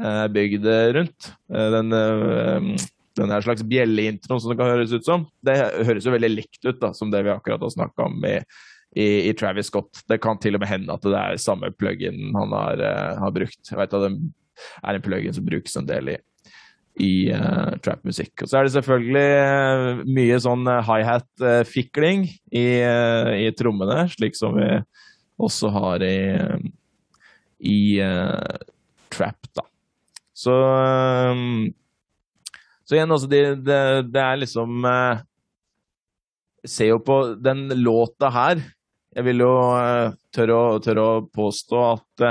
[0.00, 1.28] eh, bygd rundt.
[1.52, 2.88] Eh, den, eh,
[3.20, 5.26] den her slags bjelleintroen som det kan høres ut som.
[5.44, 8.38] Det høres jo veldig likt ut, da, som det vi akkurat har snakka om i,
[8.96, 10.02] i, i, Travis Scott.
[10.08, 12.84] Det kan til og med hende at det er samme plug-in han har,
[13.20, 13.60] har, brukt.
[13.68, 14.12] Jeg vet at det
[14.82, 16.18] er en plug-in som brukes en del i,
[17.00, 18.42] i uh, trap-musikk.
[18.42, 24.58] Og så er det selvfølgelig uh, mye sånn uh, high-hat-fikling i, i, trommene, slik som
[24.58, 24.68] vi
[25.42, 26.18] også har i,
[27.64, 27.78] i
[29.12, 29.64] trap, da.
[30.42, 31.70] Så um,
[32.84, 33.80] Så igjen, altså, det, det,
[34.12, 34.86] det er liksom
[36.66, 38.62] Ser jo på den låta her
[39.12, 39.52] Jeg vil jo
[40.34, 42.26] tørre å, tørre å påstå at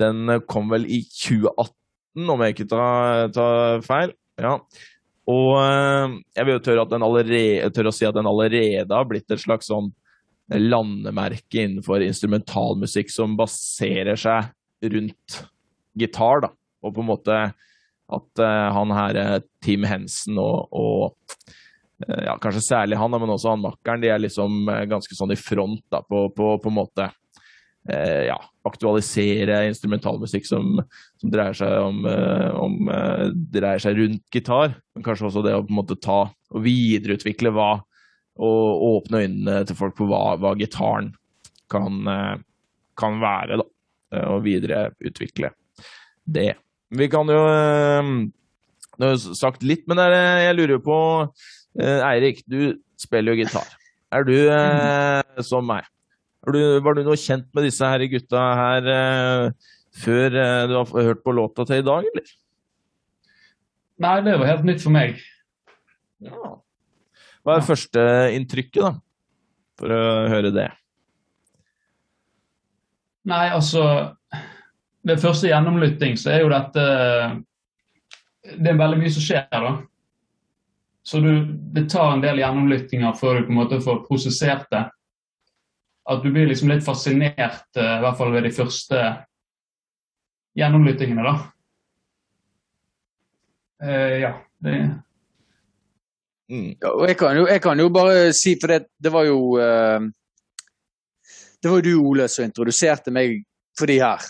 [0.00, 1.75] den kom vel i 2018
[2.16, 4.14] om jeg ikke tar, tar feil.
[4.40, 4.56] Ja.
[5.26, 9.30] Og eh, jeg vil jo tørre, allerede, tørre, å si at den allerede har blitt
[9.32, 9.90] et slags sånn
[10.46, 14.52] landemerke innenfor instrumentalmusikk som baserer seg
[14.92, 15.40] rundt
[15.98, 16.52] gitar, da.
[16.86, 17.38] Og på en måte
[18.06, 21.46] at uh, han her, eh, Tim Hensen og, og
[22.06, 25.80] ja, kanskje særlig han, men også han makkeren, de er liksom ganske sånn i front
[25.90, 27.06] da, på, på, på en måte
[27.88, 30.80] Eh, ja, aktualisere instrumentalmusikk som,
[31.20, 34.74] som dreier, seg om, eh, om, eh, dreier seg rundt gitar.
[34.96, 37.76] Men kanskje også det å på en måte ta og videreutvikle hva
[38.36, 41.06] Og åpne øynene til folk på hva, hva gitaren
[41.72, 41.94] kan,
[43.00, 43.64] kan, være, da.
[44.28, 45.54] Og videreutvikle
[46.28, 46.50] det.
[46.92, 47.40] Vi kan jo
[49.00, 50.98] Du har sagt litt, men jeg lurer jo på
[51.80, 53.72] Eirik, du spiller jo gitar.
[54.12, 54.36] Er du
[55.40, 55.88] som meg?
[56.46, 61.08] Du, var du noe kjent med disse her gutta her eh, før eh, du har
[61.08, 62.28] hørt på låta til i dag, eller?
[64.04, 65.18] Nei, det var helt nytt for meg.
[66.22, 66.52] Ja.
[67.42, 67.66] Hva er ja.
[67.66, 68.92] førsteinntrykket, da?
[69.80, 70.70] For å høre det.
[73.26, 73.82] Nei, altså
[75.06, 76.84] Ved første gjennomlytting så er jo dette
[78.46, 79.72] Det er veldig mye som skjer, da.
[81.06, 81.32] Så du,
[81.74, 84.86] det tar en del gjennomlyttinger før du på en måte får prosessert det
[86.06, 89.02] at du blir liksom litt fascinert, eh, i hvert fall ved de første
[90.56, 91.34] gjennomlyttingene, da.
[93.76, 94.30] Uh, ja,
[94.64, 94.70] det
[96.48, 96.70] mm.
[96.80, 99.58] ja, og jeg kan, jo, jeg kan, jo, bare si, for det, det var jo
[99.60, 100.00] uh,
[101.60, 103.42] Det var jo du, Ole, som introduserte meg
[103.76, 104.24] for de her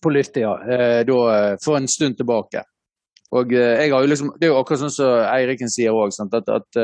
[0.00, 0.54] på Lyttia
[1.04, 1.18] da,
[1.64, 2.60] for en stund tilbake.
[3.32, 6.48] Og jeg har jo liksom, Det er jo akkurat sånn som Eiriken sier òg, at,
[6.52, 6.80] at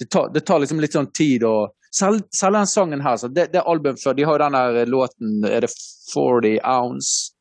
[0.00, 2.22] det, tar, det, tar, liksom litt sånn tid å selv,
[2.54, 5.70] den sangen her, det, det albumet før, de har jo den der låten Er det
[6.12, 7.32] 40 Ounce?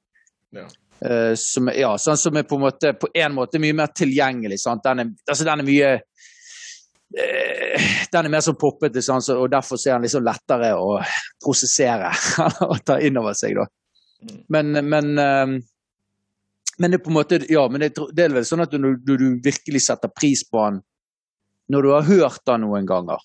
[0.55, 0.65] Ja.
[0.99, 4.57] Uh, som, ja, sånn, som er på en måte på en måte mye mer tilgjengelig.
[4.59, 4.83] Sant?
[4.83, 5.91] Den, er, altså, den er mye
[7.15, 9.29] uh, Den er mer sånn poppete, sant?
[9.31, 10.97] og derfor er den liksom lettere å
[11.39, 12.11] prosessere
[12.67, 13.55] og ta inn over seg.
[13.61, 13.69] Da.
[14.25, 14.41] Mm.
[14.57, 18.47] Men, men, uh, men det er på en måte, ja, men det, det er vel
[18.47, 20.83] sånn at du, du, du virkelig setter pris på den
[21.69, 23.21] når du har hørt den noen ganger.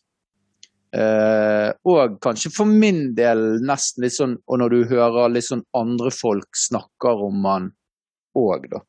[0.95, 5.65] Uh, og kanskje for min del nesten litt sånn Og når du hører litt sånn
[5.75, 7.67] andre folk snakker om han
[8.39, 8.83] òg, da.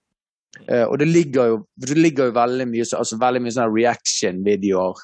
[0.69, 5.01] Uh, og det ligger, jo, det ligger jo veldig mye, altså veldig mye sånne reaction-videoer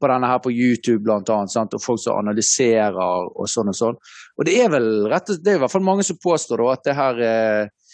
[0.00, 1.76] på denne her på YouTube, blant annet, sant?
[1.76, 3.98] og folk som analyserer og sånn og sånn.
[4.38, 6.70] Og det er vel rett og, det er i hvert fall mange som påstår da,
[6.72, 7.90] at det her uh,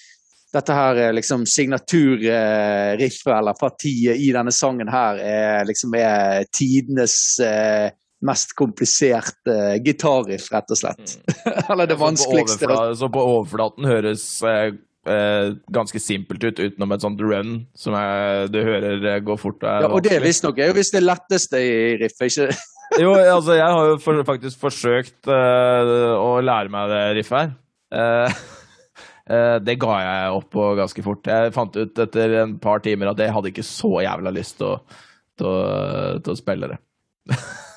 [0.56, 7.90] dette her liksom signaturriffet eller partiet i denne sangen her er liksom er tidenes eh,
[8.26, 11.16] mest kompliserte uh, gitarriff, rett og slett.
[11.16, 11.62] Mm.
[11.72, 12.66] Eller det vanskeligste.
[12.66, 14.74] Så på, så på overflaten høres uh,
[15.06, 19.62] uh, ganske simpelt ut, utenom et sånt run som jeg, du hører eh, gå fort.
[19.62, 22.50] Og, ja, og det visstnok er jo visst det letteste i riffet, ikke
[23.02, 28.36] Jo, altså jeg har jo for, faktisk forsøkt å lære meg det riffet her.
[29.66, 31.26] Det ga jeg opp på ganske fort.
[31.26, 34.68] Jeg fant ut etter en par timer at jeg hadde ikke så jævla lyst til
[34.68, 35.00] å,
[35.34, 35.56] til å,
[36.22, 36.78] til å spille det.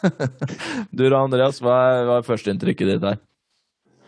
[0.95, 3.21] du da, Andreas, hva er, hva er førsteinntrykket ditt her?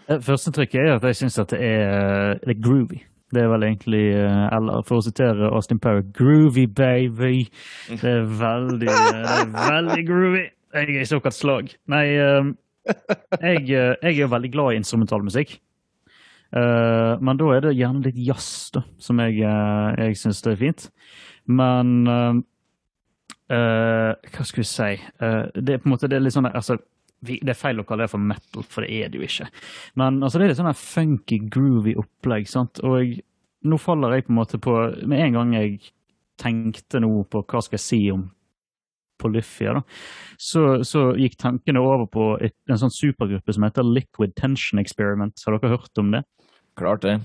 [0.08, 3.02] Eh, førsteinntrykket er at jeg syns at det er, det er groovy.
[3.32, 7.46] Det er vel egentlig eh, Eller for å sitere Austin Power Groovy, baby.
[7.88, 8.92] Det er veldig,
[9.56, 10.46] veldig groovy.
[10.72, 11.74] Jeg er i såkalt slag.
[11.92, 12.54] Nei, eh,
[13.40, 15.60] jeg, jeg er veldig glad i instrumentalmusikk.
[16.52, 20.82] Men da er det gjerne litt jazz, da, som jeg, jeg syns er fint.
[21.48, 22.02] Men
[23.52, 26.46] Uh, hva skal vi si uh, Det er på en måte det er litt sånn
[26.48, 26.78] altså,
[27.26, 29.48] vi, Det er feil å kalle det for metal, for det er det jo ikke.
[30.00, 32.48] Men altså, det er litt sånn funky, groovy opplegg.
[32.50, 32.80] sant?
[32.88, 33.26] Og jeg,
[33.68, 34.76] nå faller jeg på en måte på
[35.10, 35.92] Med en gang jeg
[36.42, 38.24] tenkte nå på hva skal jeg si om
[39.22, 39.82] Polyphia, da,
[40.42, 45.44] så, så gikk tankene over på et, en sånn supergruppe som heter Liquid Tension Experiment.
[45.46, 46.24] Har dere hørt om det?
[46.80, 47.20] Klart det.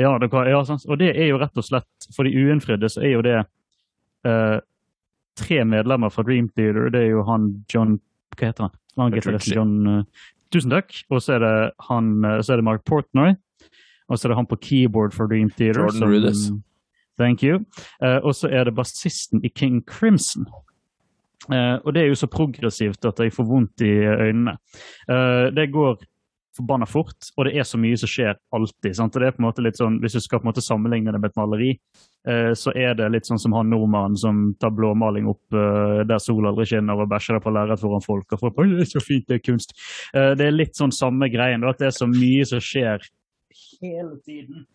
[0.00, 3.14] Ja, dere, ja og det er jo rett og slett For de uinnfridde så er
[3.14, 3.36] jo det
[4.26, 4.58] uh,
[5.36, 6.90] tre medlemmer fra Dream Theater.
[6.92, 7.98] Det er jo han John
[8.36, 8.78] Hva heter han?
[8.96, 10.94] han John, uh, tusen takk.
[11.10, 11.54] Og så er, det
[11.88, 13.36] han, uh, så er det Mark Portnoy.
[14.08, 15.86] Og så er det han på keyboard for Dream Theater.
[15.86, 16.50] Jordan Rudess.
[17.18, 17.64] Thank you.
[18.02, 20.46] Uh, og så er det bassisten i King Crimson.
[21.48, 24.56] Uh, og det er jo så progressivt at jeg får vondt i øynene.
[25.08, 26.02] Uh, det går
[26.56, 28.96] forbanna fort, og det er så mye som skjer alltid.
[28.96, 29.16] Sant?
[29.16, 31.12] Og det er på en måte litt sånn, Hvis du skal på en måte sammenligne
[31.12, 31.70] det med et maleri,
[32.28, 36.22] eh, så er det litt sånn som han nordmannen som tar blåmaling opp eh, der
[36.22, 38.32] sola aldri skinner og bæsjer på lerret foran folk.
[38.32, 39.76] og folk, det er så fint, det er kunst.
[40.14, 43.04] Eh, det er litt sånn samme greien, at det er så mye som skjer
[43.82, 44.66] hele tiden.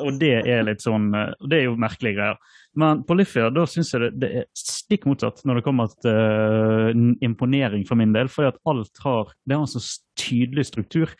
[0.00, 2.38] Og det er litt sånn, eh, det er jo merkelige greier.
[2.80, 6.10] Men på Liffia da syns jeg det, det, er stikk motsatt når det kommer til
[6.10, 8.30] uh, imponering for min del.
[8.32, 9.82] For at alt har det har en så
[10.18, 11.12] tydelig struktur.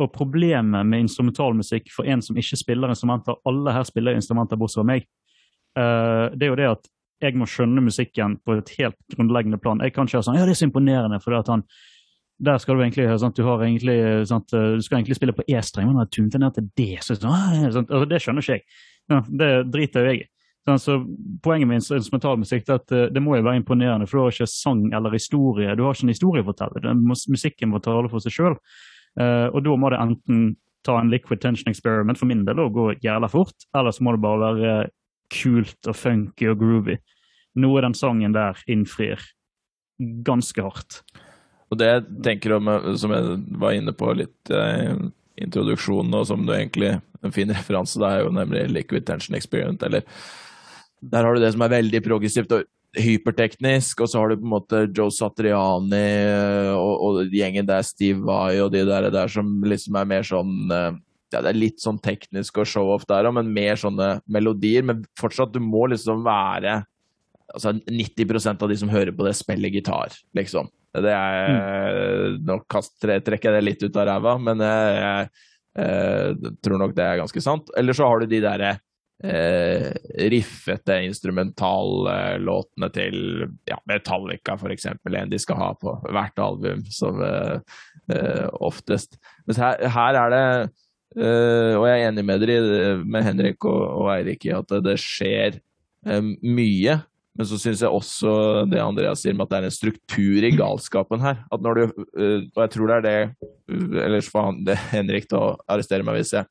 [0.00, 4.80] Og problemet med instrumentalmusikk for en som ikke spiller instrumenter Alle her spiller instrumenter bortsett
[4.80, 5.08] fra meg.
[5.78, 6.92] Uh, det er jo det at
[7.22, 9.82] jeg må skjønne musikken på et helt grunnleggende plan.
[9.82, 11.62] Jeg kan ikke ha sånn Ja, det er så imponerende, for at han
[12.42, 16.02] der skal du egentlig sant, du, egentlig, sant, du skal egentlig spille på E-streng, men
[16.02, 16.86] har tunet ned til D.
[16.98, 18.64] Så, sant, altså, det skjønner ikke jeg.
[19.10, 20.28] Ja, det driter jeg i.
[20.62, 20.96] Sånn, så
[21.42, 24.50] poenget med instrumentalmusikk er at eh, det må jo være imponerende, for du har ikke
[24.50, 25.74] sang eller historie.
[25.78, 26.86] Du har ikke en historieforteller.
[27.02, 28.58] Musikken må tale for seg sjøl.
[29.18, 30.44] Eh, og da må det enten
[30.86, 34.14] ta en liquid tension experiment for min del og gå jævla fort, eller så må
[34.14, 34.76] det bare være
[35.32, 36.98] kult og funky og groovy.
[37.62, 39.22] Noe den sangen der innfrir
[40.26, 41.02] ganske hardt.
[41.72, 42.68] Og det jeg tenker om,
[43.00, 45.08] som jeg var inne på litt i eh,
[45.40, 49.82] introduksjonen, og som du egentlig en fin referanse, det er jo nemlig Liquid Tension Experiment,
[49.88, 50.04] eller
[51.02, 54.44] der har du det som er veldig progressivt og hyperteknisk, og så har du på
[54.44, 56.04] en måte Joe Satriani
[56.76, 60.52] og, og gjengen der, Steve Vai og de der, der som liksom er mer sånn
[60.68, 60.92] eh,
[61.32, 64.84] ja, Det er litt sånn teknisk og show-off der òg, men mer sånne melodier.
[64.84, 66.82] Men fortsatt, du må liksom være
[67.54, 70.70] altså 90% av de som hører på det, spiller gitar, liksom.
[70.92, 72.40] Det er mm.
[72.44, 75.28] Nå trekker jeg det litt ut av ræva, men jeg, jeg,
[75.80, 77.72] jeg, tror nok det er ganske sant.
[77.80, 78.74] Eller så har du de derre
[79.24, 79.88] eh,
[80.32, 83.18] riffete instrumentallåtene til
[83.68, 85.16] ja, Metallica, for eksempel.
[85.16, 87.58] En de skal ha på hvert album, som eh,
[88.12, 89.16] eh, oftest.
[89.46, 90.44] Men her, her, er det
[91.22, 94.84] eh, og jeg er enig med dere, med Henrik og, og Eirik i at det,
[94.90, 95.62] det skjer
[96.42, 96.98] mye.
[97.38, 98.32] Men så syns jeg også
[98.68, 101.40] det Andreas sier med at det er en struktur i galskapen her.
[101.54, 103.16] At når du, uh, og jeg tror det er det
[104.02, 106.44] Ellers får han, det, Henrik til å arrestere meg hvis jeg,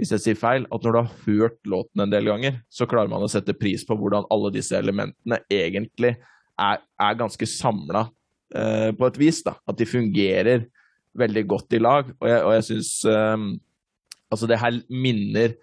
[0.00, 0.66] hvis jeg sier feil.
[0.74, 3.86] At når du har hørt låten en del ganger, så klarer man å sette pris
[3.86, 6.16] på hvordan alle disse elementene egentlig
[6.58, 8.08] er, er ganske samla
[8.58, 9.40] eh, på et vis.
[9.46, 9.54] da.
[9.70, 10.66] At de fungerer
[11.18, 12.10] veldig godt i lag.
[12.18, 13.48] Og jeg, og jeg syns eh,
[14.28, 15.54] Altså, det her minner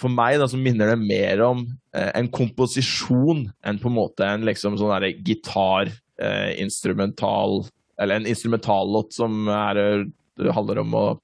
[0.00, 1.66] For meg da, så minner det mer om
[1.96, 7.68] eh, en komposisjon enn på en måte en liksom sånn derre gitarinstrumental eh,
[8.02, 10.04] Eller en instrumentallåt som er, eh,
[10.56, 11.20] handler om å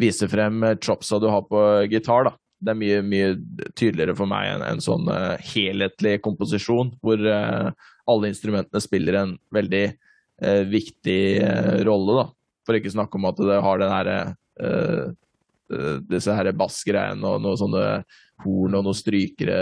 [0.00, 2.34] vise frem chopsa du har på gitar, da.
[2.62, 3.36] Det er mye, mye
[3.74, 7.70] tydeligere for meg enn en sånn uh, helhetlig komposisjon, hvor uh,
[8.08, 9.92] alle instrumentene spiller en veldig
[10.70, 11.42] viktig
[11.86, 12.26] rolle, da.
[12.66, 14.16] For ikke snakke om at det har den herre
[14.60, 15.12] Eh,
[16.10, 17.86] disse her bassgreiene og noen sånne
[18.42, 19.56] horn og noen strykere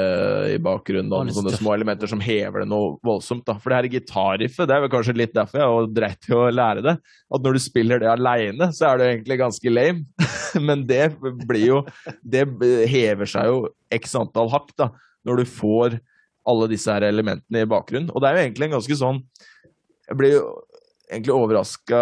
[0.54, 3.44] i bakgrunnen og noen sånne små elementer som hever det noe voldsomt.
[3.46, 3.56] da.
[3.60, 6.46] For det her gitarriffet, det er vel kanskje litt derfor jeg har dreit i å
[6.54, 6.96] lære det.
[7.34, 10.28] At når du spiller det aleine, så er det egentlig ganske lame.
[10.68, 11.82] Men det blir jo
[12.26, 12.46] Det
[12.90, 13.60] hever seg jo
[13.94, 14.90] x antall hakk, da,
[15.26, 16.00] når du får
[16.48, 18.10] alle disse her elementene i bakgrunnen.
[18.14, 19.22] Og det er jo egentlig en ganske sånn
[20.08, 20.44] Jeg blir jo
[21.10, 21.98] egentlig overraska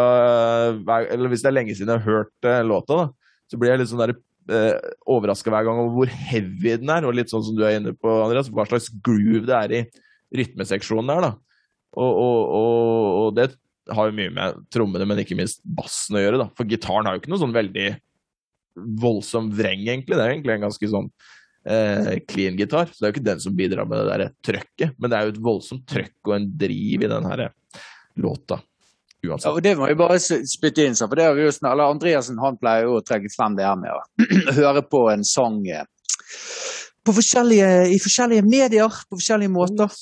[0.78, 3.08] Eller hvis det er lenge siden jeg har hørt låta, da
[3.48, 4.14] så blir jeg litt sånn der
[4.52, 7.78] eh, overraska hver gang over hvor heavy den er, og litt sånn som du er
[7.78, 9.84] inne på, Andreas, hva slags groove det er i
[10.38, 11.32] rytmeseksjonen der, da.
[11.98, 13.48] Og, og, og, og det
[13.96, 16.50] har jo mye med trommene, men ikke minst bassen å gjøre, da.
[16.58, 17.88] For gitaren har jo ikke noe sånn veldig
[19.02, 20.14] voldsom vreng, egentlig.
[20.14, 21.08] Det er egentlig en ganske sånn
[21.64, 24.96] eh, clean gitar, så det er jo ikke den som bidrar med det der trøkket,
[24.98, 27.48] men det er jo et voldsomt trøkk og en driv i den her
[28.18, 28.60] låta
[29.26, 29.48] uansett.
[29.48, 30.96] Ja, og Det må vi bare spytte inn.
[30.96, 33.76] for det har vi jo snart, Andreassen han pleier jo å trekke frem det her
[33.76, 35.84] med å høre på en sang eh,
[37.04, 39.94] på forskjellige, i forskjellige medier på forskjellige måter.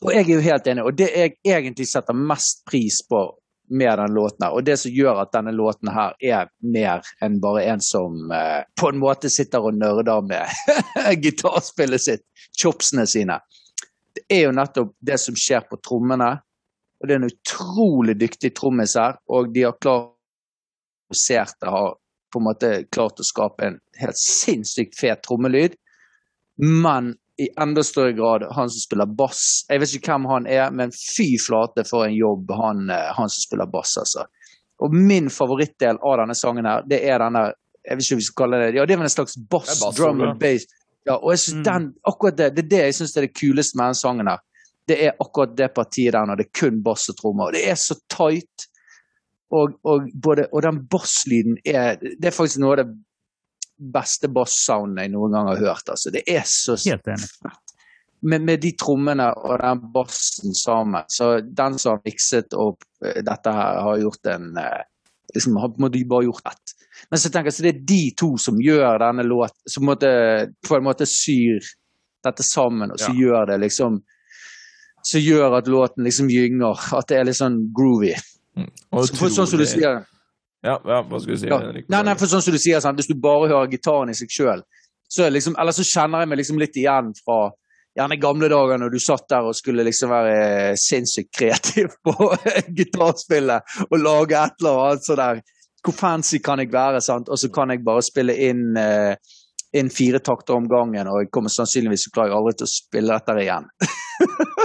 [0.00, 0.86] Og jeg er jo helt enig.
[0.88, 3.26] Og det jeg egentlig setter mest pris på
[3.70, 7.36] med den låten her, og det som gjør at denne låten her er mer enn
[7.38, 10.50] bare en som eh, på en måte sitter og nerder med
[11.22, 12.24] gitarspillet sitt,
[12.58, 13.36] chopsene sine,
[14.16, 16.32] det er jo nettopp det som skjer på trommene,
[17.00, 20.16] og det er en utrolig dyktig trommis her, og de har klart
[21.66, 21.94] har
[22.32, 25.74] på en måte klart å skape en helt sinnssykt fet trommelyd.
[26.60, 29.64] Men i enda større grad han som spiller bass.
[29.68, 33.32] Jeg vet ikke hvem han er, men fy flate for en jobb han, eh, han
[33.32, 34.26] som spiller bass, altså.
[34.84, 37.48] Og min favorittdel av denne sangen her, det er denne
[37.80, 39.72] jeg vet ikke hva vi skal kalle det, ja, det er vel en slags bass,
[39.80, 40.68] bass drum and bass.
[41.08, 41.64] Ja, og jeg synes mm.
[41.64, 44.42] den, akkurat det, det er det jeg syns er det kuleste med denne sangen her
[44.90, 47.50] det er akkurat det partiet der når det er kun bass og trommer.
[47.50, 48.66] Og Det er så tight.
[49.50, 52.92] Og, og, både, og den basslyden er Det er faktisk noe av det
[53.80, 55.90] beste bassounden jeg noen gang har hørt.
[55.90, 56.12] Altså.
[56.14, 57.28] Det er så Helt enig.
[58.20, 61.08] Med, med, de trommene og den bassen sammen.
[61.08, 64.82] Så den som har mikset opp eh, dette her, har gjort en eh,
[65.34, 66.74] liksom, har på en måte bare gjort ett.
[67.10, 70.10] Men så tenker jeg, så det er de to som gjør denne låt, som måtte,
[70.68, 71.64] på en måte syr
[72.24, 73.20] dette sammen, og så ja.
[73.22, 74.02] gjør det liksom
[75.06, 76.80] som gjør at låten liksom gynger.
[76.96, 78.14] At det er litt sånn groovy.
[78.58, 78.70] Mm.
[78.70, 80.02] Så, for sånn som du sier
[80.60, 81.48] ja, ja, hva skal du si?
[81.48, 81.56] Ja.
[81.72, 82.98] Nei, nei, for sånn som du sier, sant?
[83.00, 84.60] Hvis du bare hører gitaren i seg sjøl,
[85.08, 87.46] så, liksom, eller så kjenner jeg meg liksom litt igjen fra
[87.98, 92.28] gjerne gamle dager når du satt der og skulle liksom være sinnssykt kreativ på
[92.78, 95.42] gitarspillet og lage et eller annet sånn der
[95.80, 97.00] Hvor fancy kan jeg være?
[97.00, 97.30] sant?
[97.32, 99.16] Og så kan jeg bare spille inn eh,
[99.76, 103.18] inn fire takter om gangen, og jeg kommer sannsynligvis klarer jeg aldri til å spille
[103.18, 103.68] dette igjen.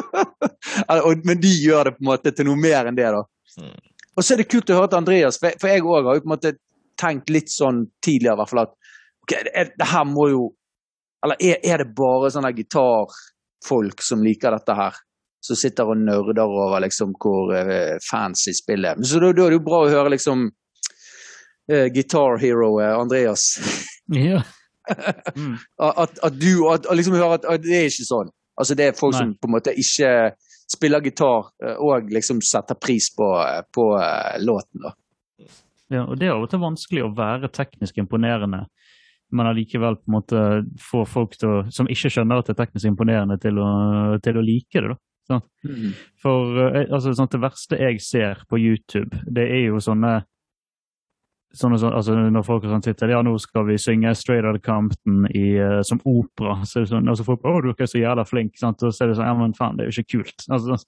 [1.27, 3.21] Men de gjør det på en måte til noe mer enn det, da.
[3.61, 3.75] Mm.
[4.15, 6.29] Og så er det kult å høre til Andreas, for jeg òg har jo på
[6.29, 6.55] en måte
[6.99, 8.75] tenkt litt sånn tidligere i hvert fall at
[9.25, 10.45] ok, det, det her må jo
[11.25, 14.99] Eller er, er det bare sånne gitarfolk som liker dette her?
[15.41, 19.01] Som sitter og nerder over liksom hvor uh, fancy spillet er.
[19.05, 23.47] Så da, da, er det jo bra å høre liksom uh, Guitar Hero uh, Andreas.
[24.13, 24.43] Ja.
[25.35, 25.55] Mm.
[26.03, 28.33] at, at, du at, liksom hører at, at det er ikke sånn.
[28.55, 29.21] Altså Det er folk Nei.
[29.21, 30.11] som på en måte ikke
[30.71, 34.85] spiller gitar eh, og liksom setter pris på, eh, på uh, låten.
[34.87, 34.95] da.
[35.93, 38.63] Ja, og Det er av og til vanskelig å være teknisk imponerende,
[39.35, 40.45] men allikevel på en måte
[40.81, 43.67] få folk til som ikke skjønner at det er teknisk imponerende, til å,
[44.25, 44.95] til å like det.
[44.95, 44.97] da.
[45.25, 45.41] Sånn.
[45.65, 45.93] Mm.
[46.21, 50.19] For altså, sånn, Det verste jeg ser på YouTube, det er jo sånne
[51.55, 55.25] sånn, sånn, altså Når folk sånn sitter ja, nå skal vi synge Straight Outta Compton
[55.31, 58.01] i, uh, som opera, så er det sånn, og så folk å, du er så
[58.01, 58.83] jævla flink, sant?
[58.83, 60.47] og så er det sånn ja, men faen, det er jo ikke kult.
[60.55, 60.79] Altså,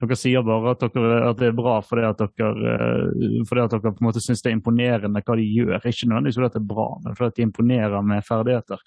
[0.00, 3.74] dere sier bare at, dere, at, det er bra fordi at dere, eh, fordi at
[3.74, 5.76] dere på en måte syns det er imponerende hva de gjør.
[5.76, 8.84] Ikke nødvendigvis fordi det er bra, men fordi at de imponerer med ferdigheter.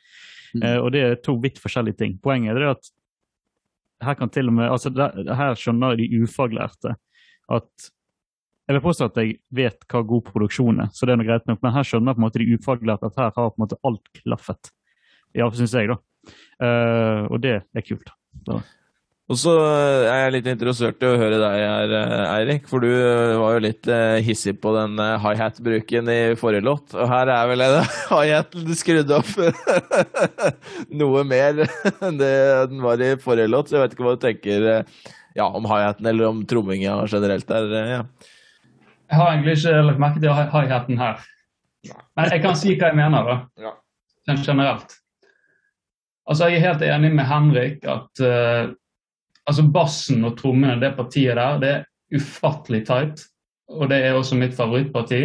[0.55, 0.63] Mm.
[0.63, 2.15] Eh, og det er to vidt forskjellige ting.
[2.23, 2.89] Poenget er at
[4.03, 6.95] her kan til og med, altså der, her skjønner de ufaglærte
[7.53, 7.91] at
[8.63, 11.49] jeg vil påstå at jeg vet hva god produksjon er, så det er noe greit
[11.49, 11.59] nok.
[11.65, 14.13] Men her skjønner på en måte de ufaglærte at her har på en måte alt
[14.21, 14.71] klaffet.
[15.35, 15.99] Ja, syns jeg, da.
[16.63, 18.13] Uh, og det er kult.
[18.47, 18.61] Da.
[19.31, 22.65] Og så eh, er jeg litt interessert i å høre deg her, eh, Eirik.
[22.67, 22.89] For du
[23.39, 23.87] var jo litt
[24.25, 26.91] hissig på den high-hat-bruken i forrige låt.
[26.91, 27.63] Og her er vel
[28.11, 29.31] high-haten skrudd opp
[31.01, 32.35] noe mer enn det
[32.71, 33.71] den var i forrige låt.
[33.71, 37.75] Så jeg vet ikke hva du tenker ja, om high-haten eller om tromminga generelt der.
[37.93, 38.03] Ja.
[39.09, 41.23] Jeg har egentlig ikke lagt merke til high-haten her.
[42.15, 43.39] Men jeg kan si hva jeg mener, da.
[43.59, 43.73] Ja.
[44.27, 44.95] Sånn generelt.
[46.29, 48.71] Altså, Jeg er helt enig med Henrik at uh,
[49.49, 51.83] altså bassen og trommene, det partiet der, det er
[52.15, 53.25] ufattelig tight.
[53.73, 55.23] Og det er også mitt favorittparti.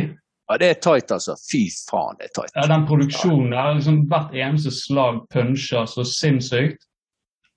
[0.48, 1.36] Ja, det er tight, altså.
[1.50, 2.54] Fy faen, det er tight.
[2.56, 6.86] Ja, Den produksjonen der, liksom hvert eneste slag puncher så sinnssykt.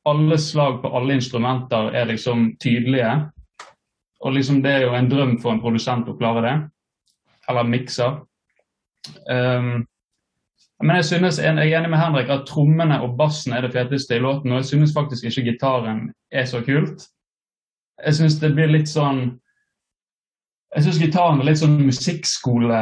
[0.06, 3.14] Alle slag på alle instrumenter er liksom tydelige.
[4.22, 6.58] Og liksom det er jo en drøm for en produsent å klare det.
[7.50, 8.20] Eller mikser.
[9.26, 9.88] Um,
[10.82, 14.18] men jeg synes, jeg er enig med Henrik at trommene og bassen er det feteste
[14.18, 14.52] i låten.
[14.52, 17.06] Og jeg synes faktisk ikke gitaren er så kult.
[18.06, 19.38] Jeg synes det blir litt sånn
[20.76, 22.80] Jeg synes gitaren er litt sånn musikkskole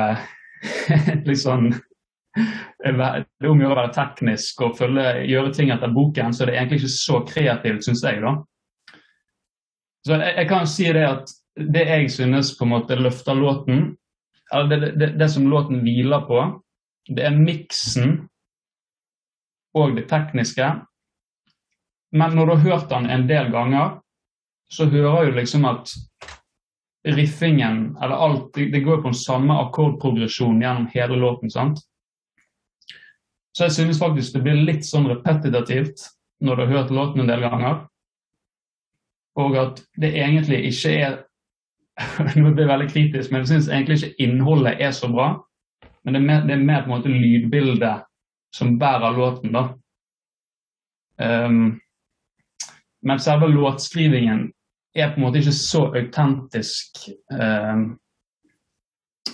[1.28, 5.91] Litt sånn Det er om å gjøre å være teknisk og følge, gjøre ting etter
[5.91, 8.22] boken, så det er egentlig ikke så kreativt, synes jeg.
[8.24, 8.38] da.
[10.10, 11.31] Så jeg, jeg, kan si det at
[11.69, 13.91] det jeg synes på en måte løfter låten,
[14.49, 16.40] eller det, det, det som låten hviler på,
[17.14, 18.15] det er miksen
[19.77, 20.65] og det tekniske.
[22.18, 23.99] Men når du har hørt den en del ganger,
[24.73, 25.94] så hører du liksom at
[27.06, 31.53] riffingen, eller alt, det går på den samme akkordprogresjon gjennom hele låten.
[31.53, 31.86] sant?
[33.53, 36.10] Så jeg synes faktisk det blir litt sånn repetitivt
[36.41, 37.86] når du har hørt låten en del ganger
[39.40, 41.18] og at det egentlig ikke er
[42.40, 45.34] Nå blir jeg veldig kritisk, men jeg syns egentlig ikke innholdet er så bra.
[46.03, 48.06] Men det er mer, det er mer på en måte lydbildet
[48.56, 49.66] som bærer låten, da.
[51.20, 51.82] Um,
[53.03, 54.45] men selve låtskrivingen
[54.95, 57.03] er på en måte ikke så autentisk
[57.36, 57.84] um,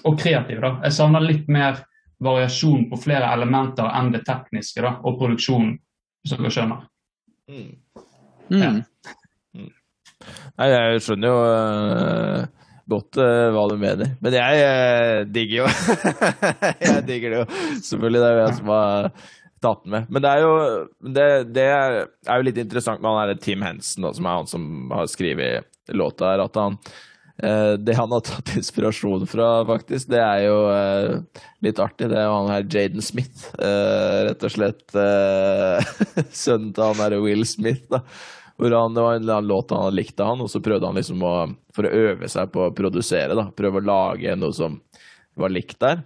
[0.04, 0.62] og kreativ.
[0.62, 0.76] da.
[0.84, 1.84] Jeg savner litt mer
[2.26, 5.76] variasjon på flere elementer enn det tekniske da, og produksjonen,
[6.24, 6.84] hvis dere skjønner.
[7.52, 7.72] Mm.
[8.50, 8.62] Mm.
[8.62, 8.74] Ja.
[10.56, 14.14] Nei, jeg skjønner jo uh, godt uh, hva du mener.
[14.24, 15.72] Men jeg uh, digger jo
[16.86, 17.48] Jeg digger det jo.
[17.82, 19.10] Selvfølgelig, det er jo jeg som har
[19.66, 20.14] tatt den med.
[20.14, 20.54] Men det er jo,
[21.18, 21.26] det,
[21.56, 21.98] det er
[22.30, 25.92] jo litt interessant med han derre Tim Henson, da, som er han som har skrevet
[25.96, 26.80] låta her, at han
[27.36, 30.54] det han har tatt inspirasjon fra, faktisk, det er jo
[31.66, 32.08] litt artig.
[32.08, 33.50] Det er han her Jaden Smith.
[33.60, 34.96] rett og slett
[36.46, 37.84] sønnen til han derre Will Smith.
[37.92, 38.00] da
[38.56, 40.96] hvor han, Det var en eller annen låt han likte, han, og så prøvde han
[40.96, 44.82] liksom å, for å øve seg på å produsere, da, prøve å lage noe som
[45.36, 45.98] var likt der.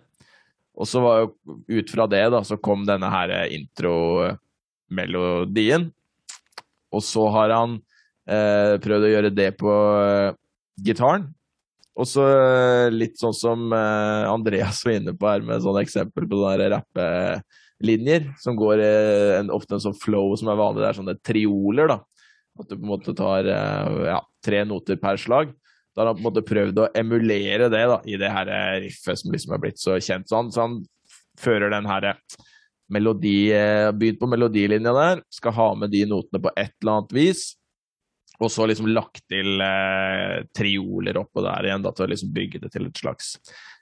[0.80, 1.27] Og så var jo
[1.67, 5.91] ut fra det, da, så kom denne her intro-melodien.
[6.89, 7.81] Og så har han
[8.30, 10.34] eh, prøvd å gjøre det på eh,
[10.88, 11.23] gitaren.
[11.99, 16.27] Og så eh, litt sånn som eh, Andreas var inne på her, med sånne eksempel
[16.30, 20.84] på sånne rappelinjer, som går eh, en, ofte en sånn flow som er vanlig.
[20.85, 21.97] Det er sånne trioler, da.
[22.60, 25.53] At du på en måte tar eh, ja, tre noter per slag.
[25.95, 28.76] Da har han på en måte prøvd å emulere det da, i det her eh,
[28.86, 30.30] riffet som liksom er blitt så kjent.
[30.30, 30.77] Så han, så han
[31.40, 32.44] fører den her eh,
[32.90, 33.52] melodi
[33.99, 37.44] Begynt på melodilinja der, skal ha med de notene på et eller annet vis.
[38.40, 42.64] Og så liksom lagt til eh, trioler oppå der igjen, da, til å liksom bygge
[42.64, 43.34] det til et slags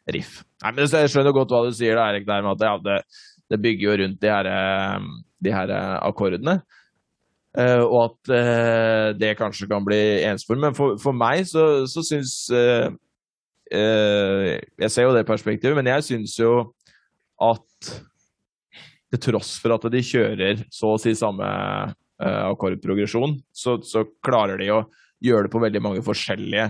[0.10, 0.40] riff.
[0.64, 2.98] Nei, men Jeg skjønner godt hva du sier, da, Erik, der med at ja, det,
[3.52, 4.50] det, bygger jo rundt de her,
[5.46, 6.58] de her akkordene.
[7.58, 9.98] Uh, og at uh, det kanskje kan bli
[10.28, 10.60] enspor.
[10.62, 12.92] Men for, for, meg så, så syns uh,
[13.68, 16.52] Jeg ser jo det perspektivet, men jeg syns jo
[17.44, 17.90] at
[19.12, 21.48] til tross for at de kjører så å si samme
[22.18, 24.80] akkordprogresjon, så, så, klarer de å
[25.24, 26.66] gjøre det på veldig mange forskjellige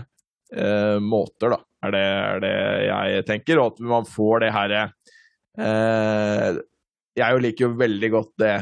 [1.05, 1.59] måter, da.
[1.87, 2.53] Er det, er det,
[2.87, 3.61] jeg tenker.
[3.61, 4.83] Og at man får det herre
[7.21, 8.55] Jeg liker jo veldig godt det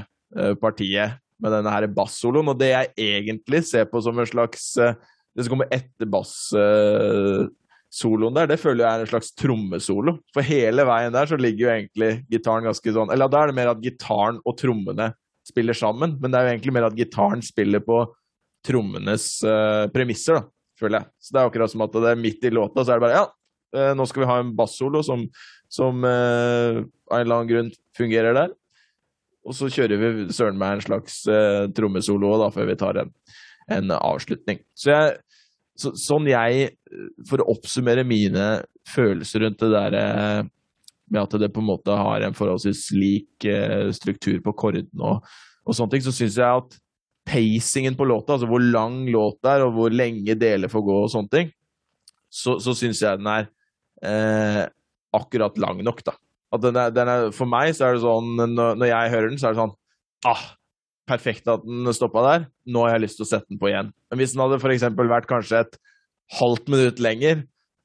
[0.61, 2.49] partiet med denne her bassoloen.
[2.51, 2.87] Og det jeg
[3.21, 4.95] egentlig ser på som en slags eh,
[5.35, 10.11] Det som kommer etter bassoloen der, det føler jeg er en slags trommesolo.
[10.33, 13.57] For hele veien der så ligger jo egentlig gitaren ganske sånn Eller da er det
[13.57, 15.07] mer at gitaren og trommene
[15.45, 17.97] spiller sammen, men det er jo egentlig mer at gitaren spiller på
[18.65, 20.43] trommenes uh, premisser, da.
[20.79, 21.05] føler jeg.
[21.21, 23.19] Så det er akkurat som at det er midt i låta, så er det bare
[23.19, 23.25] ja,
[23.77, 25.19] eh, nå skal vi ha en bassolo som,
[25.71, 28.49] som uh, av en eller annen grunn fungerer der.
[29.45, 33.11] Og så kjører vi søren meg en slags uh, trommesolo da, før vi tar en,
[33.71, 34.63] en avslutning.
[34.77, 35.15] Så jeg,
[35.77, 36.71] så, sånn jeg,
[37.29, 38.45] for å oppsummere mine
[38.89, 39.97] følelser rundt det der
[41.11, 45.35] med at det på en måte har en forholdsvis lik uh, struktur på kordene og,
[45.65, 46.79] og sånne ting, så syns jeg at
[47.25, 51.11] pacingen på låta, altså hvor lang låta er, og hvor lenge deler får gå og
[51.13, 51.53] sånne ting,
[52.29, 53.47] så, så syns jeg den er
[54.05, 54.63] uh,
[55.15, 56.15] akkurat lang nok, da.
[56.61, 59.41] Den er, den er, for meg så er det sånn, når, når, jeg hører den,
[59.41, 59.75] så er det sånn
[60.31, 60.45] ah,
[61.05, 62.47] Perfekt at den stoppa der.
[62.65, 63.91] Nå har jeg lyst til å sette den på igjen.
[64.09, 64.87] Men hvis den hadde f.eks.
[64.97, 65.75] vært kanskje et
[66.39, 67.43] halvt minutt lenger,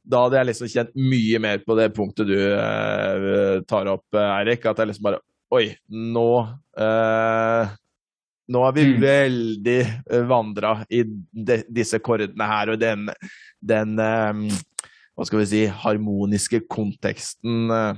[0.09, 4.65] da hadde jeg liksom kjent mye mer på det punktet du eh, tar opp, Eirik.
[4.65, 5.21] At jeg liksom bare
[5.51, 6.31] Oi, nå
[6.79, 7.77] eh,
[8.51, 9.01] nå har vi mm.
[9.03, 9.81] veldig
[10.11, 13.07] uh, vandra i de, disse kordene her, og den,
[13.63, 14.47] den um,
[15.15, 17.93] Hva skal vi si harmoniske konteksten uh,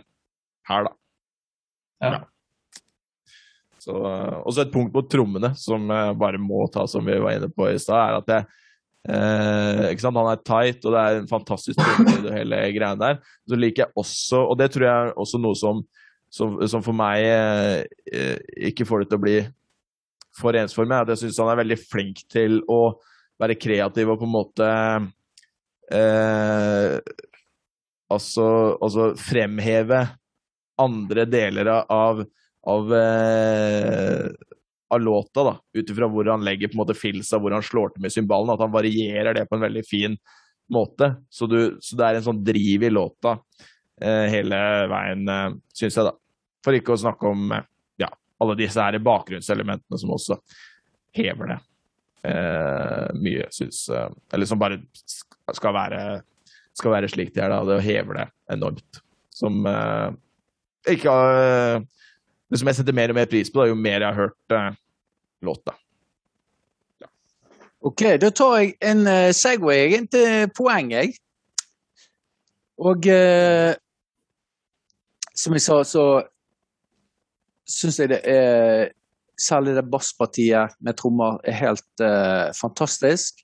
[0.68, 0.92] her, da.
[2.02, 2.18] Ja.
[3.82, 7.38] Så, uh, også et punkt på trommene som jeg bare må ta, som vi var
[7.38, 8.62] inne på i stad, er at jeg,
[9.02, 10.18] Eh, ikke sant?
[10.18, 13.18] Han er tight, og det er en fantastisk trommelyd og hele greia der.
[13.50, 15.82] Så liker jeg også, og det tror jeg er også noe som,
[16.30, 18.38] som, som for meg eh,
[18.70, 19.36] ikke får det til å bli
[20.38, 22.94] for ensformig, er at jeg syns han er veldig flink til å
[23.42, 24.68] være kreativ og på en måte
[25.92, 26.94] eh,
[28.06, 28.46] altså,
[28.78, 30.04] altså, fremheve
[30.82, 32.22] andre deler av,
[32.68, 34.28] av, eh,
[34.92, 37.94] av låta, da, ut ifra hvor han legger på en måte filsa, hvor han slår
[37.94, 38.56] til med symbalene.
[38.56, 40.16] At han varierer det på en veldig fin
[40.72, 41.14] måte.
[41.30, 43.36] Så, du, så det er en sånn driv i låta
[44.00, 46.16] eh, hele veien, eh, syns jeg, da.
[46.62, 47.68] For ikke å snakke om eh,
[48.42, 50.38] alle disse her bakgrunnselementene som også
[51.14, 51.58] hever det
[52.30, 54.80] eh, mye, syns eh, Eller som bare
[55.52, 56.00] skal være,
[56.74, 57.62] skal være slik de er, da.
[57.68, 59.02] Det hever det enormt.
[59.32, 60.08] Som eh,
[60.90, 61.82] ikke eh,
[62.50, 64.52] Det som jeg setter mer og mer pris på, da, jo mer jeg har hørt
[64.52, 64.74] uh,
[65.40, 65.72] låta.
[67.00, 67.08] Ja.
[67.80, 71.14] OK, da tar jeg en uh, Segway inn til poeng, jeg.
[72.76, 73.72] Og uh,
[75.32, 76.04] som jeg sa, så
[77.64, 78.90] syns jeg det er
[79.42, 83.40] Særlig det basspartiet med trommer er helt uh, fantastisk.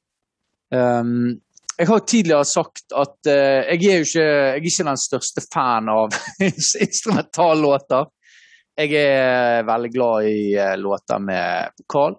[0.70, 1.40] Um,
[1.78, 3.32] jeg har tidligere sagt at uh,
[3.70, 6.14] jeg, er ikke, jeg er ikke den største fan av
[6.86, 8.08] instrumentallåter.
[8.78, 12.18] Jeg er veldig glad i uh, låter med vokal,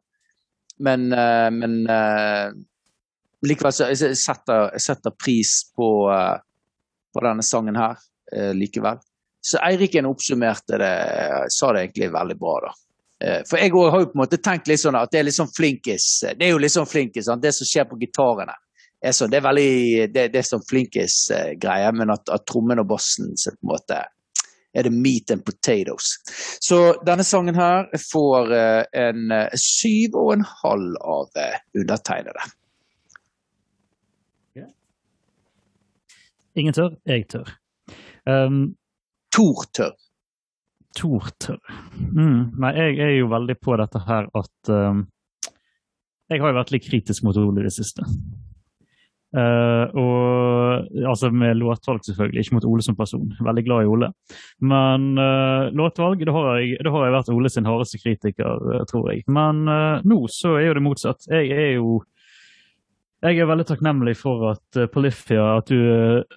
[0.79, 1.73] men, men
[3.43, 7.99] likevel så jeg setter jeg setter pris på, på denne sangen her
[8.55, 9.01] likevel.
[9.43, 10.93] Så Eiriken oppsummerte det,
[11.51, 12.71] sa det egentlig veldig bra, da.
[13.49, 15.51] For jeg har jo på en måte tenkt litt sånn at det er litt sånn
[15.51, 16.07] flinkis.
[16.31, 18.55] Det er jo litt sånn flinkis, det som skjer på gitarene.
[18.99, 19.73] Er sånn, det er veldig
[20.11, 23.99] det, det er sånn flinkis-greie, men at, at trommen og bassen så på en måte
[24.77, 26.11] er det meat and potatoes.
[26.61, 31.43] Så denne sangen her får uh, en uh, syv og en halv av
[31.79, 32.49] undertegnede.
[36.59, 37.49] Ingen tør, jeg tør.
[38.27, 38.75] Um,
[39.31, 39.93] Tortør.
[40.97, 41.59] Tortør.
[41.95, 42.57] Mm.
[42.59, 45.05] Nei, jeg er jo veldig på dette her at um,
[46.29, 48.05] Jeg har jo vært litt kritisk mot Ole i det siste.
[49.29, 53.27] Uh, og altså Med låtvalg, selvfølgelig, ikke mot Ole som person.
[53.45, 54.11] Veldig glad i Ole.
[54.61, 59.11] Men uh, låtvalg, da har, jeg, har jeg vært Ole sin hardeste kritiker, uh, tror
[59.11, 59.25] jeg.
[59.29, 59.65] Men
[60.07, 61.29] nå så er jo det motsatt.
[61.29, 61.99] Jeg er jo
[63.19, 66.29] jeg er veldig takknemlig for at Polyphia, at du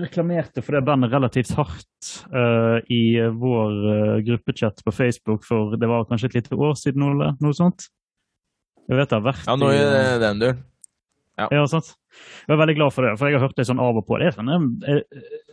[0.00, 5.88] reklamerte for det bandet relativt hardt uh, i vår uh, gruppechat på Facebook for det
[5.90, 7.34] var kanskje et lite år siden, Ole?
[7.44, 7.88] Noe sånt?
[8.88, 10.62] Jeg vet det har vært Ja, nå i det den duren.
[11.40, 11.48] Ja.
[11.50, 11.88] ja, sant.
[12.46, 14.20] Jeg er veldig glad for det, for jeg har hørt det sånn av og på.
[14.22, 14.52] Det er sånn,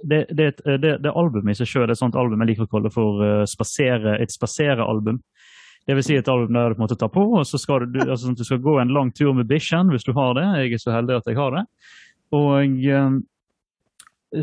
[0.05, 2.73] det, det, det, det albumet i seg sjøl er et sånt album jeg liker å
[2.75, 5.17] kalle for spasere, et spaserealbum.
[5.89, 7.87] Det vil si et album der du på en måte tar på, og så skal
[7.89, 10.45] du, altså, du skal gå en lang tur med bikkjen hvis du har det.
[10.61, 11.65] Jeg er så heldig at jeg har det.
[12.37, 12.77] Og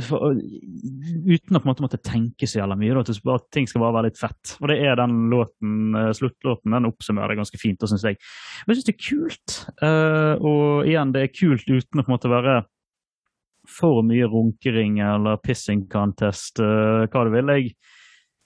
[0.05, 2.93] for, uten å på en måte måtte tenke så jævla mye.
[2.93, 4.55] Da, at, bare, ting skal bare være litt fett.
[4.61, 6.75] Og det er den låten, uh, sluttlåten.
[6.77, 8.19] Den oppsummerer det ganske fint, syns jeg.
[8.67, 9.61] Men jeg syns det er kult.
[9.81, 12.59] Uh, og igjen, det er kult uten å på en måte være
[13.69, 17.55] for mye runkering eller pissing contest, uh, hva du vil.
[17.57, 17.73] Jeg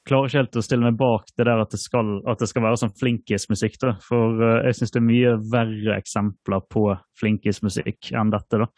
[0.06, 2.66] klarer ikke helt å stille meg bak det der at det skal, at det skal
[2.68, 3.82] være sånn flinkismusikk.
[4.06, 6.86] For jeg syns det er mye verre eksempler på
[7.18, 8.62] flinkismusikk enn dette.
[8.62, 8.70] da.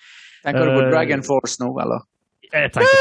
[0.44, 2.04] Tenker du på Dragon Force nå, eller?
[2.52, 2.94] Jeg tenker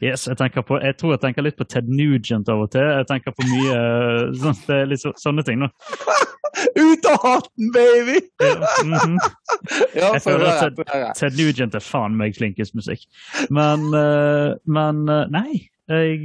[0.00, 2.84] Yes, jeg, tenker på, jeg tror jeg tenker litt på Ted Nugent av og til.
[2.84, 5.60] Jeg tenker på mye eh, sånn, det er litt så, sånne ting.
[5.60, 5.68] nå.
[6.80, 8.20] Ut av hatten, baby!
[8.40, 9.16] Ja, -hmm.
[10.00, 11.12] Ja, Jeg føler at Ted.
[11.16, 13.04] Ted Nugent er faen meg flinkest musikk.
[13.50, 15.68] Men, eh, men eh, nei.
[15.88, 16.18] Jeg,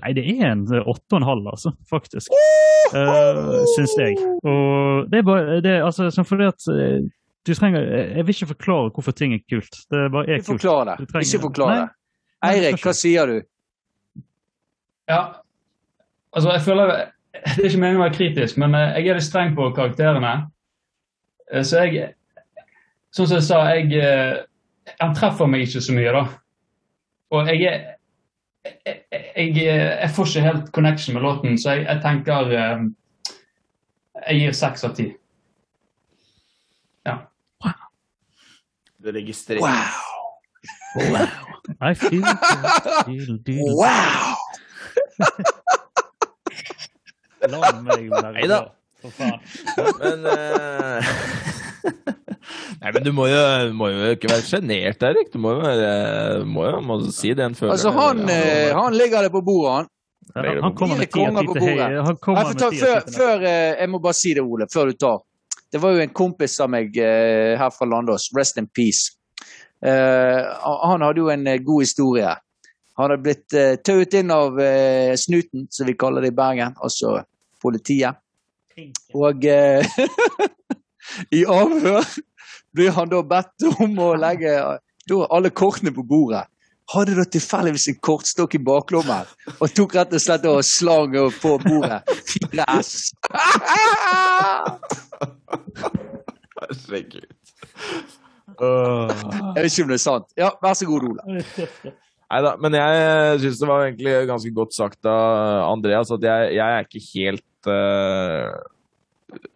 [0.00, 2.30] nei, det er en åtte og en halv, altså, faktisk.
[2.94, 4.16] Uh, Syns jeg.
[4.40, 6.64] Og det er bare det, altså, sånn fordi at
[7.46, 7.80] du trenger
[8.16, 9.76] Jeg vil ikke forklare hvorfor ting er kult.
[9.90, 10.46] Det bare er kult.
[10.62, 11.08] forklar det.
[11.10, 11.88] Trenger- Ikke forklar det.
[12.44, 13.36] Eirik, hva sier du?
[15.08, 15.20] Ja,
[16.32, 16.92] altså jeg føler
[17.34, 20.34] Det er ikke meningen å være kritisk, men eh, jeg er litt streng på karakterene.
[21.52, 22.14] Eh, Så jeg
[23.14, 24.42] Sånn som jeg sa, jeg eh,
[25.00, 26.24] Han treffer meg ikke så mye, da.
[27.34, 27.90] Og jeg er
[28.86, 29.02] jeg,
[29.36, 32.86] jeg, jeg får ikke helt connection med låten, så jeg, jeg tenker eh,
[34.28, 35.10] Jeg gir seks av ti.
[39.04, 39.60] Det registrerer.
[39.60, 39.68] Wow!
[41.80, 42.24] I feel,
[43.04, 44.36] feel, feel, Wow!
[47.44, 48.46] La meg være Neida.
[48.46, 48.70] glad,
[49.02, 49.40] for faen.
[50.00, 51.04] Men uh...
[52.80, 53.42] Nei, men du må jo,
[53.76, 55.28] må jo ikke være sjenert, Erik.
[55.34, 55.90] Du må jo, være,
[56.48, 57.74] må jo må si det en føler.
[57.76, 59.90] Altså, han, eh, han ligger det på bordet, han.
[60.34, 61.68] Ja, Han kommer med Fire ti av konger ti på til høy.
[61.76, 62.02] bordet.
[62.08, 64.98] Han kommer med ti før, før, eh, jeg må bare si det, Ole, før du
[65.04, 65.20] tar.
[65.74, 69.16] Det var jo en kompis av meg eh, her fra Landås, rest in peace.
[69.82, 72.30] Eh, han hadde jo en eh, god historie.
[72.94, 76.76] Han hadde blitt uh, tauet inn av eh, snuten, som vi kaller det i Bergen,
[76.78, 77.16] altså
[77.62, 78.20] politiet.
[79.18, 79.98] Og eh,
[81.38, 82.06] i avhør
[82.74, 84.54] blir han da bedt om å legge
[85.10, 86.46] alle kortene på bordet.
[86.94, 89.26] Hadde da tilfeldigvis en kortstokk i baklommen
[89.56, 92.02] og tok rett og slett og slang på bordet.
[92.30, 93.10] Fire S.
[95.74, 97.30] Herregud.
[98.54, 100.28] Jeg vet ikke om det er sant.
[100.38, 101.38] Ja, vær så god, Ole.
[102.34, 106.78] Neida, men jeg syns det var egentlig ganske godt sagt av Andreas at jeg, jeg
[106.78, 108.54] er ikke helt uh,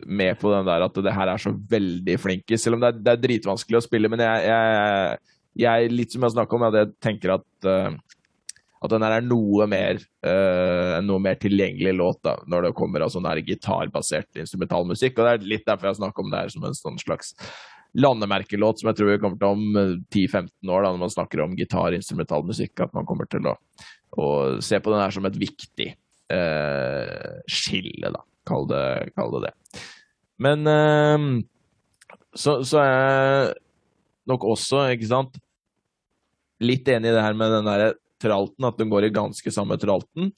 [0.06, 3.00] med på den der at det her er så veldig flinke, Selv om det er,
[3.02, 5.18] det er dritvanskelig å spille, men jeg, jeg,
[5.64, 7.98] jeg litt som jeg snakka om, at jeg tenker at eh,
[8.78, 13.02] at den her er noe mer, uh, noe mer tilgjengelig låt da, når det kommer
[13.02, 15.18] av sånn her gitarbasert instrumentalmusikk.
[15.18, 17.34] Og det er litt derfor jeg snakker om det her som en sånn slags
[17.98, 21.42] landemerkelåt som jeg tror vi kommer til om eh, 10-15 år, da, når man snakker
[21.42, 22.74] om gitar-instrumentalmusikk.
[22.86, 23.56] At man kommer til å,
[24.14, 24.28] å
[24.64, 25.92] se på den her som et viktig
[26.34, 28.24] uh, skille, da.
[28.48, 28.84] Kall det,
[29.18, 29.82] kall det det.
[30.40, 31.28] Men uh,
[32.36, 33.54] så, så er jeg
[34.28, 35.40] nok også, ikke sant,
[36.62, 37.90] litt enig i det her med den der
[38.22, 40.32] tralten, at den går i ganske samme tralten.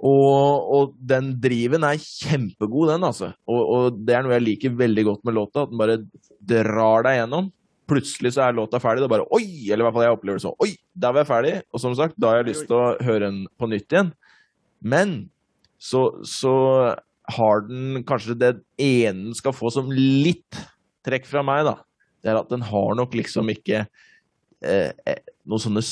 [0.00, 3.34] Og, og den driven er kjempegod, den, altså.
[3.50, 5.98] Og, og det er noe jeg liker veldig godt med låta, at den bare
[6.40, 7.50] drar deg gjennom.
[7.90, 9.44] Plutselig så er låta ferdig, det er bare oi!
[9.68, 10.56] Eller i hvert fall jeg opplever det sånn.
[10.64, 11.54] Oi, der var jeg ferdig.
[11.74, 14.12] Og som sagt, da har jeg lyst til å høre den på nytt igjen.
[14.80, 15.14] Men
[15.80, 16.54] så, så
[17.36, 20.56] har den kanskje det ene den skal få som litt
[21.04, 21.76] trekk fra meg, da.
[22.20, 23.84] Det er at den har nok liksom ikke
[24.64, 25.84] eh, noen sånne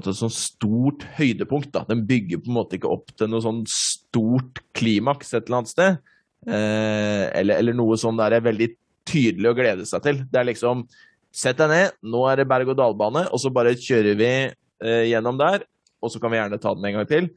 [0.00, 1.70] at et sånn stort høydepunkt.
[1.74, 1.84] da.
[1.88, 5.72] Den bygger på en måte ikke opp til noe sånn stort klimaks et eller annet
[5.72, 6.00] sted.
[6.48, 8.70] Eh, eller, eller noe sånn der er veldig
[9.08, 10.24] tydelig å glede seg til.
[10.30, 10.88] Det er liksom
[11.30, 15.62] Sett deg ned, nå er det berg-og-dal-bane, og så bare kjører vi eh, gjennom der.
[16.02, 17.28] Og så kan vi gjerne ta den en gang til.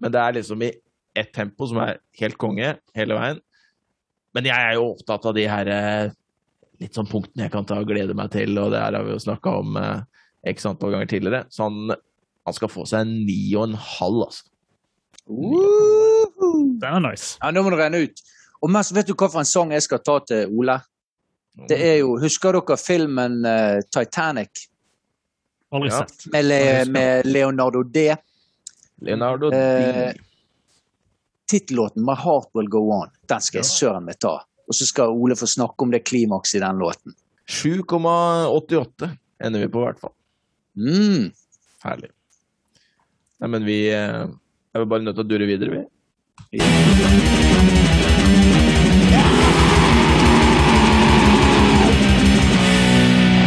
[0.00, 0.70] Men det er liksom i
[1.12, 3.42] ett tempo som er helt konge hele veien.
[4.34, 6.14] Men jeg er jo opptatt av de her eh,
[6.82, 9.14] litt sånn punktene jeg kan ta og glede meg til, og det her har vi
[9.14, 10.13] jo snakka om eh,
[10.46, 11.44] x antall ganger tidligere.
[11.50, 11.94] Så han,
[12.44, 14.44] han skal få seg en ni og en halv, altså.
[15.24, 17.38] Den er nice.
[17.40, 18.20] Ja, nå må det renne ut.
[18.64, 20.78] Og mest, vet du hva for en sang jeg skal ta til Ole?
[21.68, 24.64] Det er jo, Husker dere filmen uh, Titanic
[25.74, 26.00] Aldri Ja.
[26.02, 26.26] sett.
[26.32, 26.60] med, Le,
[26.90, 28.08] med Leonardo D?
[29.02, 29.56] Leonardo D.
[29.58, 30.20] Di.
[31.50, 33.10] Tittellåten 'My Heart Will Go On'.
[33.28, 34.40] Den skal jeg søren meg ta.
[34.68, 37.14] Og så skal Ole få snakke om det klimakset i den låten.
[37.50, 39.10] 7,88
[39.44, 40.14] ender vi på, i hvert fall.
[40.76, 41.30] Mm.
[41.84, 42.10] Herlig.
[43.40, 44.26] Nei, men vi er
[44.74, 45.84] vel bare nødt til å durre videre, vi.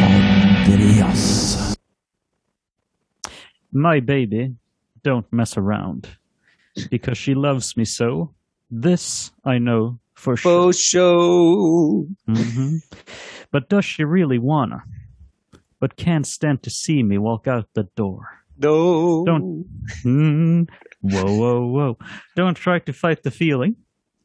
[0.04, 1.76] Andreas.
[3.72, 4.56] My baby
[5.04, 6.08] don't mess around
[6.90, 8.34] because she loves me so.
[8.70, 10.72] This I know for sure.
[10.72, 12.08] For show.
[12.28, 12.82] Mhm.
[13.52, 14.84] But does she really wanna?
[15.80, 18.26] But can't stand to see me walk out the door.
[18.58, 19.24] No.
[19.26, 19.66] Don't.
[20.04, 20.68] Mm,
[21.02, 21.98] Whoa, whoa, whoa.
[22.36, 23.76] Don't try to fight the feeling,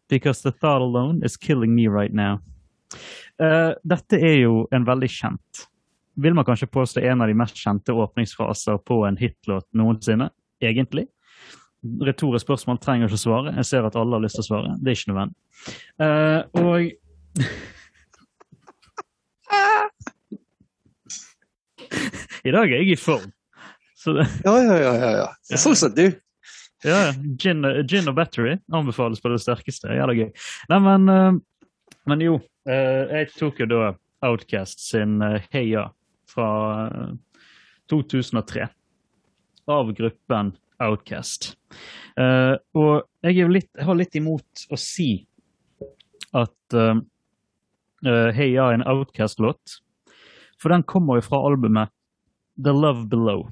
[0.08, 2.40] because the thought alone is killing me right now.
[3.38, 5.66] Uh, dette er jo en veldig kjent
[6.14, 10.30] vil man kanskje påstå en av de mest kjente åpningsfraser på en hitlåt noensinne.
[10.60, 11.06] Egentlig.
[12.02, 13.54] Retorisk spørsmål trenger ikke å svare.
[13.58, 14.74] Jeg ser at alle har lyst til å svare.
[14.78, 15.36] Det er ikke nødvendig.
[15.98, 17.46] Uh, og
[22.42, 23.30] I dag er jeg i form.
[24.02, 24.26] Det...
[24.42, 24.92] Ja, ja, ja.
[24.98, 25.58] ja, ja.
[25.62, 26.08] Fortsatt, du.
[26.82, 29.92] Ja, gin, gin, og battery anbefales på det sterkeste.
[29.94, 30.30] Jævla gøy.
[30.72, 32.40] Nei, men, uh, men jo.
[32.66, 33.92] Uh, jeg tok jo da
[34.26, 35.86] Outcast sin uh, Heia
[36.30, 36.48] fra
[37.92, 38.66] 2003.
[39.70, 41.52] Av gruppen Outcast.
[42.18, 45.28] og jeg, litt, jeg, har litt imot å si
[46.34, 46.74] at
[48.34, 49.76] Heia er en Outcast-låt.
[50.58, 51.92] For den kommer jo fra albumet
[52.56, 53.50] The Love Below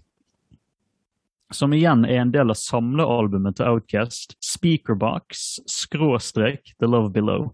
[1.50, 7.50] som igjen er en del av samlealbumet til Outcast, Speakerbox, skråstrek The Love Below.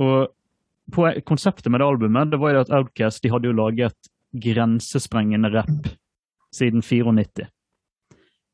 [0.00, 0.34] Og
[1.28, 5.90] Konseptet med det albumet det var jo at Outcast de hadde jo laget grensesprengende rapp
[6.56, 7.44] siden 94.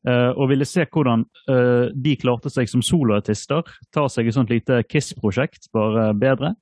[0.05, 3.63] Uh, eh, og ville se hvordan uh, de klarte seg som soloartister.
[3.95, 6.57] Ta seg et sånt lite Kiss-prosjekt, bare bedre.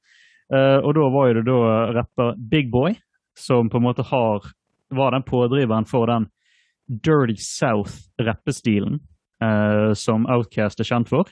[0.54, 2.94] Uh, og da var jo det da rapper Big Boy,
[3.34, 4.46] som på en måte har,
[4.96, 6.28] var den pådriveren for den
[6.88, 9.00] Dirty South-rappestilen
[9.44, 11.30] uh, som Outcast er kjent for.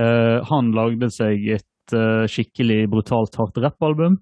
[0.00, 4.20] Uh, han lagde seg et uh, skikkelig brutalt hardt rappalbum.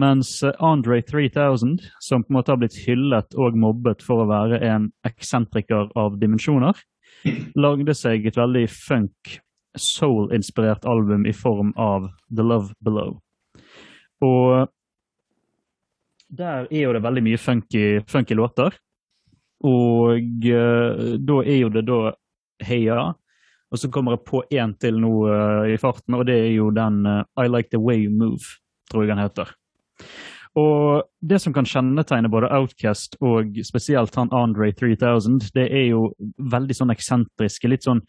[0.00, 4.62] Mens Andre 3000, som på en måte har blitt hyllet og mobbet for å være
[4.64, 6.78] en eksentriker av dimensjoner,
[7.60, 9.34] lagde seg et veldig funk,
[9.76, 13.18] soul-inspirert album i form av The Love Below.
[14.24, 14.72] Og
[16.32, 18.74] der er jo det veldig mye funky, funky låter.
[19.62, 22.00] Og uh, da er jo det da
[22.62, 23.12] Heia.
[23.72, 26.70] Og så kommer jeg på én til nå uh, i farten, og det er jo
[26.74, 28.58] den uh, I Like The Way You Move,
[28.90, 29.54] tror jeg den heter.
[30.60, 36.10] Og det som kan kjennetegne både Outcast og spesielt han Andre 3000, det er jo
[36.36, 37.70] veldig sånn eksentriske.
[37.72, 38.02] litt sånn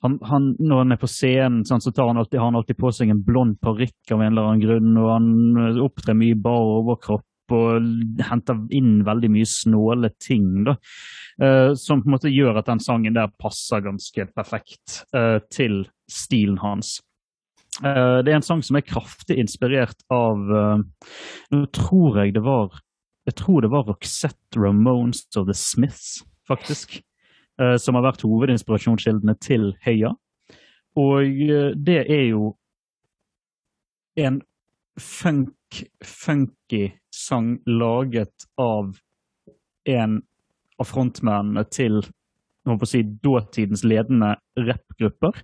[0.00, 2.78] han, han, når han er på scenen, sånn, så tar han alltid, har han alltid
[2.80, 6.70] på seg en blond parykk av en eller annen grunn, og han opptrer mye bar
[6.78, 7.86] overkropp og
[8.26, 10.64] henter inn veldig mye snåle ting.
[10.66, 10.76] da,
[11.42, 15.84] uh, Som på en måte gjør at den sangen der passer ganske perfekt uh, til
[16.10, 17.00] stilen hans.
[17.80, 20.40] Uh, det er en sang som er kraftig inspirert av
[21.50, 22.80] Nå tror jeg det var
[23.28, 27.02] jeg tror det var Roxette Ramones of The Smiths, faktisk.
[27.78, 30.14] som har vært hovedinspirasjonskildene til Heia.
[30.96, 31.28] Og
[31.76, 32.54] det er jo
[34.16, 34.40] en
[34.98, 35.52] funk,
[36.04, 38.96] funky sang laget av
[39.88, 40.22] en
[40.80, 42.02] av frontmennene til
[42.86, 45.42] si, dåtidens ledende rappgrupper.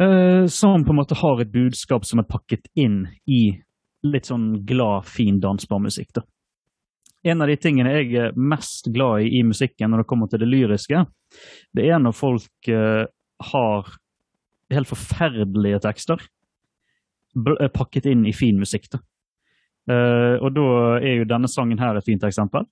[0.00, 3.60] Uh, som på en måte har et budskap som er pakket inn i
[4.06, 6.14] litt sånn glad, fin, dansbar musikk.
[6.16, 6.24] da.
[7.22, 10.40] En av de tingene jeg er mest glad i i musikken når det kommer til
[10.40, 11.04] det lyriske,
[11.76, 13.04] det er når folk uh,
[13.52, 13.92] har
[14.70, 16.22] helt forferdelige tekster
[17.74, 18.90] pakket inn i fin musikk.
[18.92, 19.00] da.
[19.90, 20.66] Uh, og da
[21.00, 22.66] er jo denne sangen her et fint eksempel.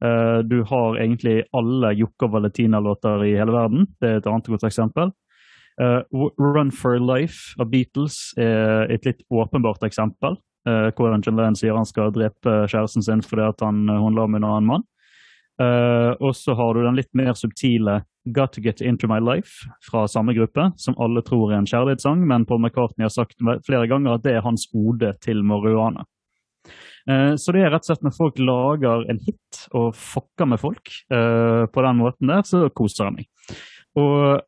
[0.00, 3.88] Uh, du har egentlig alle Jokke og Valentina-låter i hele verden.
[4.00, 5.12] Det er et annet godt eksempel.
[5.80, 6.00] Uh,
[6.40, 10.40] Run for Life av Beatles er et litt åpenbart eksempel.
[10.68, 14.44] hvordan John Lennon sier han skal drepe kjæresten sin fordi han, hun la med en
[14.44, 14.82] annen mann.
[16.20, 18.02] og så har du den litt mer subtile
[18.32, 22.22] Got To Get Into My Life fra samme gruppe, som alle tror er en kjærlighetssang,
[22.26, 26.06] men Paul McCartney har sagt flere ganger at det er hans ode til marihuana.
[27.08, 30.60] Eh, så det er rett og slett når folk lager en hit og fucker med
[30.60, 33.60] folk uh, på den måten der, så koser jeg meg.
[33.98, 34.40] Og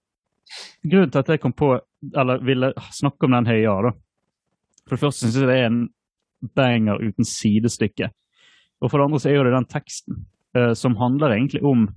[0.84, 1.74] grunnen til at jeg kom på,
[2.12, 3.94] eller ville snakke om den høya, da
[4.82, 5.82] For det første syns jeg det er en
[6.58, 8.10] banger uten sidestykke.
[8.82, 10.24] Og for det andre så er jo det den teksten
[10.58, 11.88] uh, som handler egentlig om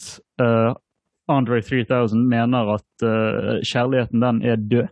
[0.00, 0.78] at
[1.30, 3.04] Andre 3000 mener at
[3.66, 4.88] kjærligheten den er død.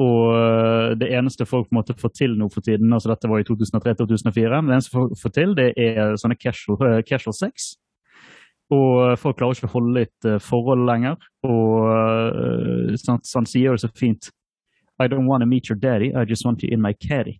[0.00, 3.28] Og eh, det eneste folk på en måte får til nå for tiden, altså dette
[3.28, 7.74] var i 2003-2004, det eneste folk får til, det er sånne casual, uh, casual sex.
[8.72, 11.18] Og folk klarer ikke å holde et uh, forhold lenger.
[11.44, 14.30] Og uh, sånn, så han sier det så fint
[15.00, 17.36] I don't want to meet your daddy, I just want you in my caddy.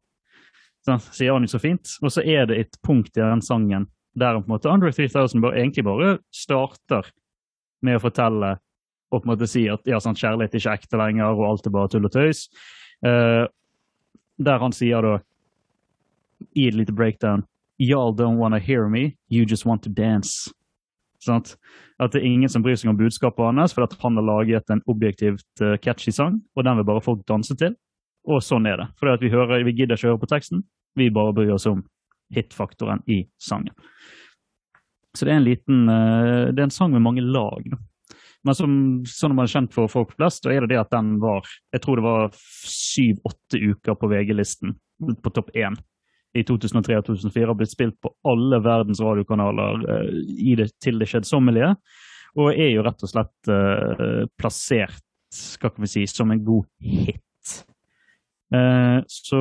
[0.85, 1.97] Sånn, sier han jo så fint.
[2.03, 3.89] Og så er det et punkt i den sangen
[4.19, 7.11] der på en måte Andre 3000 bare, egentlig bare starter
[7.83, 8.57] med å fortelle
[9.11, 11.67] og på en måte si at ja, sånn, kjærlighet er ikke ekte lenger, og alt
[11.67, 12.45] er bare tull og tøys.
[13.03, 13.47] Uh,
[14.39, 15.17] der han sier da,
[16.57, 17.45] i et lite breakdown
[17.81, 20.53] Y'all don't wanna hear me, you just want to dance.
[21.25, 21.43] Sånn?
[22.01, 24.73] At det er ingen som bryr seg om budskapet hans, for at han har laget
[24.73, 27.73] en objektivt uh, catchy sang, og den vil bare folk danse til.
[28.29, 28.89] Og sånn er det.
[29.01, 30.61] For vi, hører, vi gidder ikke høre på teksten,
[30.97, 31.81] vi bare bryr oss om
[32.35, 33.75] hitfaktoren i sangen.
[35.17, 37.65] Så det er en liten Det er en sang med mange lag.
[37.67, 37.79] Da.
[38.47, 38.75] Men som,
[39.09, 41.83] sånn man er kjent for folk flest, så er det det at den var Jeg
[41.85, 45.77] tror det var syv-åtte uker på VG-listen på topp én
[46.37, 47.49] i 2003 og 2004.
[47.51, 51.75] Har blitt spilt på alle verdens radiokanaler uh, det, til det kjedsommelige.
[52.39, 55.03] Og er jo rett og slett uh, plassert
[55.35, 57.57] skal vi si, som en god hit.
[58.55, 59.41] Uh, så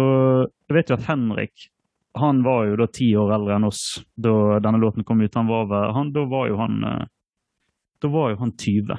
[0.70, 1.70] jeg vet jo at Henrik
[2.18, 3.84] han var jo da ti år eldre enn oss
[4.18, 5.36] da denne låten kom ut.
[5.36, 6.82] Han var, han, da var jo han
[8.02, 8.98] da var jo han 20 da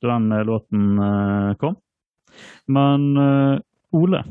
[0.00, 1.76] den uh, låten uh, kom.
[2.66, 3.58] Men uh,
[3.90, 4.24] Ole,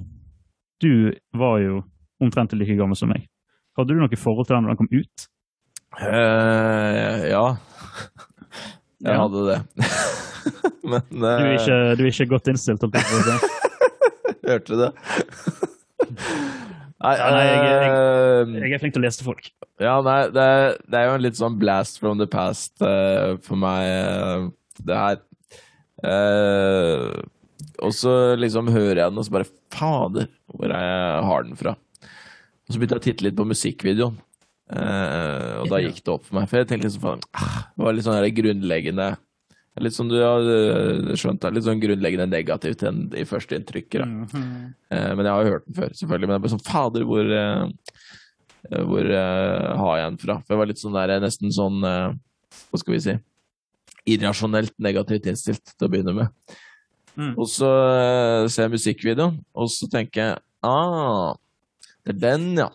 [0.79, 1.83] du var jo
[2.23, 3.27] omtrent like gammel som meg.
[3.77, 5.27] Hadde du noe forhold til den da den kom ut?
[5.99, 7.45] ja.
[8.99, 9.19] Jeg ja.
[9.21, 9.59] hadde det.
[10.89, 13.35] Men du, er ikke, du er ikke godt innstilt, holdt jeg på å si.
[14.49, 15.68] Hørte du det?
[16.99, 19.49] Nei, nei jeg, jeg, jeg, jeg, er flink til å lese til folk.
[19.79, 20.45] Ja, nei, det
[20.83, 24.97] det er, jo en litt sånn blast from the past uh, for meg, uh, det
[24.99, 25.21] her.
[26.03, 27.15] Uh,
[27.83, 31.77] og så liksom hører jeg den, og så bare Fader, hvor jeg har den fra?
[31.79, 34.19] Og så begynte jeg å titte litt på musikkvideoen,
[34.69, 36.49] og da gikk det opp for meg.
[36.51, 39.07] For jeg tenkte liksom, faen, ah, det var litt sånn grunnleggende
[39.77, 42.81] Litt som du har eh, skjønt, litt sånn grunnleggende negativt
[43.15, 44.05] i førsteinntrykket.
[44.05, 44.73] Mm -hmm.
[44.89, 46.27] eh, men jeg har jo hørt den før, selvfølgelig.
[46.27, 47.67] Men jeg ble sånn Fader, hvor, eh,
[48.83, 50.39] hvor har jeg den fra?
[50.39, 53.17] For jeg var litt sånn der, nesten sånn Hva skal vi si?
[54.05, 56.27] Irrasjonelt negativt innstilt til å begynne med.
[57.15, 57.37] Mm.
[57.37, 57.69] Og så
[58.49, 61.35] ser jeg musikkvideoen, og så tenker jeg ah,
[62.03, 62.69] det er den, ja.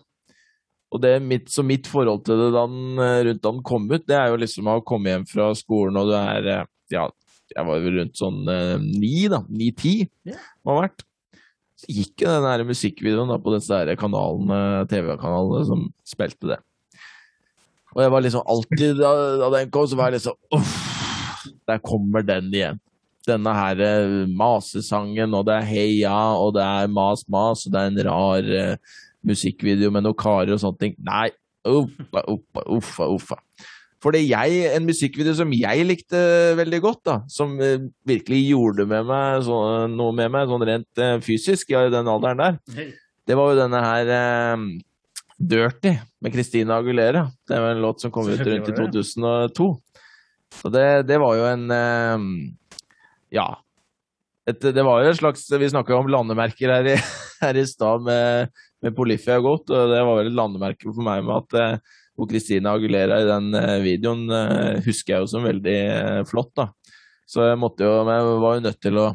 [0.91, 4.07] Og det mitt, så mitt forhold til det da den, rundt da den kom ut,
[4.07, 7.09] det er jo liksom å komme hjem fra skolen, og du er ja,
[7.53, 9.43] jeg var vel rundt sånn eh, ni, da.
[9.49, 9.97] Ni-ti
[10.27, 10.47] yeah.
[10.65, 11.05] må ha vært.
[11.75, 16.59] Så gikk jo den der musikkvideoen da, på disse TV-kanalene som spilte det.
[17.95, 20.75] Og jeg var liksom alltid Da, da den kom, så var jeg liksom Uff,
[21.67, 22.81] der kommer den igjen.
[23.25, 27.81] Denne her eh, masesangen, og det er heia, og det er mas, mas, og det
[27.81, 30.93] er en rar uh, musikkvideo med noen karer og sånne ting.
[31.01, 31.31] Nei,
[31.65, 33.07] uffa, uffa, uffa.
[33.15, 33.39] uffa.
[34.05, 36.19] For det jeg, en musikkvideo som jeg likte
[36.59, 39.55] veldig godt, da, som uh, virkelig gjorde med meg, så,
[39.89, 42.91] noe med meg sånn rent uh, fysisk i den alderen der,
[43.25, 44.67] det var jo denne her uh,
[45.41, 47.25] Dirty med Christina Agulera.
[47.49, 49.67] Det var en låt som kom ut rundt i 2002.
[50.61, 51.65] Så det, det var jo en
[53.33, 53.49] Ja.
[54.45, 56.95] Et, det var jo et slags Vi snakka om landemerker her i,
[57.41, 58.53] her i stad med,
[58.85, 61.81] med Polifia Goat, og det var vel et landemerke for meg med at
[62.15, 66.53] og Christina Agulera i den eh, videoen eh, husker jeg jo som veldig eh, flott.
[66.55, 66.69] da.
[67.27, 69.07] Så jeg, måtte jo, jeg var jo nødt til å,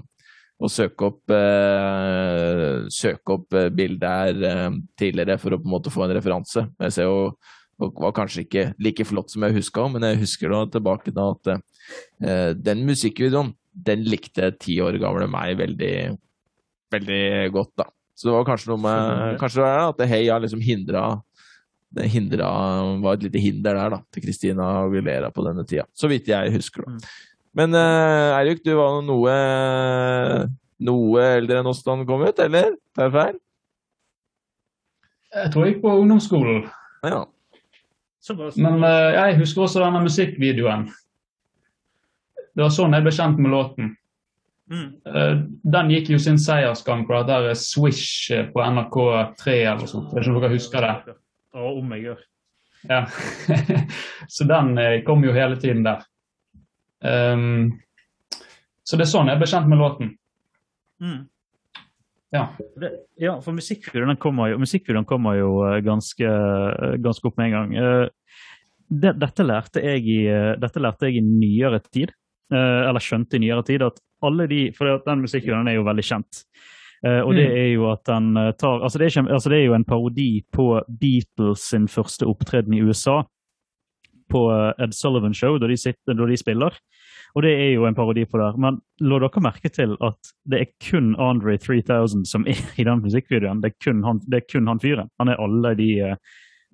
[0.61, 6.05] å søke opp, eh, søke opp bildet her tidligere for å på en måte få
[6.05, 6.67] en referanse.
[6.85, 7.33] Jeg ser jo
[7.81, 11.51] var kanskje ikke like flott som jeg huska, men jeg husker da tilbake da at
[11.55, 15.95] eh, den musikkvideoen den likte ti år gamle meg veldig,
[16.93, 17.25] veldig
[17.55, 17.73] godt.
[17.81, 17.87] da.
[18.13, 21.30] Så det var kanskje noe med kanskje det var at Heia liksom hindra det
[21.99, 22.51] hindra,
[23.03, 25.87] var et lite hinder der da, til Christina Aguilera på denne tida.
[25.95, 26.87] Så vidt jeg husker.
[26.87, 26.97] da.
[26.97, 27.01] Mm.
[27.59, 29.35] Men uh, Eirik, du var noe,
[30.87, 32.77] noe eldre enn oss da den kom ut, eller?
[32.95, 33.39] Tar jeg feil?
[35.35, 36.67] Jeg tror jeg gikk på ungdomsskolen.
[37.07, 37.25] Ja.
[38.61, 40.91] Men uh, jeg husker også denne musikkvideoen.
[42.51, 43.95] Det var sånn jeg ble kjent med låten.
[44.71, 44.87] Mm.
[45.03, 45.43] Uh,
[45.75, 50.13] den gikk jo sin seiersgang på dette Swish på NRK3 eller noe sånt.
[50.13, 51.17] Jeg vet ikke om dere husker det?
[51.59, 52.21] Og om jeg gjør.
[52.89, 53.07] Ja.
[54.35, 56.05] så den eh, kom jo hele tiden der.
[57.01, 57.81] Um,
[58.85, 60.15] så det er sånn jeg ble kjent med låten.
[61.01, 61.21] Mm.
[62.31, 62.45] Ja.
[62.79, 64.55] Det, ja, for musikkvideoen kommer
[65.09, 68.09] kommer jo eh, ganske, eh, ganske, opp med en gang.
[68.91, 70.21] Det, dette, lærte jeg i,
[70.59, 72.11] dette lærte jeg i nyere tid,
[72.51, 76.41] eller skjønte i nyere tid, at alle de For den musikkvideoen er jo veldig kjent.
[77.01, 77.57] Uh, og det mm.
[77.57, 80.31] er jo at han uh, tar altså det, ikke, altså det, er jo en parodi
[80.53, 80.67] på
[81.01, 83.23] Beatles sin første opptreden i USA.
[84.31, 86.77] På uh, Ed Sullivan Show, da de, sitter, da de, spiller.
[87.35, 88.59] Og det er jo en parodi på der.
[88.61, 93.03] Men la dere merke til at det er kun Andre 3000 som er i den
[93.05, 93.63] musikkvideoen.
[93.63, 95.11] Det er kun han, det er kun han fyren.
[95.23, 95.91] Han er alle de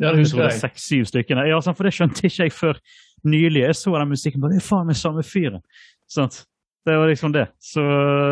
[0.01, 0.27] ja, det
[0.59, 1.47] seks-syv stykkene.
[1.48, 2.81] Ja, for det skjønte ikke jeg før
[3.24, 3.62] nylig.
[3.62, 5.62] Jeg så den musikken, bare, det er faen meg samme fyren.
[6.11, 6.35] Sånn.
[6.86, 7.48] Det var liksom det.
[7.58, 7.82] Så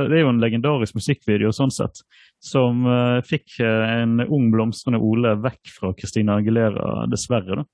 [0.06, 2.04] det er jo en legendarisk musikkvideo sånn sett,
[2.38, 7.56] som uh, fikk uh, en ung, blomstrende Ole vekk fra Christina Aguilera, dessverre.
[7.58, 7.64] da.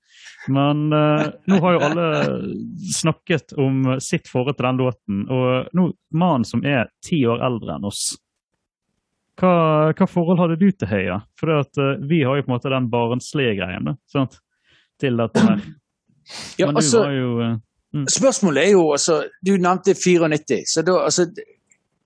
[0.49, 2.07] Men uh, nå har jo alle
[2.97, 5.21] snakket om sitt forhold til den låten.
[5.29, 5.85] Og nå,
[6.17, 8.07] mannen som er ti år eldre enn oss,
[9.37, 9.55] hva,
[9.93, 11.21] hva, forhold hadde du til Høya?
[11.37, 14.41] For at, uh, vi har jo på en måte den barnslige greien da, sant?
[15.01, 15.61] til dette her.
[16.57, 17.31] Ja, Men du altså, var jo
[17.93, 18.05] mm.
[18.09, 20.63] Spørsmålet er jo altså, Du nevnte 94.
[20.73, 21.27] så da, altså,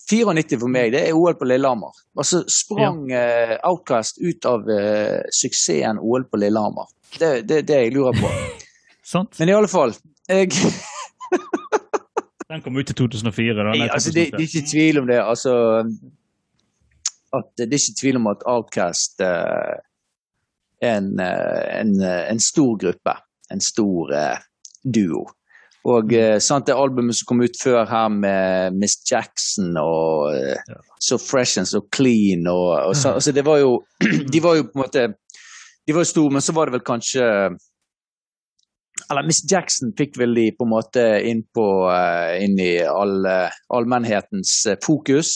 [0.09, 1.93] 94 for meg, det er OL på Lillehammer.
[2.17, 3.53] Altså sprang ja.
[3.55, 6.91] uh, Outcast ut av uh, suksessen OL på Lillehammer.
[7.15, 8.29] Det er det, det, jeg lurer på.
[9.39, 9.95] Men i alle fall
[10.29, 10.51] jeg...
[12.49, 13.55] Den kom ut i 2004.
[13.57, 15.17] Da, Nei, altså, det, det, er ikke tvil om det.
[15.17, 15.53] Altså,
[17.33, 19.73] at det er ikke tvil om at Outcast uh,
[20.85, 23.17] er en, en, en, stor gruppe.
[23.51, 24.13] En stor
[24.85, 25.25] duo.
[25.85, 30.55] Og uh, sant, det albumet som kom ut før her med Miss Jackson og uh,
[30.57, 30.79] ja.
[31.01, 33.77] So Fresh and So Clean og, og så, altså, det var jo
[34.33, 35.05] De var jo på en måte
[35.85, 37.25] De var jo store, men så var det vel kanskje
[39.11, 43.19] Eller Miss Jackson fikk vel de på en måte inn, på, uh, inn i all,
[43.69, 45.35] allmennhetens fokus.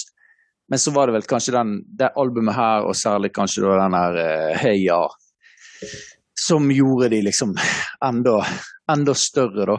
[0.71, 3.97] Men så var det vel kanskje den, det albumet her, og særlig kanskje da den
[3.99, 4.17] her
[4.63, 4.99] Heia,
[6.39, 7.53] som gjorde de liksom
[8.05, 8.39] enda,
[8.89, 9.77] enda større, da.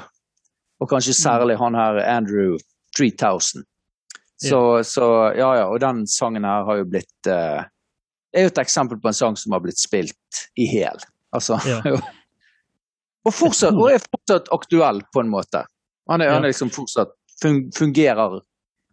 [0.80, 1.20] Og kanskje mm.
[1.22, 2.56] særlig han her Andrew
[2.96, 3.66] 3000.
[4.40, 4.82] Så, yeah.
[4.88, 5.66] så ja, ja.
[5.68, 7.66] Og den sangen her har jo blitt uh,
[8.32, 11.00] er jo et eksempel på en sang som har blitt spilt i hæl.
[11.36, 11.86] Altså yeah.
[13.26, 15.64] og, fortsatt, og er fortsatt aktuell, på en måte.
[16.10, 16.38] Han er, yeah.
[16.38, 18.40] han er liksom fortsatt fungerer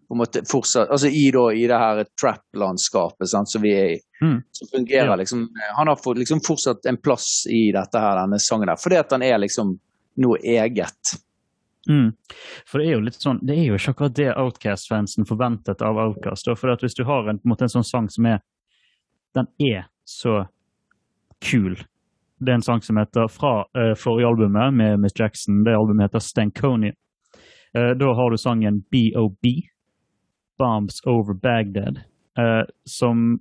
[0.07, 3.97] på en måte fortsatt, altså i, da, i det her trap-landskapet som vi er i.
[4.21, 4.37] Mm.
[4.51, 5.43] som fungerer liksom
[5.75, 9.11] Han har fått liksom fortsatt en plass i dette her, denne sangen der, fordi at
[9.11, 9.75] han er liksom
[10.23, 11.11] noe eget.
[11.89, 12.11] Mm.
[12.67, 15.99] For det er jo litt sånn, det er jo ikke akkurat det Outcast-fansen forventet av
[16.01, 16.49] Outcast.
[16.59, 18.43] For at hvis du har en, en, måte, en sånn sang som er
[19.35, 20.47] Den er så
[21.43, 21.75] kul.
[22.39, 25.63] Det er en sang som heter fra uh, forrige albumet med Miss Jackson.
[25.65, 26.95] Det albumet heter Stankonia.
[27.77, 29.51] Uh, da har du sangen BOB,
[30.57, 31.99] Bombs Over Bagdad,
[32.39, 33.37] uh, som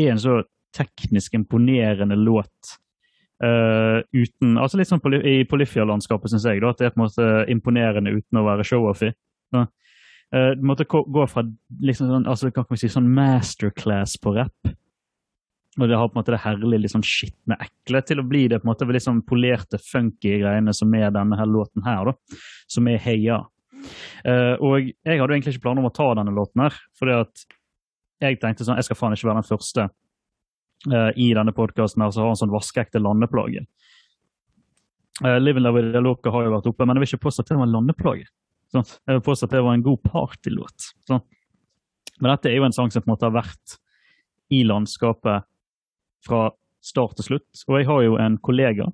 [0.00, 0.38] er en så
[0.76, 2.78] teknisk imponerende låt
[3.42, 7.00] Uh, uten, altså Litt sånn poly, i Polyphia-landskapet, syns jeg, da, at det er på
[7.00, 9.10] en måte imponerende uten å være show-offy.
[9.54, 9.66] Uh,
[10.54, 11.44] du måtte gå fra
[11.84, 14.70] liksom sånn, altså, kan vi si, sånn masterclass på rapp,
[15.74, 18.44] og det har på en måte det herlige, litt sånn skitne, ekle, til å bli
[18.52, 22.12] det på en måte litt sånn polerte, funky greiene som er denne her låten her,
[22.12, 22.38] da,
[22.70, 23.42] som er Heia.
[24.24, 27.46] Uh, og jeg hadde egentlig ikke planer om å ta denne låten her, fordi at
[28.22, 29.90] jeg tenkte sånn, jeg skal faen ikke være den første
[30.84, 33.62] i denne podkasten har han sånn vaskeekte landeplage.
[35.22, 37.52] Uh, Live and Love Loca har jo vært oppe, men jeg vil ikke påstå at
[37.52, 38.26] det var en landeplage.
[38.74, 38.88] Sånn.
[39.06, 40.90] Jeg vil påstå at det var en god partylåt.
[41.06, 41.22] Sånn.
[42.18, 43.78] Men dette er jo en sang som på en måte har vært
[44.54, 45.46] i landskapet
[46.26, 46.42] fra
[46.84, 47.64] start til slutt.
[47.68, 48.88] Og jeg har jo en kollega,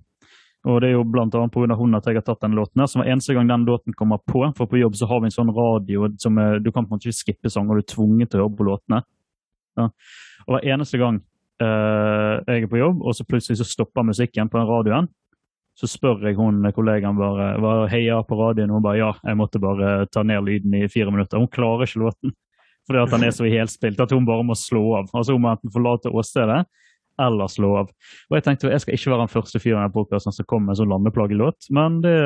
[0.68, 1.76] og det er jo annet pga.
[1.78, 2.80] hun at jeg har tatt den låten.
[2.80, 5.30] her, som var Eneste gang den låten kommer på, for på jobb så har vi
[5.30, 7.94] en sånn radio som er, du kan på en måte ikke skippe sanger, du er
[7.94, 9.02] tvunget til å høre på låtene.
[9.78, 9.88] Ja.
[10.46, 11.22] Og hver eneste gang
[11.60, 15.08] Uh, jeg er på jobb, og så plutselig så stopper musikken på den radioen.
[15.76, 19.38] Så spør jeg hun kollegaen bare hva heier på radioen, og hun bare ja, jeg
[19.40, 21.40] måtte bare ta ned lyden i fire minutter.
[21.40, 22.36] Hun klarer ikke låten
[22.90, 25.10] fordi at den er så helspilt at hun bare må slå av.
[25.14, 26.64] Altså Hun må enten forlate åstedet
[27.20, 27.90] eller slå av.
[28.30, 30.74] Og Jeg tenkte jeg skal ikke være den første fyren i podkasten som kommer med
[30.74, 32.16] en sånn landeplagelåt, men det,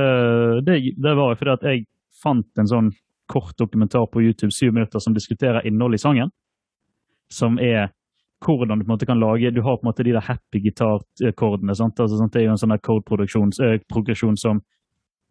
[0.65, 1.85] det, det var fordi at jeg
[2.23, 2.93] fant en sånn
[3.28, 6.32] kort dokumentar på YouTube, syv minutter, som diskuterer innholdet i sangen.
[7.32, 7.90] Som er
[8.45, 10.61] hvordan du på en måte kan lage Du har på en måte de der happy
[10.61, 11.73] gitarkordene.
[11.73, 11.89] Altså,
[12.29, 14.61] det er jo en sånn code-progresjon som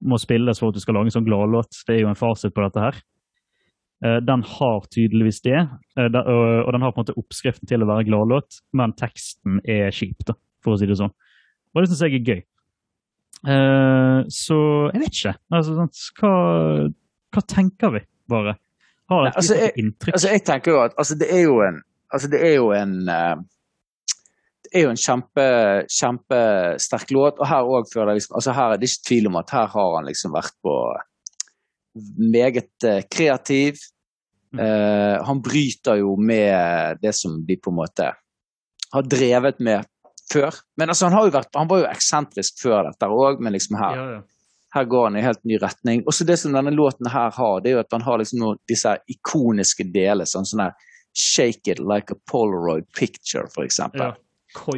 [0.03, 1.83] må spilles for at du skal lage en sånn gladlåt.
[1.87, 2.97] Det er jo en fasit på dette her.
[4.03, 5.61] Uh, den har tydeligvis det,
[5.95, 6.07] uh,
[6.65, 10.25] og den har på en måte oppskriften til å være gladlåt, men teksten er kjip,
[10.27, 10.35] da,
[10.65, 11.13] for å si det sånn.
[11.71, 12.41] Og det syns jeg er gøy.
[14.33, 14.57] så
[14.91, 15.33] jeg vet ikke.
[15.55, 15.87] Altså,
[16.19, 16.33] hva,
[17.33, 18.57] hva, tenker vi, bare?
[19.11, 20.17] Har et altså, jeg, inntrykk?
[20.17, 21.81] Altså, jeg tenker jo at altså, det er jo en
[22.13, 23.41] Altså, det er jo en eh,
[24.73, 25.47] det er jo en kjempe,
[25.85, 29.35] kjempesterk låt, og her òg føler jeg liksom, altså her er det ikke tvil om
[29.37, 30.77] at her har han liksom vært på
[32.33, 33.09] meget kreativ.
[33.13, 33.83] kreativ.
[34.53, 38.09] Uh, han bryter jo med det som de på en måte
[38.93, 39.85] har drevet med
[40.33, 40.57] før.
[40.77, 43.77] Men altså, han, har jo vært, han var jo eksentrisk før dette òg, men liksom
[43.77, 44.59] her, ja, ja.
[44.77, 46.03] her går han i helt ny retning.
[46.09, 48.61] Også det som denne låten her har, det er jo at han har liksom noen,
[48.69, 50.29] disse ikoniske deler.
[50.29, 54.01] sånn sånn her 'Shake it like a Polaroid picture', for eksempel.
[54.01, 54.13] Ja.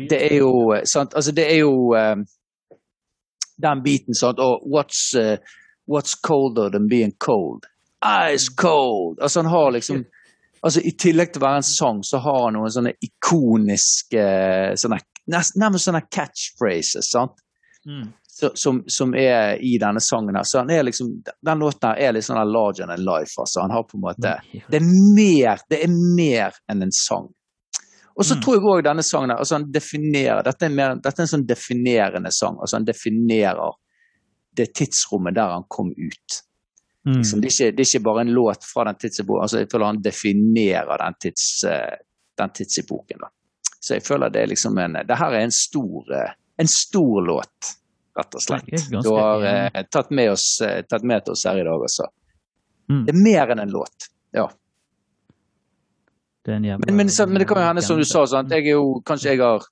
[0.09, 2.25] Det er jo sant, altså det er jo um,
[3.61, 5.35] den biten sånn Og what's, uh,
[5.91, 7.65] what's colder than being cold?
[8.31, 9.19] Ice cold!
[9.19, 10.05] Altså han har liksom
[10.63, 14.23] altså I tillegg til å være en sang, så har han noen sånne ikoniske
[14.79, 17.11] sånne, Nærmest sånne catchphrases.
[17.11, 17.43] sant?
[17.85, 20.35] Mm som, som, er i denne sangen.
[20.35, 20.43] her.
[20.43, 21.07] Så han er liksom,
[21.45, 23.35] Den låten her er litt sånn larger than life.
[23.39, 23.61] altså.
[23.61, 24.33] Han har på en måte,
[24.69, 27.29] Det er mer, det er mer enn en sang.
[28.17, 28.41] Og så Mm.
[28.41, 31.27] tror jeg òg denne sangen her, altså han definerer, dette er, mer, dette er en
[31.33, 32.57] sånn definerende sang.
[32.61, 33.71] altså Han definerer
[34.55, 36.41] det tidsrommet der han kom ut.
[37.05, 37.17] Mm.
[37.17, 39.41] Liksom, det, er ikke, det er ikke bare en låt fra den tidsepoken.
[39.43, 41.65] Altså, jeg føler han definerer den, tids,
[42.37, 43.19] den tidsepoken.
[43.21, 43.27] Da.
[43.79, 46.03] Så jeg føler det er liksom en Det her er en stor,
[46.57, 47.75] en stor låt,
[48.17, 48.65] rett og slett.
[48.71, 51.81] Ganske Du har eh, tatt, med oss, eh, tatt med til oss her i dag,
[51.89, 52.07] også.
[52.89, 53.01] Mm.
[53.07, 54.09] Det er mer enn en låt.
[54.35, 54.49] Ja.
[56.47, 58.51] Men, men, så- men det kan jo hende, som du sa, sant?
[58.53, 59.63] jeg jo, kanskje jeg har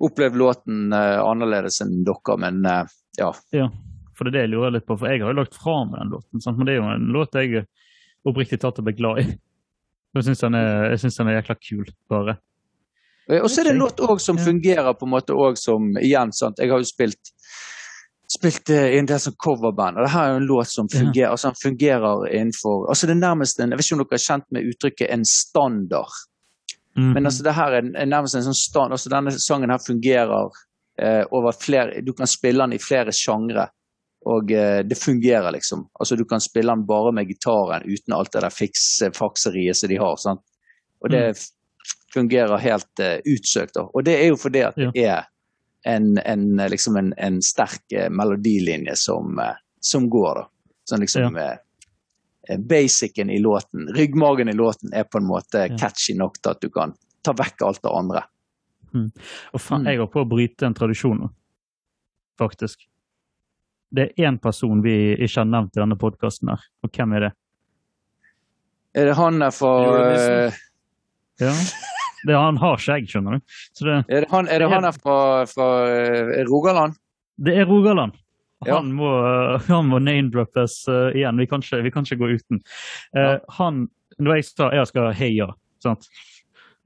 [0.00, 2.86] opplevd låten eh, annerledes enn dere, men eh,
[3.18, 3.32] ja.
[3.52, 3.66] Ja,
[4.16, 4.96] for det er det jeg lurer litt på.
[4.96, 6.56] For jeg har jo lagt fra meg den låten, sant?
[6.56, 7.66] men det er jo en låt jeg
[8.28, 9.26] oppriktig talt ble glad i.
[10.16, 12.38] Jeg syns den, er- jeg synes den er jækla kul, bare.
[13.42, 16.32] Og så er det en låt òg som fungerer på en måte òg som igjen,
[16.32, 16.56] sant?
[16.62, 17.34] Jeg har jo spilt
[18.28, 20.88] spilt eh, i en del sånn coverband, og det her er jo en låt som
[20.92, 24.18] fungerer altså den fungerer innenfor altså det er nærmest en, Jeg vet ikke om dere
[24.18, 26.18] er kjent med uttrykket 'en standard'.
[26.98, 27.12] Mm.
[27.12, 30.50] Men altså det her er, nærmest en sånn stand, altså denne sangen her fungerer
[31.00, 33.68] eh, over flere Du kan spille den i flere sjangre,
[34.26, 35.86] og eh, det fungerer liksom.
[36.00, 39.88] Altså Du kan spille den bare med gitaren uten alt det der fikse, fakseriet som
[39.88, 40.16] de har.
[40.16, 40.42] sant?
[41.00, 41.42] Og det mm.
[42.14, 43.76] fungerer helt eh, utsøkt.
[43.78, 45.28] Og det er jo fordi at det er
[45.84, 50.48] en, en, liksom en, en sterk eh, melodilinje som, eh, som går, da.
[50.88, 51.56] Sånn liksom eh,
[52.48, 55.76] eh, Basicen i låten, ryggmagen i låten, er på en måte Ja.
[55.78, 58.22] catchy nok til at du kan ta vekk alt det andre.
[59.52, 59.86] Og faen, Mm.
[59.90, 61.28] jeg holdt på å bryte en tradisjon nå,
[62.40, 62.86] faktisk.
[63.92, 67.20] Det er én person vi ikke har nevnt i denne podkasten her, og hvem er
[67.20, 67.32] det?
[68.94, 69.72] Er det han der fra
[71.38, 71.52] Ja.
[72.26, 73.58] Det, han har skjegg, skjønner du.
[73.76, 75.18] Så det, Er det han, er det han er fra,
[75.50, 76.96] fra eh, Rogaland?
[77.38, 78.16] det er Rogaland.
[78.66, 78.76] Ja.
[78.80, 79.10] Han må,
[79.68, 81.38] han må name-droppes uh, igjen.
[81.38, 82.62] Vi kan, ikke, vi kan ikke gå uten.
[83.14, 83.86] Eh, Han,
[84.18, 85.46] Når jeg sa jeg skal heie,
[85.84, 86.08] sant?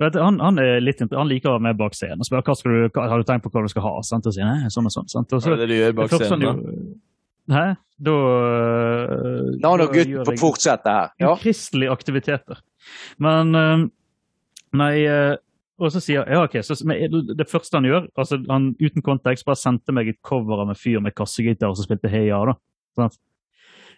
[0.03, 2.43] Vet du, han, han, er litt, han liker å være med bak scenen og spør
[2.45, 3.95] hva skal du, hva, har du tenkt på hva du skal ha.
[4.05, 4.27] Sant?
[4.29, 5.09] Og sier nei, sånn og sånn.
[5.13, 5.33] Sant?
[5.33, 6.77] Og Hva er det du gjør bak første scenen, da?
[7.53, 7.65] Hæ?
[8.03, 11.13] Da øh, La nå gutten på få fortsette her.
[11.23, 11.33] Ja.
[11.41, 12.61] Kristelige aktiviteter.
[13.23, 13.55] Men
[14.79, 15.35] Nei øh,
[15.83, 16.59] Og så sier Ja, OK.
[16.65, 20.63] Så, men det første han gjør, altså han uten kontekst, bare sendte meg et cover
[20.63, 22.39] av en fyr med kassegitar som spilte Heia.
[22.47, 22.55] da.
[22.99, 23.15] Sånn.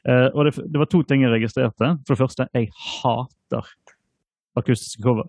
[0.09, 1.91] Eh, og det, det var to ting jeg registrerte.
[2.07, 3.69] For det første, jeg hater
[4.57, 5.29] akustiske cover.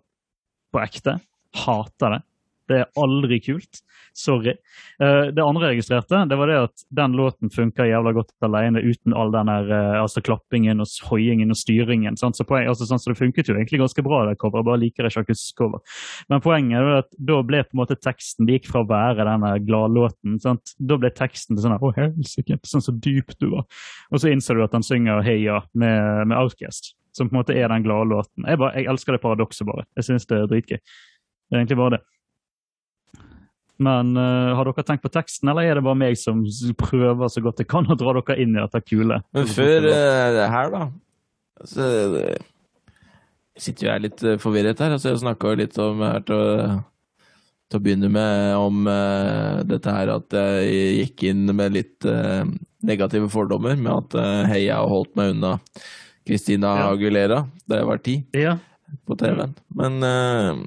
[0.72, 1.18] På ekte.
[1.66, 2.22] Hater det.
[2.70, 3.82] Det er aldri kult.
[4.16, 4.54] Sorry.
[5.02, 8.80] Uh, det andre jeg registrerte, det var det at den låten funka jævla godt alene
[8.80, 12.16] uten all den der, uh, altså klappingen og hoiingen og styringen.
[12.20, 12.40] Sant?
[12.40, 14.68] Så, poen, altså, sånn, så det funket jo egentlig ganske bra, det coveret.
[14.70, 16.00] Bare liker jeg ikke cover.
[16.32, 19.28] Men poenget er at da ble på en måte teksten Det gikk fra å være
[19.28, 20.40] denne gladlåten.
[20.40, 23.68] Da ble teksten sånn Å, helsike, sånn så dyp du var.
[24.14, 27.56] Og så innser du at han synger Heia med, med Outcast, som på en måte
[27.58, 28.48] er den gladlåten.
[28.48, 29.88] Jeg, jeg elsker det paradokset, bare.
[30.00, 30.80] Jeg syns det er dritgøy.
[30.80, 32.06] Det er egentlig bare det.
[33.78, 36.44] Men uh, har dere tenkt på teksten, eller er det bare meg som
[36.80, 39.20] prøver så godt jeg kan å dra dere inn i dette kule?
[39.36, 40.86] Men før uh, det her, da
[41.64, 41.86] så,
[42.20, 42.36] eh,
[43.56, 44.92] Jeg sitter jo jeg litt eh, forvirret her.
[44.98, 46.80] Altså, jeg snakka jo litt om her til å,
[47.72, 52.44] til å begynne med om uh, dette her at jeg gikk inn med litt eh,
[52.86, 55.56] negative fordommer med at uh, hei, jeg har holdt meg unna
[56.28, 56.90] Christina Ja.
[56.92, 58.58] Aguilera da jeg var ti Ja.
[59.08, 59.56] på TV-en.
[59.80, 60.62] Men eh,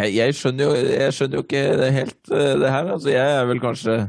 [0.00, 1.62] jeg, jeg, skjønner jo, jeg skjønner jo ikke
[1.96, 2.90] helt eh, det her.
[2.96, 4.00] Altså, jeg er vel kanskje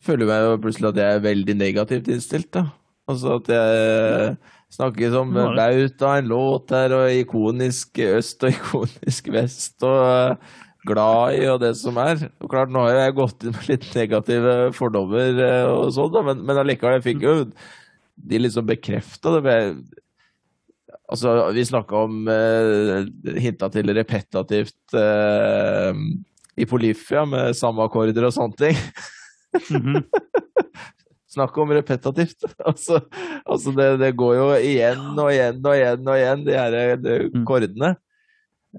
[0.00, 2.62] Føler meg jo plutselig at jeg er veldig negativt innstilt, da.
[3.10, 4.30] Altså at jeg
[4.72, 10.40] snakker som Nå av bauta en låt her, og ikonisk øst og ikonisk vest, og
[10.88, 12.22] glad i og det som er.
[12.40, 16.40] Og klart, nå har jeg gått inn med litt negative fordommer eh, og sånn, men,
[16.48, 17.36] men allikevel, jeg fikk jo
[18.30, 19.52] de liksom bekrefta det.
[19.52, 19.99] jeg-
[21.10, 23.04] Altså, vi snakka om eh,
[23.42, 25.92] Hinta til repetativt eh,
[26.60, 28.78] i Polyfia med samme akkorder og sånne ting.
[29.70, 30.02] Mhm.
[31.30, 32.42] Snakk om repetativt.
[32.70, 32.98] altså,
[33.46, 37.18] altså det, det går jo igjen og igjen og igjen og igjen, de her de
[37.30, 37.42] Mm.
[37.44, 37.90] akkordene.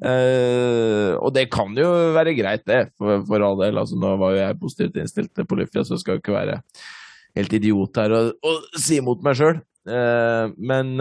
[0.03, 3.79] Eh, og det kan jo være greit, det, for, for all del.
[3.79, 6.57] Altså, nå var jo jeg positivt innstilt til Polyfia, så jeg skal jo ikke være
[7.39, 9.61] helt idiot her og, og si imot meg sjøl.
[9.87, 10.93] eh, Men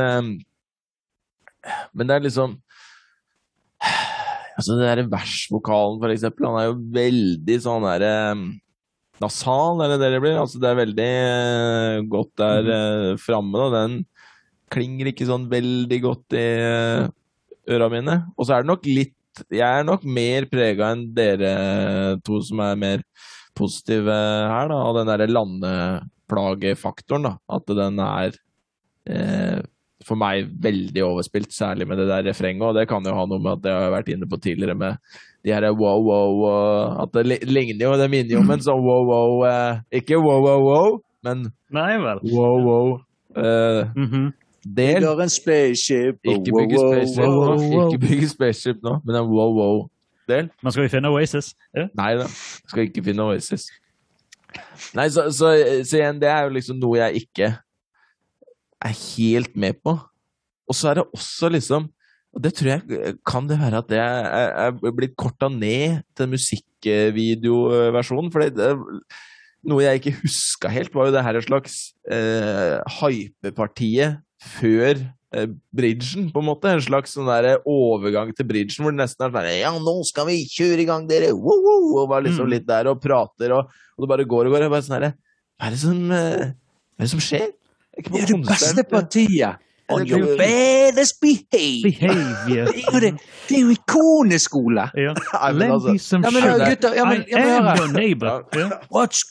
[1.61, 2.59] det er liksom
[4.61, 8.11] Altså, den derre versvokalen, for eksempel, han er jo veldig sånn derre
[9.23, 10.37] nasal, er det det det blir?
[10.37, 13.69] Altså, det er veldig eh, godt der uh, framme, da.
[13.79, 13.95] Den
[14.73, 17.09] klinger ikke sånn veldig godt i uh,
[17.73, 18.19] øra mine.
[18.37, 19.17] Og så er det nok litt
[19.49, 21.51] Jeg er nok mer prega enn dere
[22.27, 23.05] to som er mer
[23.57, 27.33] positive her, da, av den derre landeplagefaktoren, da.
[27.49, 28.35] At den er
[29.09, 29.61] eh,
[30.11, 32.67] for meg veldig overspilt, særlig med det der refrenget.
[32.67, 34.99] Og det kan jo ha noe med at jeg har vært inne på tidligere med
[35.47, 38.83] de her wow, wow og At det ligner jo, det minner jo om en sånn
[38.85, 42.21] wow, wow eh, Ikke wow, wow, wow, men Nei vel.
[42.35, 42.91] wow, wow.
[43.37, 44.27] Eh, Mm -hmm.
[44.77, 45.01] del.
[45.01, 46.19] Bygger en spaceship.
[46.25, 47.57] Ikke bygge spaceship wow.
[47.57, 47.89] wow, wow.
[47.89, 50.51] Ikke bygge spaceship nå, men en wow, wow-del.
[50.63, 51.55] Men skal vi finne Oasis?
[51.77, 51.87] Ja.
[51.95, 52.27] Nei da,
[52.69, 53.71] skal ikke finne Oasis.
[54.95, 55.55] Nei, så, så,
[55.85, 57.55] så igjen, det er jo liksom noe jeg ikke
[58.85, 59.97] er helt med på.
[60.71, 61.89] Og så er det også liksom
[62.31, 62.83] Og det tror jeg
[63.27, 68.31] kan det være at det er, er blitt korta ned til musikkvideoversjonen.
[68.31, 68.69] For det, det,
[69.67, 71.75] noe jeg ikke huska helt, var jo det her slags
[72.07, 74.95] eh, hypepartiet før
[75.35, 76.71] eh, bridgen, på en måte.
[76.71, 80.25] En slags sånn der overgang til bridgen hvor det nesten er sånn Ja, nå skal
[80.31, 81.33] vi kjøre i gang, dere!
[81.35, 81.99] Woo, woo!
[82.05, 82.53] Og bare liksom Mm.
[82.55, 83.67] litt der og prater, og,
[83.99, 84.63] og det bare går og går.
[84.71, 85.13] Og bare sånn herre
[85.59, 86.47] Hva er det som eh,
[86.95, 87.51] Hva er det som skjer?
[87.97, 88.47] Det konsert.
[88.49, 89.57] beste partiet.
[89.91, 91.83] On your baddest behave.
[91.83, 92.67] Behavior.
[92.71, 93.11] Det er jo, det,
[93.49, 94.85] det er jo ikoneskole.
[94.95, 95.15] Ja.
[95.59, 96.69] Lend me some Ja, men sugar.
[96.69, 98.45] gutter, ja, men, I ja, men am your neighbor.
[98.95, 99.25] What's,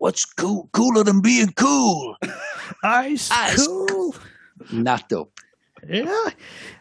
[0.00, 2.16] what's cool, cooler than being cool?
[3.12, 4.14] Ice Ice cool.
[4.72, 5.28] Nettopp.
[5.88, 6.04] Ja.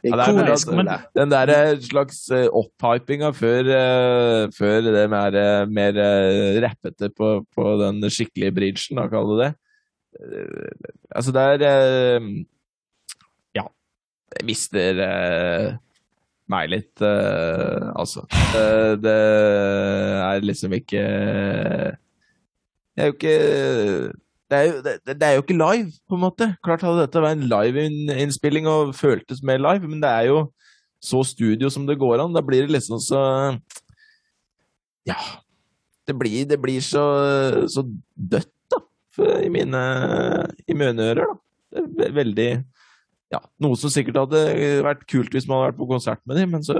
[0.03, 0.97] Ja, det er vel altså-.
[1.15, 7.07] Den der eh, slags uh, opphypinga før, eh, før det mer, eh, mer eh, rappete
[7.15, 9.53] på, på den skikkelige bridgen, da, kall det det.
[11.15, 12.29] Altså, det er eh,
[13.55, 13.65] Ja.
[14.33, 15.67] Det mister eh,
[16.49, 18.25] meg litt, eh, altså.
[19.03, 21.03] Det er liksom ikke
[22.95, 23.37] Det er jo ikke
[24.49, 26.45] det er, jo, det, det er jo ikke live, på en måte.
[26.65, 30.39] Klart hadde dette vært en live-innspilling og føltes mer live, men det er jo
[31.05, 32.33] så studio som det går an.
[32.33, 33.21] Da blir det liksom så
[35.05, 35.19] Ja.
[36.09, 37.03] Det blir, det blir så,
[37.69, 37.83] så
[38.17, 38.49] dødt,
[39.45, 39.81] i mine,
[40.67, 41.83] i mine ører, da.
[41.99, 42.49] Det er veldig
[43.29, 44.39] Ja, noe som sikkert hadde
[44.81, 46.73] vært kult hvis man hadde vært på konsert med dem, men så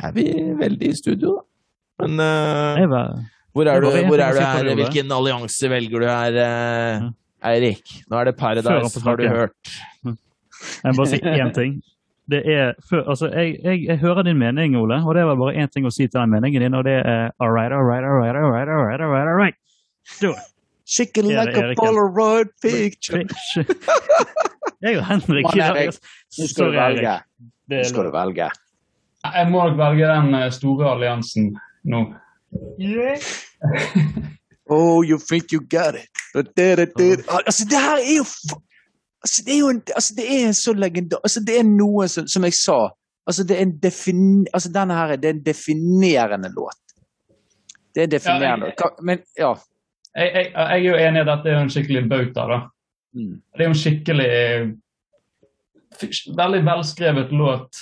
[0.00, 0.24] er vi
[0.58, 1.46] veldig i studio, da.
[2.00, 3.12] Men uh, var,
[3.52, 4.70] hvor er du, hvor er du her?
[4.80, 7.14] Hvilken allianse velger du her, eh, Mhm.
[7.50, 7.92] Eirik?
[8.10, 9.70] Nå er det Paradise, har du hørt.
[10.04, 11.78] jeg må bare si én ting.
[12.30, 15.54] Det er, for, altså, jeg, jeg, jeg hører din mening, Ole, og det var bare
[15.56, 18.04] én ting å si til den meningen din, og det er all right, all right,
[18.04, 19.56] all right, all right, all right, all right, all right.
[20.20, 20.49] Do it.
[20.90, 23.22] Chicken like a Polaroid picture.
[24.82, 25.76] Jeg og Henrik i dag.
[25.76, 25.98] Erik,
[26.38, 27.14] Nå skal du velge.
[27.70, 28.48] Nå skal du velge.
[29.34, 31.50] Jeg må nok velge den eh, store alliansen
[31.84, 32.00] nå.
[34.72, 36.08] Oh, you think you got it.
[36.34, 37.24] But det, det, det.
[37.46, 38.60] Altså, det her er jo f-
[39.22, 41.18] altså, det er jo en, altså, det er en så legendar...
[41.24, 42.76] Altså, det er noe som, som jeg sa
[43.26, 46.78] altså, det er en defin, altså, denne her er, det er en definerende låt.
[47.94, 48.66] Det er definerende.
[48.66, 49.50] Ja, jeg- Hva- Men ja.
[50.16, 52.46] Jeg, jeg, jeg er jo enig i at det er en skikkelig bauta.
[52.50, 52.60] da.
[53.14, 53.34] Mm.
[53.40, 54.30] Det er jo en skikkelig
[56.36, 57.76] Veldig velskrevet låt.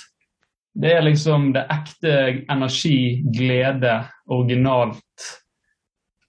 [0.73, 2.13] Det er liksom det ekte
[2.51, 3.93] energi, glede,
[4.27, 5.27] originalt.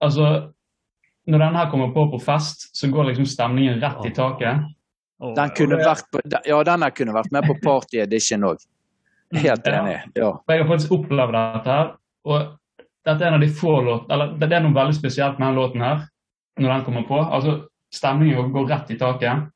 [0.00, 0.52] Altså
[1.26, 4.68] Når denne her kommer på på fest, så går liksom stemningen rett i taket.
[5.36, 8.62] Den kunne vært på, ja, denne kunne vært med på Party Edition òg.
[9.36, 9.98] Helt enig.
[10.16, 10.30] Ja.
[10.48, 11.92] Jeg har faktisk opplevd dette her.
[12.26, 12.48] Og
[13.06, 15.56] dette er en av de få låtene eller det er noe veldig spesielt med denne
[15.60, 16.02] låten her,
[16.60, 17.20] når den kommer på.
[17.24, 17.60] Altså,
[17.90, 19.48] Stemningen går rett i taket.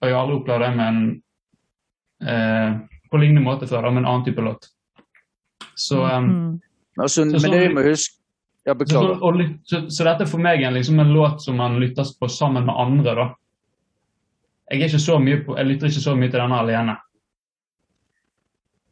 [0.00, 1.00] Og jeg har aldri opplevd det med en
[2.28, 2.76] eh,
[3.10, 4.68] på lignende måte før, da, med en annen type låt.
[5.74, 6.60] Så, um, Mm.
[6.98, 8.14] Altså, Så men sånn- det vi må huske
[8.66, 11.76] Ja, så, og, så, så dette er for meg en, liksom en låt som man
[11.78, 13.14] lytter på sammen med andre.
[13.14, 13.26] da.
[14.70, 16.96] Jeg, er ikke så mye på, jeg lytter ikke så mye til denne alene.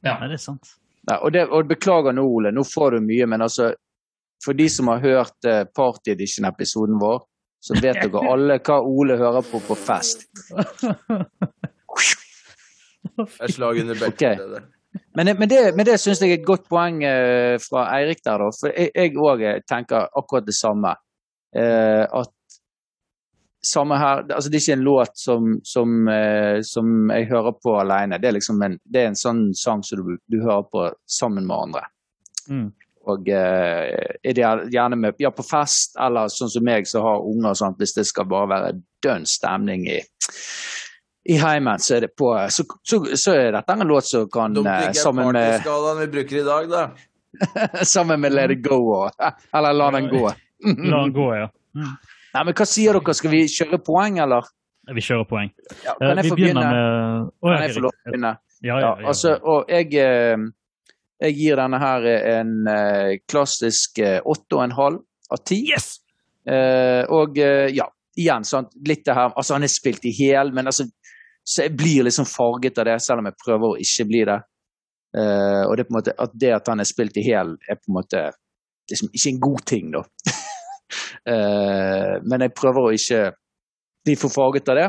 [0.05, 0.19] Ja.
[0.21, 0.75] Nei, det er sant.
[1.09, 3.73] Nei, og, det, og beklager nå, Ole, nå får du mye, men altså
[4.45, 7.23] For de som har hørt uh, Party Edition-episoden vår,
[7.65, 10.27] så vet dere alle hva Ole hører på på fest.
[13.15, 14.41] Et slag under beltet.
[14.41, 14.65] Okay.
[15.15, 18.43] Men, men det, men det syns jeg er et godt poeng eh, fra Eirik der,
[18.43, 18.51] da.
[18.55, 20.95] For jeg òg tenker akkurat det samme.
[21.55, 22.31] Eh, at
[23.65, 27.77] samme her altså Det er ikke en låt som, som, eh, som jeg hører på
[27.81, 28.19] alene.
[28.21, 31.47] Det er liksom en, det er en sånn sang som du, du hører på sammen
[31.49, 31.87] med andre.
[32.51, 32.69] Mm.
[33.11, 37.51] Og eh, ideal- gjerne med, ja, på fest, eller sånn som meg som har unger,
[37.51, 38.71] og sånt, hvis det skal bare være
[39.05, 39.99] dønn stemning i,
[41.29, 44.57] i heimen, så er det på så, så, så er dette en låt som kan
[44.65, 46.87] eh, sammen med, Skalaen vi bruker i dag, da.
[47.95, 49.11] sammen med Let It Go og
[49.57, 50.25] Eller La den gå.
[50.91, 51.49] La den gå, ja.
[51.75, 54.47] Nei, men hva sier dere, skal vi kjøre poeng, eller?
[54.95, 55.49] Vi kjører poeng.
[55.85, 56.75] Ja, Eh, kan jeg vi få begynner begynne?
[56.75, 58.33] med ja, Kan jeg få lov til å begynne?
[58.65, 59.07] Ja, Ja, ja, ja.
[59.13, 60.37] altså, og jeg, eh,
[61.23, 65.61] jeg gir denne her en eh, klassisk eh, og en halv av ti.
[65.71, 65.99] Yes!
[66.49, 67.87] Eh, og eh, ja,
[68.17, 68.75] igjen, sant?
[68.87, 70.85] litt det her Altså, han er spilt i hæl, men altså
[71.45, 74.41] Så jeg blir liksom farget av det, selv om jeg prøver å ikke bli det.
[75.15, 77.77] Uh, og det, på en måte, at det at han er spilt i hæl, er
[77.77, 78.23] på en måte
[78.91, 80.01] liksom ikke en god ting, da.
[81.29, 83.21] uh, men jeg prøver å ikke
[84.09, 84.89] bli for farget av det.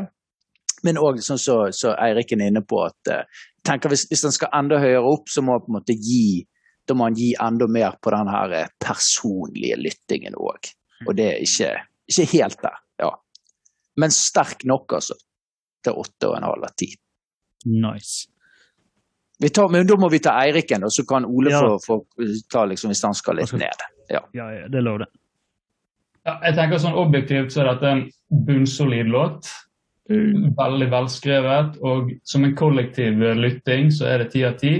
[0.84, 4.34] Men òg sånn så, så Eirik er inne på at eh, tenker hvis, hvis den
[4.34, 6.46] skal enda høyere opp, så må han på en måte gi
[6.86, 10.68] da må han gi enda mer på den her eh, personlige lyttingen òg.
[11.08, 11.70] Og det er ikke,
[12.12, 13.08] ikke helt der, ja.
[13.98, 15.16] Men sterk nok, altså.
[15.82, 16.92] Til åtte og en halv av ti.
[17.66, 18.28] Nice.
[19.42, 21.60] Vi tar, men da må vi ta Eiriken, og så kan Ole Ja.
[21.60, 23.84] få, få ta liksom hvis han skal litt Altså- ned.
[24.08, 24.20] Ja.
[24.38, 25.10] Ja, ja, det er lov, det.
[26.26, 28.04] Ja, jeg tenker sånn Objektivt så er dette en
[28.46, 29.50] bunnsolid låt.
[30.08, 31.78] Veldig velskrevet.
[31.82, 34.74] Og som en kollektiv lytting så er det ti av ti.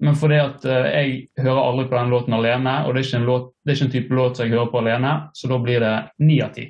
[0.00, 3.18] Men fordi at eh, jeg hører aldri på den låten alene, og det er ikke
[3.18, 5.58] en, låt, det er ikke en type låt som jeg hører på alene, så da
[5.60, 6.64] blir det ni av ti.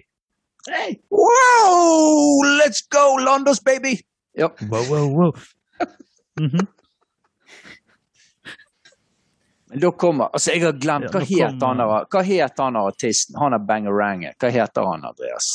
[1.14, 2.42] Wow!
[2.58, 4.00] Let's go, Londos, baby!
[4.38, 4.50] Ja.
[4.66, 5.32] Wow, wow, wow.
[6.40, 6.66] Mhm.
[9.70, 11.04] Men da kommer Altså, jeg har glemt.
[11.06, 13.36] Ja, Hva het han Hva het han artisten?
[13.38, 14.32] Han er Bangerange.
[14.40, 15.50] Hva heter han, Andreas?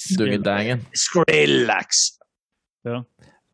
[0.00, 0.82] Stuggedangen.
[0.96, 2.00] Skrillex!
[2.88, 3.02] Ja.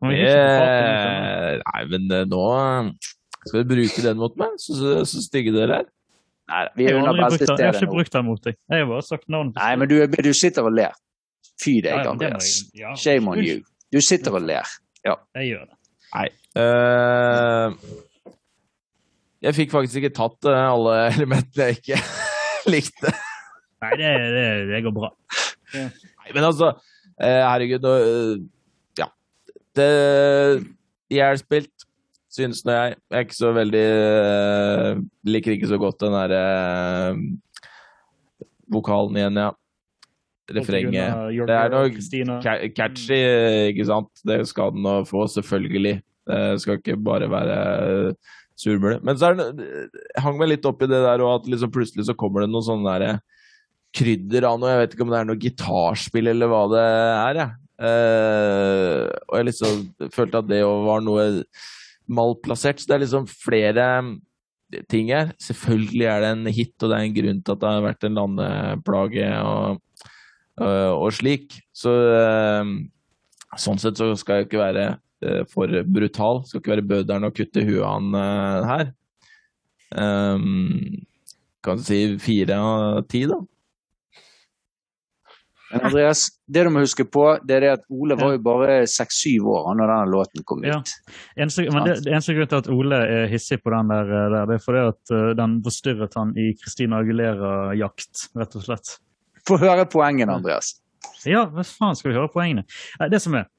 [0.01, 1.13] Vi farten, liksom.
[1.17, 2.41] Eh, Nei, men eh, nå
[3.47, 5.87] skal du bruke den mot meg, så, så, så stygge dere er.
[6.47, 7.57] Nei, vi er har, under beste den.
[7.59, 7.95] jeg har ikke nå.
[7.95, 8.57] brukt den mot deg.
[8.71, 9.57] Jeg har bare sagt navnet.
[9.57, 9.95] Nei, men du,
[10.29, 10.93] du sitter og ler.
[11.63, 12.51] Fy deg, Andreas.
[12.71, 12.93] jeg- ja.
[12.95, 13.57] Shame on you.
[13.91, 14.69] Du sitter og ler.
[15.03, 15.15] Ja.
[15.39, 15.77] Jeg gjør det.
[16.13, 16.27] Nei.
[16.61, 18.05] Eh,
[19.43, 22.01] jeg fikk faktisk ikke tatt eh, alle elementene jeg ikke
[22.73, 23.13] likte.
[23.83, 25.11] Nei, det, det, det går bra.
[25.75, 26.71] Nei, men altså,
[27.21, 28.31] eh, herregud, eh,
[28.97, 29.11] ja.
[29.77, 29.91] Det
[31.43, 31.85] spilt,
[32.33, 32.97] synes nå jeg.
[32.97, 33.85] Jeg er ikke så veldig
[35.29, 36.41] Liker ikke så godt den derre
[38.73, 39.53] vokalen igjen, ja.
[40.57, 41.15] Refrenget.
[41.47, 41.97] Det er nok
[42.29, 43.17] noe catchy,
[43.73, 44.11] ikke sant?
[44.27, 45.97] Det skal den nå få, selvfølgelig.
[46.27, 47.57] Det skal ikke bare være
[48.57, 48.99] surmule.
[49.05, 49.69] Men så det,
[50.21, 52.65] hang meg litt opp i det der, og at liksom plutselig så kommer det noe
[52.65, 53.17] sånn derre
[53.97, 54.73] krydder av noe.
[54.73, 57.55] Jeg vet ikke om det er noe gitarspill eller hva det er, jeg.
[57.77, 59.81] Uh, og jeg liksom
[60.13, 61.27] følte at det òg var noe
[62.09, 62.81] malplassert.
[62.81, 63.87] Så det er liksom flere
[64.91, 65.31] ting her.
[65.41, 68.07] Selvfølgelig er det en hit, og det er en grunn til at det har vært
[68.07, 69.81] en landeplage og,
[70.61, 71.59] uh, og slik.
[71.75, 72.73] Så uh,
[73.57, 75.03] sånn sett så skal jeg ikke være eh,
[75.51, 76.43] for brutal.
[76.45, 78.89] Skal ikke være bødelen og kutte huet av han eh, her.
[79.97, 81.05] Um,
[81.63, 83.39] kan du si fire av ti, da?
[85.67, 88.75] Men Andreas, det du må huske på, det er det at Ole var jo bare
[88.87, 90.69] seks-syv år når denne låten kom ut.
[90.69, 90.77] Ja.
[91.35, 94.47] Eneste, men det, det eneste grunn til at Ole er hissig på den der, der
[94.47, 98.95] det er fordi at uh, den forstyrret han i Christina Aguilera-jakt, rett og slett.
[99.47, 100.77] Få høre poengene, Andreas.
[101.27, 102.63] Ja, hva faen skal vi høre poengene?
[103.11, 103.49] Det som er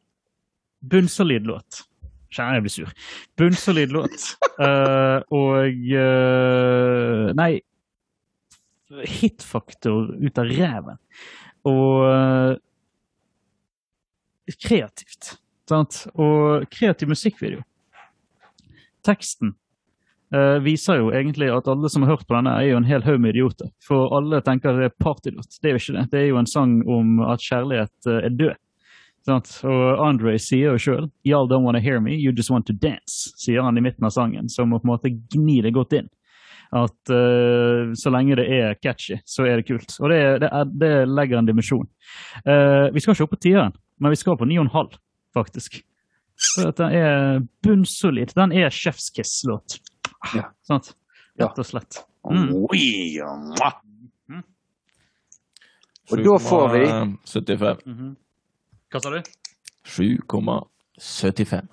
[0.81, 1.85] bunnsolid låt.
[2.29, 2.93] Kjenner jeg blir sur.
[3.41, 4.29] Bunnsolid låt.
[4.61, 7.53] Uh, og uh, Nei,
[8.89, 10.99] hitfaktor ut av ræven.
[11.69, 12.53] Og eh,
[14.65, 15.35] kreativt.
[15.69, 16.07] Sant?
[16.17, 17.61] Og kreativ musikkvideo.
[19.05, 19.53] Teksten
[20.35, 23.05] uh, viser jo egentlig at alle som har hørt på denne, er jo en hel
[23.05, 23.69] haug med idioter.
[23.85, 25.61] For alle tenker det er partylåt.
[25.61, 26.07] Det er jo ikke det.
[26.15, 28.57] Det er jo en sang om at kjærlighet er død.
[29.27, 29.51] Sant?
[29.69, 33.33] Og Andre sier jo sjøl 'Y'all don't wanna hear me, you just want to dance',
[33.37, 36.09] sier han i midten av sangen, som på en måte gni det godt inn.
[36.73, 39.95] At uh, så lenge det er catchy, så er det kult.
[40.01, 41.89] Og det, det, er, det legger en dimensjon.
[42.45, 44.99] Uh, vi skal ikke opp på tieren, men vi skal på ni og en halv,
[45.37, 45.81] faktisk.
[46.55, 48.35] For at den er bunnsolid.
[48.37, 49.81] Den er Chef's Kiss-låt.
[50.37, 50.51] Ja.
[50.67, 50.93] Sant?
[51.41, 52.03] Rett og slett.
[52.29, 52.53] Mm.
[52.69, 53.19] Oi.
[56.09, 56.85] Og da får vi
[57.25, 57.87] 7,75.
[57.87, 58.17] Mhm.
[58.93, 59.23] Hva sa du?
[59.85, 61.69] 7,75.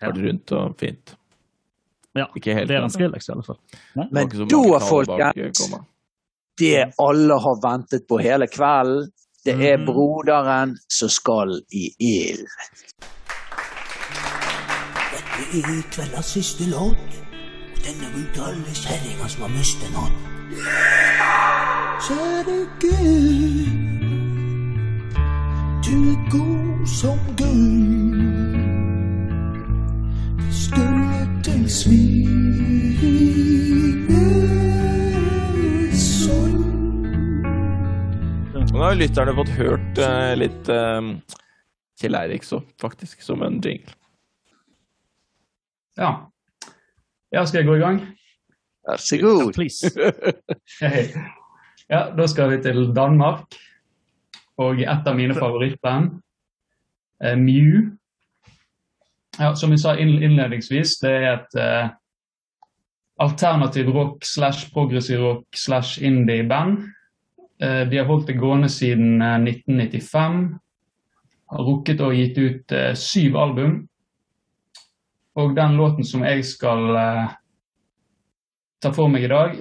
[0.00, 0.06] Ja.
[0.06, 1.14] Var det rundt og fint.
[2.14, 2.68] Ja, Ikke helt.
[2.68, 3.58] det er Skrillex i alle fall.
[3.98, 4.06] Nei?
[4.12, 5.74] Men da, folkens,
[6.58, 9.10] det alle har ventet på hele kvelden,
[9.44, 9.86] det er Mhm.
[9.86, 12.46] broderen som skal i ild.
[15.12, 16.96] Dette er kveldens siste låt.
[17.72, 20.12] Og denne alle kjerringer som har mistet noen.
[22.08, 23.87] Kjære Gud,
[25.88, 28.18] du er god som gull.
[30.52, 32.58] Skulle til Svinesund.
[38.68, 41.00] Nå har lytterne fått hørt eh, litt eh,
[41.98, 43.96] Kjell Eirik så, faktisk, som en jingle.
[45.96, 46.12] Ja.
[47.32, 48.02] ja, skal jeg gå i gang?
[48.86, 49.56] Vær så god.
[49.56, 49.88] Please.
[51.88, 53.56] Ja, da skal vi til Danmark.
[54.58, 56.18] Og et av mine favorittband,
[57.22, 57.90] eh, Mew.
[59.38, 61.90] ja, som vi sa innledningsvis, det er et eh,
[63.20, 66.88] alternativ rock slash progressiv rock slash indie-band.
[67.62, 70.58] Eh, de har holdt det gående siden 1995.
[71.50, 73.88] Har rukket og gitt ut syv album.
[75.38, 76.98] Og den låten som jeg skal
[78.82, 79.54] ta for meg i dag,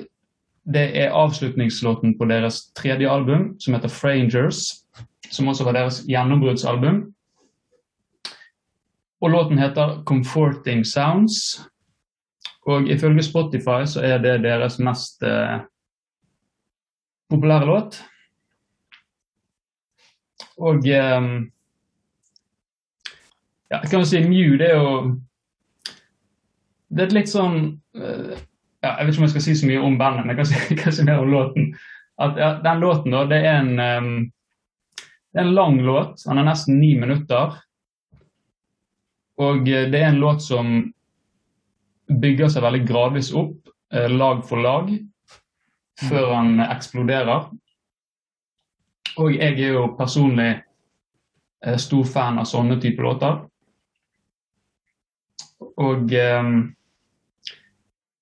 [0.68, 4.87] det er avslutningslåten på deres tredje album, som heter 'Frangers',
[5.32, 7.02] som også var deres gjennombruddsalbum.
[9.22, 11.70] Og låten heter 'Comforting Sounds'.
[12.68, 15.60] Og ifølge Spotify så er det deres mest eh,
[17.30, 18.04] populære låt.
[20.58, 21.22] Og eh,
[23.72, 25.22] ja, jeg kan jo si Mew, det er jo
[26.90, 27.58] Det er et litt sånn
[27.96, 28.38] eh,
[28.84, 30.46] ja, Jeg vet ikke om jeg skal si så mye om bandet, men jeg kan
[30.52, 31.76] si, kan si mer om låten.
[32.20, 34.32] At, ja, den låten, da, det er en um,
[35.34, 36.24] det er en lang låt.
[36.26, 37.58] Den er nesten ni minutter.
[39.38, 40.94] Og eh, det er en låt som
[42.08, 44.90] bygger seg veldig gradvis opp, eh, lag for lag,
[46.08, 47.50] før han eksploderer.
[49.18, 50.52] Og jeg er jo personlig
[51.66, 53.38] eh, stor fan av sånne typer låter.
[55.78, 56.42] Og ja,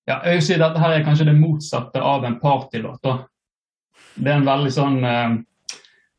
[0.04, 3.04] jeg vil si dette her er kanskje det motsatte av en partylåt.
[4.16, 4.98] Det er en veldig sånn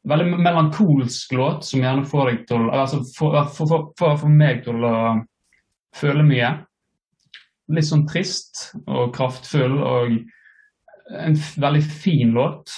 [0.08, 4.96] veldig melankolsk låt som gjerne får til altså for, for, for, for, meg til å
[5.98, 6.54] føle mye.
[7.74, 10.18] Litt sånn trist og kraftfull og
[11.18, 12.72] en veldig fin låt.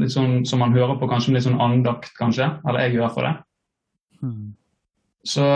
[0.00, 2.48] Litt sånn som man hører på kanskje med litt sånn andakt, kanskje.
[2.68, 3.34] Eller jeg gjør for det.
[4.20, 4.46] Mm.
[5.28, 5.46] Så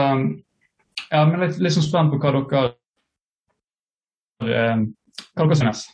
[1.10, 2.64] ja, men litt, litt sånn spent på hva dere
[4.44, 4.84] eh,
[5.34, 5.86] Hva dere synes.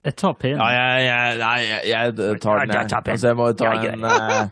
[0.00, 0.62] Jeg tar pinnen.
[0.62, 2.88] Ja, jeg, jeg, nei, jeg, jeg tar den, jeg.
[2.96, 4.46] Altså, jeg må ta en eh,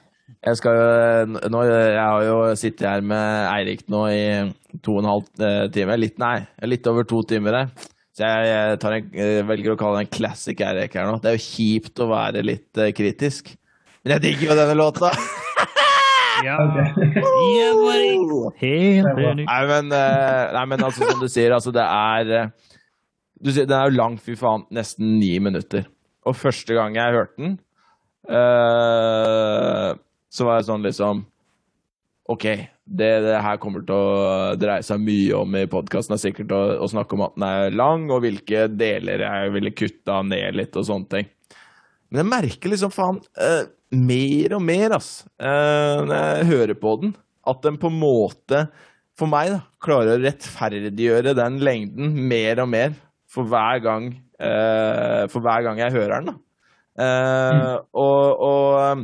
[0.44, 4.20] jeg skal jo nå, Jeg har jo sittet her med Eirik nå i
[4.84, 5.96] to og en halv eh, time.
[5.98, 7.72] Litt, nei, litt over to timer her.
[8.14, 11.16] Så jeg, en, jeg velger å kalle det en classic Eirik her nå.
[11.22, 13.54] Det er jo kjipt å være litt uh, kritisk.
[14.02, 15.12] Men jeg digger jo denne låta!
[16.46, 16.58] ja.
[18.60, 19.48] Helt enig.
[19.48, 22.68] Nei, men, nei, men altså, som du sier, altså, det er uh,
[23.38, 24.66] du sier, Den er jo lang, fy faen.
[24.74, 25.86] Nesten ni minutter.
[26.28, 27.58] Og første gang jeg hørte den,
[28.28, 29.94] uh,
[30.28, 31.22] så var jeg sånn liksom
[32.28, 32.44] OK,
[32.84, 36.12] det, det, her kommer til å dreie seg mye om i podkasten.
[36.12, 39.72] Er sikkert å, å, snakke om at den er lang, og hvilke deler jeg ville
[39.72, 41.30] kutta ned litt, og sånne ting.
[42.12, 43.62] Men jeg merker liksom, faen, uh,
[43.96, 45.10] mer og mer, ass,
[45.40, 47.16] uh, når jeg hører på den,
[47.48, 48.62] at den på en måte,
[49.16, 52.92] for meg, da, klarer å rettferdiggjøre den lengden mer og mer
[53.32, 54.10] for hver gang,
[54.40, 56.36] uh, for hver gang jeg hører den.
[56.98, 57.64] Uh, mm.
[58.02, 59.02] og, og,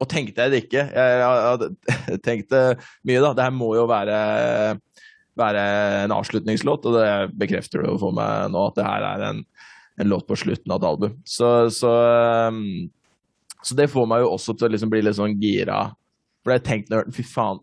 [0.00, 0.82] og, tenkte jeg det ikke.
[0.90, 1.70] Jeg, jeg,
[2.10, 2.62] jeg, tenkte
[3.06, 3.32] mye, da.
[3.36, 4.18] Det her må jo være,
[5.38, 5.66] være
[6.04, 9.44] en avslutningslåt, og det bekrefter det jo for meg nå at det her er en,
[10.02, 11.14] en låt på slutten av et album.
[11.24, 11.92] Så, så,
[12.50, 12.90] um,
[13.62, 15.86] så det får meg jo også til å liksom bli litt sånn gira.
[16.42, 17.62] For jeg tenkte når jeg hørte fy faen,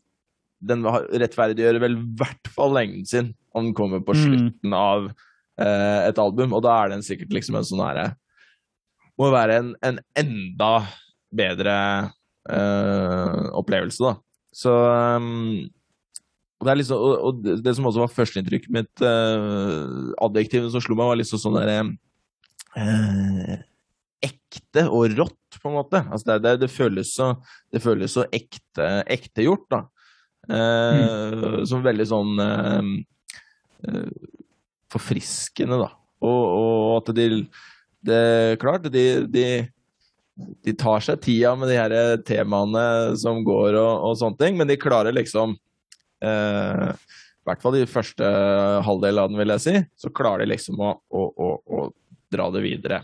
[0.64, 4.20] den rettferdiggjør vel i hvert fall lengden sin om den kommer på mm.
[4.24, 5.32] slutten av Eh,
[5.62, 8.06] et album, og da er den sikkert liksom en sånn herre
[9.22, 10.72] Må være en, en, enda
[11.34, 11.76] bedre
[12.50, 14.16] uh, opplevelse, da.
[14.54, 15.62] Så um,
[16.64, 21.10] det, liksom, og, og det, som også var førsteinntrykket mitt, uh, adjektivet som slo meg,
[21.10, 21.78] var liksom sånn derre
[22.78, 23.56] uh,
[24.24, 26.00] Ekte og rått, på en måte.
[26.08, 27.34] Altså det, det, det, føles så,
[27.74, 29.82] det føles så ekte, ektegjort, da.
[30.44, 31.60] Uh, mm.
[31.70, 32.40] Som veldig sånn
[34.94, 35.92] forfriskende, da.
[36.24, 37.28] Og, og at de
[38.04, 39.48] det, Klart, de, de,
[40.36, 44.70] de, tar seg tida med de her temaene som går og, og sånne ting, men
[44.70, 45.56] de klarer liksom
[46.24, 48.32] eh, I hvert fall i første
[48.88, 51.86] halvdel av den, vil jeg si, så klarer de liksom å, å, å, å
[52.34, 53.04] dra det videre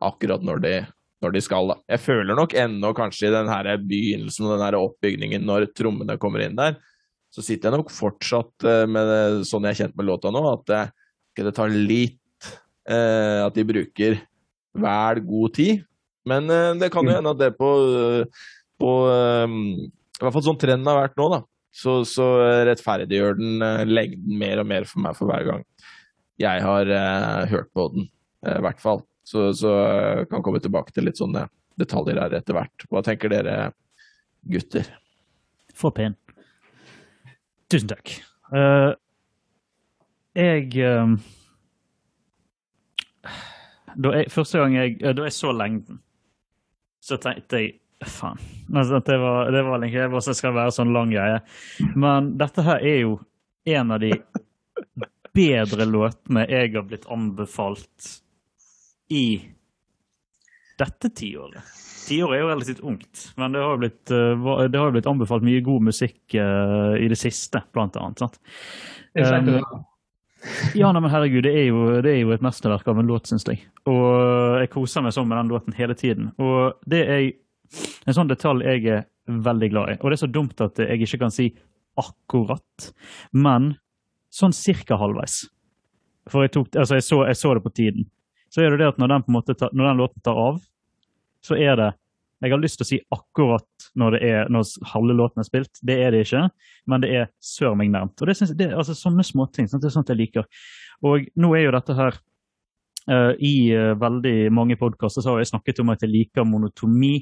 [0.00, 0.74] akkurat når de,
[1.22, 1.70] når de skal.
[1.70, 1.78] Da.
[1.94, 6.18] Jeg føler nok ennå kanskje i den her begynnelsen og den her oppbygningen, når trommene
[6.22, 6.78] kommer inn der,
[7.30, 10.74] så sitter jeg nok fortsatt eh, med sånn jeg er kjent med låta nå, at
[11.36, 12.50] det, tar litt
[12.90, 14.18] eh, At de bruker
[14.80, 15.84] vel god tid.
[16.28, 17.70] Men eh, det kan jo hende at det på,
[18.80, 21.40] på um, I hvert fall sånn trenden har vært nå, da.
[21.70, 22.26] Så, så
[22.66, 25.66] rettferdiggjør den eh, lengden mer og mer for meg for hver gang
[26.40, 28.06] jeg har uh, hørt på den,
[28.46, 29.02] uh, i hvert fall.
[29.28, 29.70] Så, så
[30.30, 31.44] kan komme tilbake til litt sånne
[31.80, 32.86] detaljer her etter hvert.
[32.88, 33.56] Hva tenker dere,
[34.48, 34.88] gutter?
[35.76, 36.16] For pen.
[37.70, 38.14] Tusen takk.
[38.48, 38.96] Uh,
[40.38, 41.16] jeg, um,
[43.96, 46.00] da jeg Første gang jeg Da jeg så lengden,
[47.02, 47.76] så tenkte jeg
[48.06, 48.38] Faen.
[48.72, 51.42] Altså, det var, det var ikke jeg det skal være sånn lang greie.
[52.00, 53.18] Men dette her er jo
[53.68, 54.14] en av de
[55.36, 58.14] bedre låtene jeg har blitt anbefalt
[59.12, 59.42] i
[60.80, 61.76] dette tiåret.
[62.08, 65.44] Tiåret er jo relativt ungt, men det har jo blitt, uh, det har blitt anbefalt
[65.44, 68.24] mye god musikk uh, i det siste, blant annet.
[68.24, 68.40] Sant?
[69.12, 69.84] Um.
[70.74, 73.28] Ja, nei, men herregud, det er, jo, det er jo et mesterverk av en låt,
[73.28, 73.62] syns jeg.
[73.90, 76.30] Og jeg koser meg sånn med den låten hele tiden.
[76.40, 77.26] Og det er
[78.08, 79.98] en sånn detalj jeg er veldig glad i.
[80.00, 81.50] Og det er så dumt at jeg ikke kan si
[82.00, 82.90] akkurat,
[83.36, 83.74] men
[84.32, 85.42] sånn cirka halvveis.
[86.30, 88.08] For jeg, tok, altså jeg, så, jeg så det på tiden.
[88.50, 90.60] Så er det det at når den, måte når den låten tar av,
[91.44, 91.90] så er det
[92.40, 95.80] Jeg har lyst til å si akkurat når, det er, når halve låten er spilt.
[95.84, 96.46] Det er det ikke,
[96.88, 98.16] men det er sør meg nærmt.
[98.16, 99.68] Og det synes, det, altså Sånne småting.
[99.68, 100.46] Det er sånt jeg liker.
[101.04, 102.16] Og nå er jo dette her
[103.10, 107.18] uh, I uh, veldig mange podkaster har jeg snakket om at jeg liker monotomi,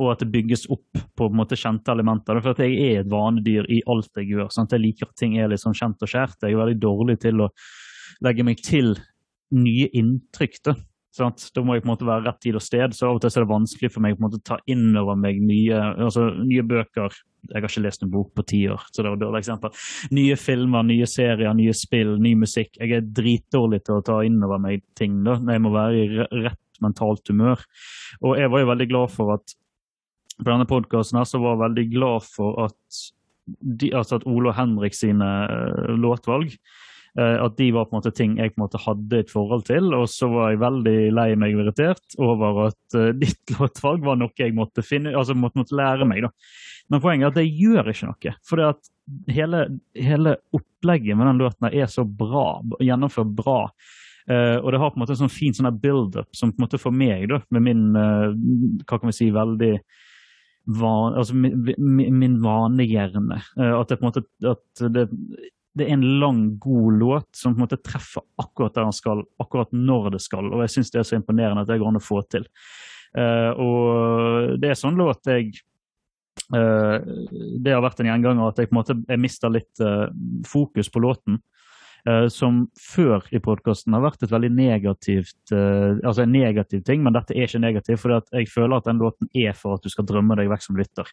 [0.00, 2.40] og at det bygges opp på en måte kjente elementer.
[2.40, 4.52] For at jeg er et vanedyr i alt jeg gjør.
[4.52, 4.76] Sant?
[4.76, 6.40] Jeg liker at ting er litt sånn kjent og skjært.
[6.44, 7.50] Jeg er veldig dårlig til å
[8.24, 8.94] legge meg til
[9.56, 10.62] nye inntrykk.
[10.68, 10.76] da.
[11.10, 11.48] Sant?
[11.54, 13.32] Da må jeg på en måte være rett tid og sted, så av og til
[13.32, 17.16] er det vanskelig for meg å ta inn over meg nye, altså, nye bøker.
[17.48, 19.74] Jeg har ikke lest en bok på ti år, så det var dårlig eksempel.
[20.14, 22.76] Nye filmer, nye serier, nye spill, ny musikk.
[22.78, 26.26] Jeg er dritdårlig til å ta inn over meg ting da, jeg må være i
[26.46, 27.64] rett mentalt humør.
[28.22, 29.56] Og jeg var jo veldig glad for at
[30.40, 33.00] på denne podkasten var jeg veldig glad for at,
[33.44, 36.54] de, altså at Ole og Henrik sine eh, låtvalg
[37.18, 39.90] at de var på en måte ting jeg på en måte hadde et forhold til.
[39.96, 44.20] Og så var jeg veldig lei meg og irritert over at eh, ditt låtvalg var
[44.20, 46.26] noe jeg måtte finne, altså måtte, måtte lære meg.
[46.26, 46.32] da.
[46.90, 48.34] Men poenget er at det gjør ikke noe.
[48.46, 48.92] For det at
[49.34, 49.64] hele,
[49.98, 53.62] hele opplegget med den låten er så bra, gjennomført bra.
[54.30, 56.64] Uh, og det har på en måte en sånn fin sånn build-up som på en
[56.66, 58.28] måte for meg, da, med min uh,
[58.84, 59.72] hva kan vi si, veldig
[60.78, 63.40] van, altså min, min, min vanehjerne.
[63.58, 65.08] uh, at det på en måte at det,
[65.80, 69.24] det er en lang, god låt som på en måte treffer akkurat der den skal,
[69.40, 70.52] akkurat når det skal.
[70.52, 72.46] Og jeg syns det er så imponerende at det går an å få til.
[73.16, 75.48] Uh, og det er sånn låt jeg
[76.54, 77.02] uh,
[77.58, 80.06] Det har vært en gjenganger at jeg på en måte jeg mister litt uh,
[80.46, 81.40] fokus på låten.
[82.32, 87.34] som før i podkasten har vært et veldig negativt altså en negativ ting, men dette
[87.34, 88.00] er ikke negativt.
[88.00, 90.78] For jeg føler at den låten er for at du skal drømme deg vekk som
[90.80, 91.10] lytter.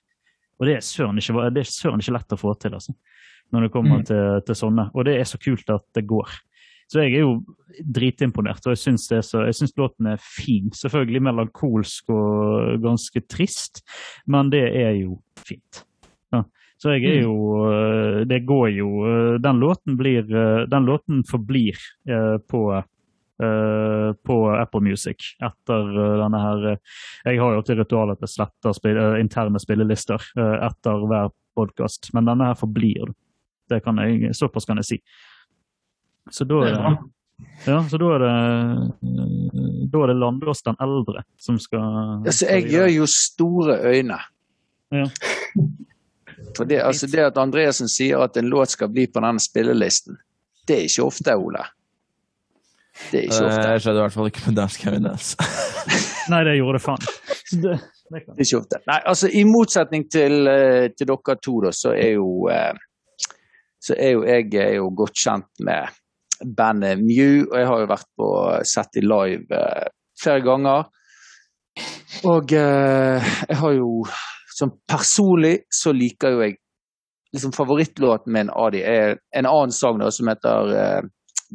[0.60, 2.94] Og det er søren ikke, det er søren ikke lett å få til, altså.
[3.54, 4.06] Når det kommer Mm.
[4.06, 4.90] til, til sånne.
[4.94, 6.28] Og det er så kult at det går.
[6.90, 7.44] Så jeg er jo
[7.84, 10.70] dritimponert, og jeg syns, så, jeg syns låten er fin.
[10.72, 13.84] Selvfølgelig melankolsk og ganske trist,
[14.28, 15.84] men det er jo fint.
[16.34, 16.44] Ja.
[16.80, 17.36] Så jeg er jo
[17.72, 21.74] øh, Det går jo øh, Den låten blir øh, Den låten forblir
[22.50, 22.84] på
[23.38, 26.78] på Apple Music etter øh, denne her øh,
[27.26, 32.26] Jeg har jo alltid ritual at jeg sletter spil, interne spillelister etter hver podkast, men
[32.30, 33.14] denne her forblir.
[33.70, 34.98] Det kan jeg, såpass kan jeg si.
[36.32, 36.98] Så da er det,
[37.68, 38.32] ja, så da er det
[39.92, 44.18] Da er det Landås den eldre som skal Altså, jeg gjør jo store øyne.
[44.92, 45.06] Ja.
[46.58, 50.18] For det, altså det at Andreassen sier at en låt skal bli på denne spillelisten,
[50.68, 51.64] det er ikke ofte, Ole.
[53.12, 53.62] Det er ikke ofte.
[53.62, 55.08] Eh, Jeg skjedde i hvert fall ikke med Dansk Kevin
[56.32, 57.06] Nei, det gjorde det faen.
[57.48, 57.78] Så det,
[58.12, 58.36] det kan.
[58.36, 58.82] Det er ikke ofte.
[58.90, 62.74] Nei, altså I motsetning til, eh, til dere to, da, så er jo eh,
[63.88, 65.96] så er jo jeg er jo godt kjent med
[66.58, 68.30] bandet Mew, og jeg har jo vært på
[68.68, 69.62] sett de live
[70.22, 70.90] flere ganger.
[72.28, 73.92] Og eh, jeg har jo
[74.58, 76.56] Som personlig så liker jo jeg
[77.36, 80.72] liksom Favorittlåten min av de er en annen sang da, som heter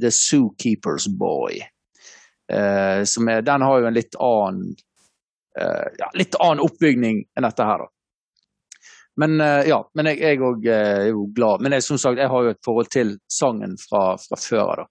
[0.01, 1.63] The Zookeeper's Boy.
[2.53, 4.75] Eh, som er, den har jo en litt annen
[5.59, 7.93] eh, ja, litt annen oppbygning enn dette her, da.
[9.21, 11.65] Men eh, ja, men jeg, òg er jo glad.
[11.65, 14.83] Men jeg, som sagt, jeg har jo et forhold til sangen fra, fra før av,
[14.83, 14.87] da.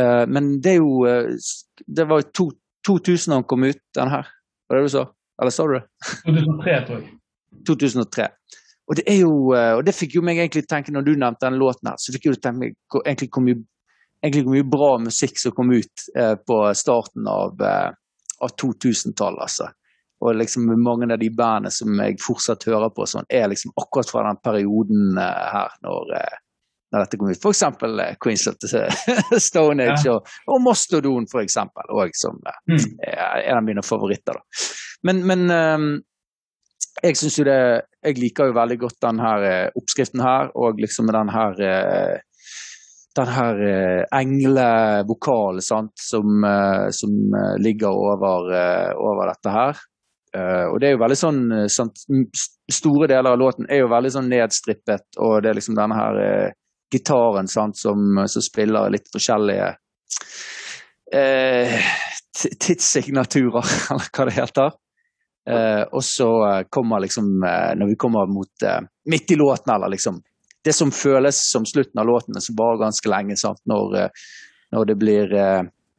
[0.00, 1.32] Eh, men det er jo eh,
[1.86, 2.44] Det var jo to,
[2.86, 4.28] 2000 han kom ut, den her.
[4.68, 5.06] Var det det du sa?
[5.40, 5.82] Eller sa du det?
[6.26, 7.16] 2003, tror jeg.
[7.66, 8.28] 2003.
[8.90, 11.46] Og det er jo, eh, og det fikk jo meg egentlig tenke, når du nevnte
[11.46, 13.60] den låten her, så fikk jeg du tenke meg egentlig hvor mye,
[14.22, 17.90] egentlig hvor mye bra musikk som kom ut eh, på starten av, eh,
[18.44, 19.70] av 2000-tallet, altså.
[20.20, 24.10] Og liksom mange av de bandene som jeg fortsatt hører på, sånn, er liksom akkurat
[24.12, 26.36] fra den perioden eh, her, når, eh,
[26.92, 27.46] når dette kom ut.
[27.48, 28.84] Eksempel eh, Queens of the
[29.40, 30.18] Stone Age Ja.
[30.18, 32.86] og, og Mastodon, for eksempel, og som eh, Mm.
[33.08, 34.36] er en av mine favoritter.
[34.36, 34.68] da.
[35.08, 35.88] Men, men ehm,
[37.02, 37.56] jeg syns jo det
[38.04, 41.56] Jeg liker jo veldig godt den her eh, oppskriften her, og liksom den her
[43.18, 48.52] den her eh, englevokalen sant, som, eh, som eh, ligger over,
[48.94, 49.80] over dette her.
[50.36, 51.90] Eh, og det er jo veldig sånn, sånn
[52.70, 56.18] Store deler av låten er jo veldig sånn nedstrippet, og det er liksom denne her
[56.22, 56.52] eh,
[56.94, 59.72] gitaren sant, som, som, spiller litt forskjellige
[61.18, 61.90] eh,
[62.62, 64.78] tidssignaturer, eller hva det heter.
[65.90, 66.28] Og så
[66.70, 68.64] kommer liksom, når vi kommer mot
[69.10, 70.18] midt i låten, eller liksom
[70.64, 74.10] Det som føles som slutten av låten, men som varer ganske lenge, sant, når,
[74.76, 75.36] når det blir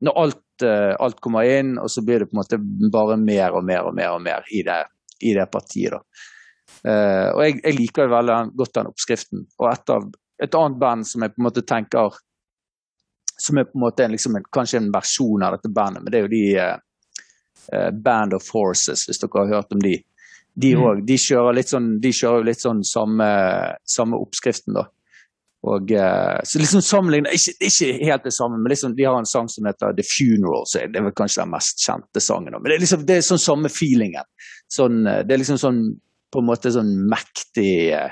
[0.01, 2.59] Når alt Eh, alt kommer inn, og så blir det på en måte
[2.93, 4.81] bare mer og mer og mer og mer i det,
[5.21, 5.95] i det partiet.
[5.95, 6.27] da.
[6.81, 9.41] Og jeg, jeg, liker veldig godt den oppskriften.
[9.59, 10.05] Og et, av,
[10.41, 12.15] et annet band som jeg på en måte tenker
[13.41, 16.19] Som er på en måte en, liksom kanskje en versjon av dette bandet, men det
[16.19, 19.95] er jo de uh, Band of Forces, hvis dere har hørt om de.
[20.53, 21.05] De, mm.
[21.07, 23.27] de kjører litt sånn, de kjører litt sånn samme,
[23.87, 24.87] samme oppskriften, da.
[25.61, 29.29] Og, uh, så liksom sammenlignet, ikke, ikke, helt det samme, men liksom, de har en
[29.29, 30.65] sang som heter The Funeral.
[30.65, 32.55] Så det er vel kanskje den mest kjente sangen.
[32.57, 34.25] Men det er liksom, det er sånn samme feelingen.
[34.73, 35.83] Sånn, eh, det er liksom sånn
[36.33, 38.09] på en måte sånn mektig uh,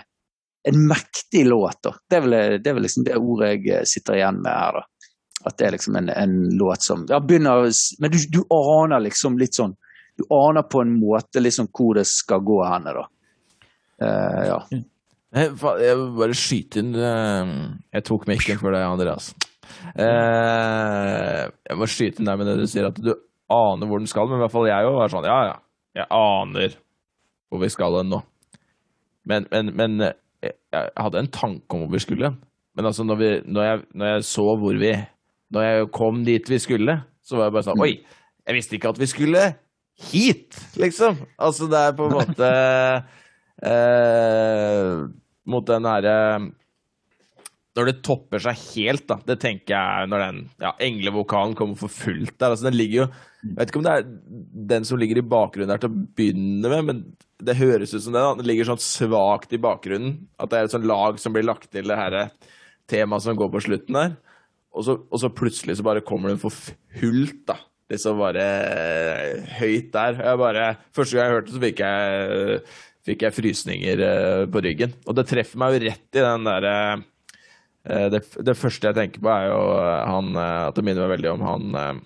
[0.67, 1.93] En mektig låt, da.
[2.03, 5.13] Det er vel, det er vel liksom det ordet jeg sitter igjen med her, da.
[5.47, 7.69] At det er liksom en, en låt som ja, begynner
[8.03, 9.71] Men du, du, aner liksom litt sånn
[10.19, 13.05] Du aner på en måte liksom hvor det skal gå da.
[13.99, 14.59] Uh, ja.
[14.71, 14.85] Mm.
[15.29, 17.49] Jeg vil bare skyte inn eh,
[17.93, 19.27] Jeg tok mikken for deg, Andreas.
[19.93, 23.11] Eh, jeg må skyte inn der med det du sier, at du
[23.53, 24.25] aner hvor den skal.
[24.29, 25.55] Men i hvert fall jeg òg var sånn Ja, ja,
[25.99, 26.79] jeg aner
[27.49, 28.23] hvor vi skal hen nå.
[29.29, 32.33] Men, men, men jeg, hadde en tanke om hvor vi skulle.
[32.77, 34.93] Men altså, når, vi, når, jeg, når jeg så hvor vi
[35.49, 37.93] Når jeg kom dit vi skulle, så var jeg bare sånn Oi,
[38.45, 39.41] jeg visste ikke at vi skulle
[40.09, 41.19] hit, liksom.
[41.37, 42.49] Altså, det er på en måte
[43.71, 44.93] eh,
[45.49, 46.15] mot den herre
[47.77, 49.19] når det topper seg helt, da.
[49.23, 52.51] Det tenker jeg når den ja, englevokalen kommer for fullt der.
[52.51, 53.07] altså den ligger jo,
[53.45, 54.07] Jeg vet ikke om det er
[54.73, 57.03] den som ligger i bakgrunnen der til å begynne med, men
[57.39, 58.19] det høres ut som det.
[58.19, 60.17] da, Den ligger sånn svakt i bakgrunnen.
[60.35, 62.17] At det er et sånt lag som blir lagt til det her
[62.89, 64.17] temaet som går på slutten der.
[64.75, 67.55] Og så, og så plutselig så bare kommer den for fullt, da.
[67.89, 68.45] Liksom bare
[69.57, 70.19] høyt der.
[70.21, 72.61] Jeg bare, Første gang jeg hørte det, så fikk jeg
[73.09, 74.93] fikk jeg frysninger uh, på ryggen.
[75.07, 79.23] Og det treffer meg jo rett i den derre uh, det, det, første jeg tenker
[79.23, 82.03] på, er jo han At det minner meg veldig om han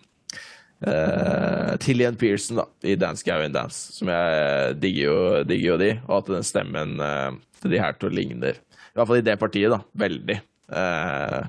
[0.83, 5.91] Uh, Tillian Pearson da, i Dance Gavin Dance, som jeg digger jo, digger jo de.
[6.09, 7.31] Og at den stemmen uh,
[7.63, 8.59] til de her to ligner.
[8.59, 9.79] I hvert fall i det partiet, da.
[10.03, 10.37] Veldig.
[10.67, 11.47] Uh,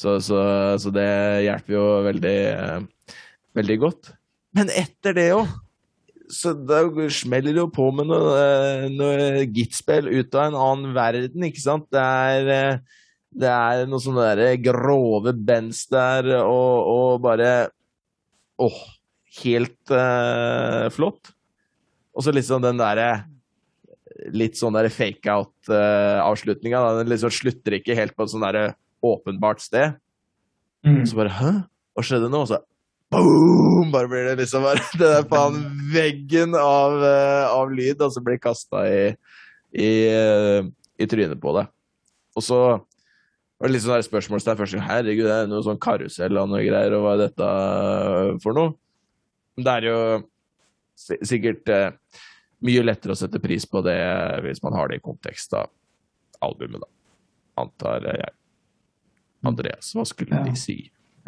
[0.00, 0.40] så, så,
[0.80, 1.10] så, det
[1.44, 2.38] hjelper jo veldig,
[3.56, 4.12] veldig godt.
[4.56, 5.50] Men etter det òg
[6.30, 10.94] så da smeller det jo på med noe, eh, noe gittspill ut av en annen
[10.94, 11.88] verden, ikke sant?
[11.90, 13.00] Det er, eh,
[13.42, 17.52] det er noe sånne der grove bens der, og, og bare
[18.60, 18.80] Åh,
[19.40, 21.30] helt uh, flott.
[22.12, 23.24] Og så liksom den derre
[24.36, 26.76] Litt sånn der fake out-avslutninga.
[26.76, 29.96] Uh, den liksom slutter ikke helt på et sånn derre åpenbart sted.
[30.84, 31.06] Mm.
[31.08, 31.52] Så bare Hæ?
[31.96, 32.42] Hva skjedde nå?
[32.44, 32.60] Og så
[33.10, 33.90] boom!
[33.92, 35.58] Bare blir det liksom bare det der faen
[35.94, 39.02] veggen av, uh, av lyd og altså, blir kasta i,
[39.74, 41.66] i, uh, i, trynet på det.
[42.38, 44.80] Og så var det litt sånn spørsmålstegn først.
[44.86, 47.50] Herregud, det er noe sånn karusell og noe greier, og hva er dette
[48.44, 48.76] for noe?
[49.60, 49.98] Det er jo
[51.26, 51.90] sikkert uh,
[52.64, 53.98] mye lettere å sette pris på det
[54.44, 55.72] hvis man har det i kontekst av
[56.44, 56.88] albumet, da.
[57.60, 58.32] Antar jeg.
[59.44, 60.46] Andreas, hva skulle ja.
[60.46, 60.78] de si?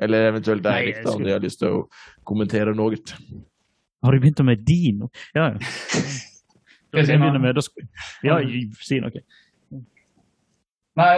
[0.00, 1.80] Eller eventuelt Eirik, da, om de har lyst til å
[2.28, 2.96] kommentere noe.
[4.02, 5.10] Har du begynt med dino?
[5.36, 5.58] Ja, ja.
[5.58, 7.88] Da skal jeg begynne med, skal...
[8.24, 8.40] Ja,
[8.80, 9.22] si noe.
[11.00, 11.16] Nei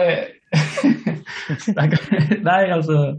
[2.45, 3.17] Nei, altså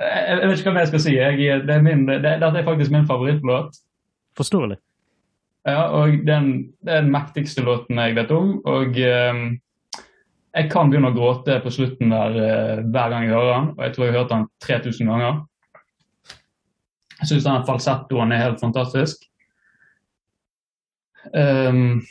[0.00, 1.12] jeg, vet ikke hva jeg skal si.
[1.14, 3.76] Jeg, det er min, det, dette er faktisk min favorittlåt.
[4.38, 4.78] Forståelig.
[5.68, 6.48] Ja, og det er
[7.00, 8.58] den mektigste låten jeg vet om.
[8.68, 9.44] Og um,
[10.54, 13.82] jeg kan begynne å gråte på slutten der uh, hver gang jeg hører den, og
[13.82, 15.38] jeg tror jeg har hørt den 3000 ganger.
[17.18, 19.24] Jeg syns den falsettoen er helt fantastisk.
[21.32, 22.02] Um,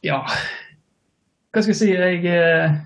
[0.00, 1.88] ja Hva skal jeg si?
[1.92, 2.78] Jeg, uh,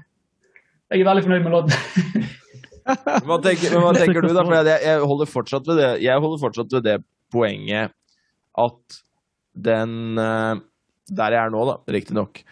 [0.90, 2.26] jeg er veldig fornøyd med låten.
[3.28, 4.42] hva, tenker, hva tenker, du, da?
[4.42, 6.98] For jeg, jeg, holder fortsatt ved det, jeg holder fortsatt ved det
[7.32, 7.94] poenget
[8.60, 8.98] at
[9.54, 10.60] den uh,
[11.08, 12.42] Der jeg er nå, da, riktignok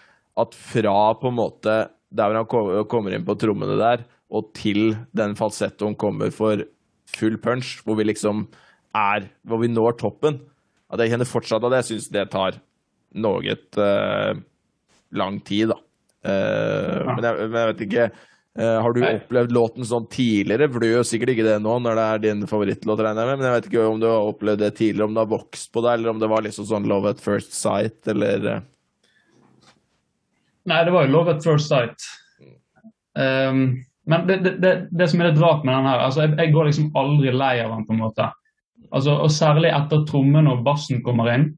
[0.41, 1.77] at fra på en måte
[2.13, 6.65] der hvor han kommer inn på trommene der, og til den falsettoen kommer for
[7.13, 8.47] full punch, hvor vi liksom
[8.93, 10.43] er Hvor vi når toppen.
[10.93, 12.59] At jeg kjenner fortsatt at jeg syns det tar
[13.17, 14.35] noe uh,
[15.17, 15.79] lang tid, da.
[16.23, 17.15] Uh, ja.
[17.17, 19.15] men, jeg, men, jeg, vet ikke uh, har du Nei.
[19.17, 20.69] opplevd låten sånn tidligere?
[20.69, 23.41] For du gjør sikkert ikke det nå når det er din favorittlåt, regner jeg med.
[23.41, 25.85] Men jeg vet ikke om du har opplevd det tidligere, om det har vokst på
[25.87, 28.51] deg, eller om det var liksom sånn Love at first sight, eller
[30.71, 32.05] Nei, det var jo Love at first sight.
[33.19, 36.37] Um, men det, det, det, det som er litt rart med den her, altså jeg,
[36.39, 38.29] jeg går liksom aldri lei av den, på en måte.
[38.93, 41.51] Altså, og særlig etter trommene og bassen kommer inn.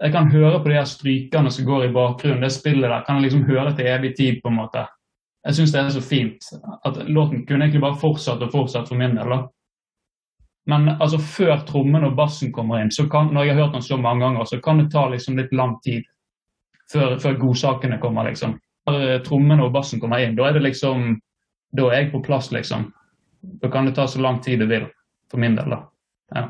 [0.00, 2.44] Jeg kan høre på de her strykene som går i bakgrunnen.
[2.44, 4.86] Det spillet der kan jeg liksom høre til evig tid, på en måte.
[5.44, 6.46] Jeg syns det er så fint.
[6.84, 9.28] At låten kunne egentlig bare fortsatt og fortsatt for min del.
[9.28, 9.42] da.
[10.68, 13.84] Men altså, før trommene og bassen kommer inn, så kan, når jeg har hørt den
[13.84, 16.04] så mange ganger, så kan det ta liksom litt lang tid
[16.92, 18.56] før, før godsakene kommer, liksom.
[18.88, 21.18] Når eh, trommene og bassen kommer inn, da er det liksom
[21.76, 22.88] Da er jeg på plass, liksom.
[23.62, 24.88] Da kan det ta så lang tid det vil,
[25.30, 25.84] for min del, da.
[26.34, 26.48] Ja.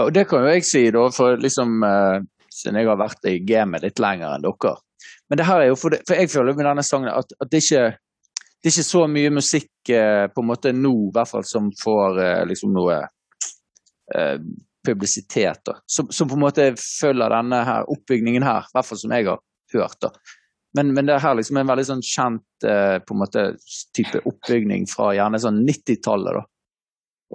[0.00, 2.22] Og det kan jo jeg si, da, for liksom eh,
[2.52, 4.74] Siden jeg har vært i gamet litt lenger enn dere.
[5.28, 7.48] Men det her er jo for, det, for jeg føler med denne sangen at, at
[7.48, 7.86] det ikke
[8.62, 11.72] det er ikke så mye musikk eh, på en måte nå, i hvert fall, som
[11.80, 13.00] får eh, liksom noe
[14.14, 14.36] eh,
[14.86, 15.60] publisitet.
[15.64, 15.78] da.
[15.86, 19.28] Som, som på en måte følger denne her oppbygningen her, i hvert fall som jeg
[19.28, 19.42] har
[19.74, 19.98] hørt.
[20.02, 20.12] da.
[20.76, 23.44] Men, men det er her liksom en veldig sånn kjent eh, på en måte
[23.96, 26.38] type oppbygning fra gjerne sånn 90-tallet.
[26.38, 26.44] da.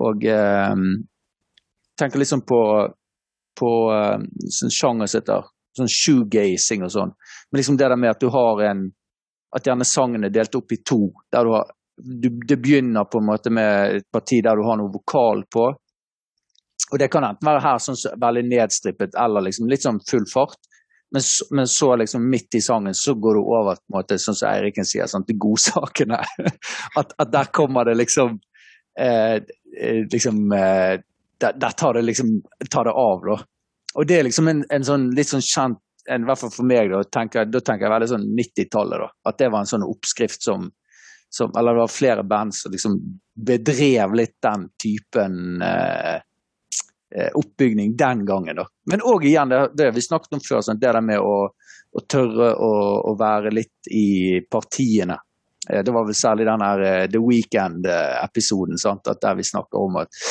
[0.07, 0.73] Og eh,
[1.99, 2.61] tenker liksom på,
[3.59, 4.25] på eh,
[4.59, 5.47] sånn sjanger som heter
[5.77, 7.13] sånn shoegazing og sånn.
[7.51, 8.87] Men liksom det der med at du har en
[9.55, 11.13] At gjerne sangen er delt opp i to.
[11.31, 14.77] der du har du, Det begynner på en måte med et parti der du har
[14.77, 15.69] noe vokal på.
[16.91, 20.27] Og det kan enten være her sånn så veldig nedstrippet eller liksom litt sånn full
[20.31, 20.59] fart.
[21.11, 21.23] Men,
[21.55, 24.49] men så liksom midt i sangen så går du over på en måte, sånn som
[24.49, 26.19] Eiriken sier, sånn, til godsakene.
[26.99, 28.39] At, at der kommer det liksom
[28.99, 30.99] eh, eh, liksom eh,
[31.39, 33.38] der, der tar det liksom tar det av, da.
[33.97, 36.68] Og det er liksom en, en sånn litt sånn kjent en, I hvert fall for
[36.68, 39.01] meg, da tenker, da tenker jeg veldig sånn 90-tallet.
[39.03, 40.69] da, At det var en sånn oppskrift som,
[41.34, 42.95] som Eller det var flere band som liksom
[43.35, 46.15] bedrev litt den typen eh,
[47.35, 48.55] oppbygning den gangen.
[48.59, 48.65] da.
[48.91, 51.47] Men òg igjen, det, det vi snakket om før, sånn, det der med å,
[51.95, 52.71] å tørre å,
[53.11, 55.15] å være litt i partiene.
[55.69, 58.77] Eh, Det var vel særlig den her eh, The Weekend-episoden,
[59.21, 60.25] der vi snakker om at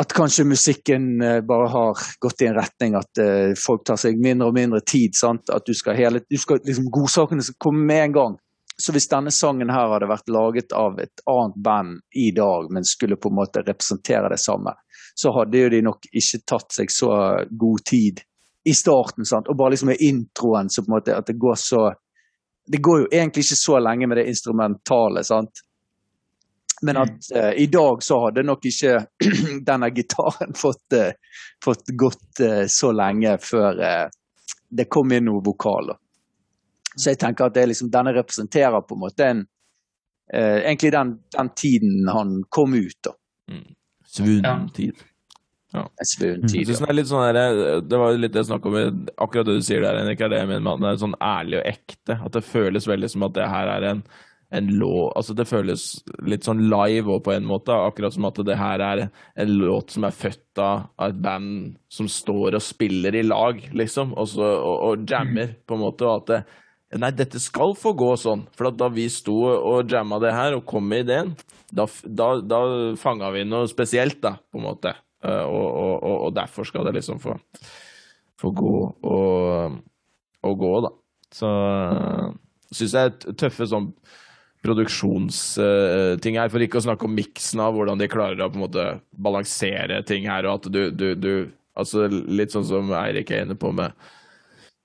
[0.00, 4.20] at kanskje musikken eh, bare har gått i en retning at eh, folk tar seg
[4.20, 5.12] mindre og mindre tid.
[5.14, 5.50] sant?
[5.52, 8.38] At du skal hele, du skal liksom Godsakene skal komme med en gang.
[8.80, 12.88] Så hvis denne sangen her hadde vært laget av et annet band i dag, men
[12.88, 14.72] skulle på en måte representere det samme,
[15.14, 17.10] så hadde jo de nok ikke tatt seg så
[17.50, 18.22] god tid
[18.64, 19.26] i starten.
[19.26, 19.48] sant?
[19.48, 21.92] Og bare liksom med introen så på en måte at det går så
[22.64, 25.50] Det går jo egentlig ikke så lenge med det instrumentale, sant?
[26.82, 28.92] Men at uh, i dag så hadde nok ikke
[29.70, 31.10] denne gitaren fått, uh,
[31.64, 33.82] fått gått uh, så lenge før
[34.70, 35.90] det kom inn noe vokal.
[35.90, 35.98] da.
[36.94, 39.48] Så jeg tenker at det liksom, denne representerer på en måte en
[40.32, 43.10] Egentlig den, den tiden han kom ut, da.
[44.12, 44.58] Svunnen Ja.
[44.76, 45.02] tid?
[45.72, 45.86] Ja.
[46.04, 46.66] svunnen Jeg tid.
[46.68, 46.86] synes Ja.
[46.86, 49.62] det er litt sånn der, Det var litt det jeg snakket om Akkurat det du
[49.64, 52.18] sier der, Henrik, er det jeg mener med at det er sånn ærlig og ekte.
[52.26, 54.02] At det føles veldig som at det her er en,
[54.52, 57.72] en låt Altså det føles litt sånn live òg, på en måte.
[57.72, 61.76] Akkurat som at det her er en låt som er født av av et band
[61.88, 66.04] som står og spiller i lag, liksom, og, så, og, og jammer, på en måte.
[66.04, 66.44] Og at det,
[66.92, 68.44] Nei, dette skal få gå sånn.
[68.56, 71.32] For da vi sto og jamma det her og kom med ideen,
[71.72, 72.60] da, da, da
[73.00, 74.92] fanga vi noe spesielt, da, på en måte.
[75.24, 77.38] Eh, og, og, og, og derfor skal det liksom få,
[78.40, 78.74] få gå
[79.08, 79.78] og,
[80.42, 80.92] gå, da.
[81.32, 82.26] Så uh,
[82.74, 83.88] syns jeg er tøffe sånn
[84.62, 88.66] produksjonsting her, for ikke å snakke om miksen av hvordan de klarer å på en
[88.66, 91.34] måte balansere ting her, og at du, du, du
[91.72, 93.96] Altså litt sånn som Eirik er inne på med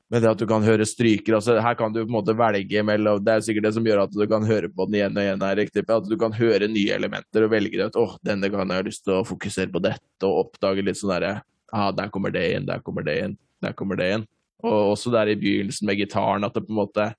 [0.10, 1.36] med det at du kan høre stryker.
[1.36, 4.06] altså Her kan du på en måte velge mellom Det er sikkert det som gjør
[4.06, 5.44] at du kan høre på den igjen og igjen.
[5.44, 8.82] her, riktig, At du kan høre nye elementer og velge at åh, denne gangen har
[8.82, 11.34] jeg lyst til å fokusere på dette, og oppdage litt sånn derre
[11.74, 14.28] ah, Der kommer det inn, der kommer det inn, der kommer det inn.
[14.64, 17.10] Og også der i begynnelsen med gitaren, at det på en måte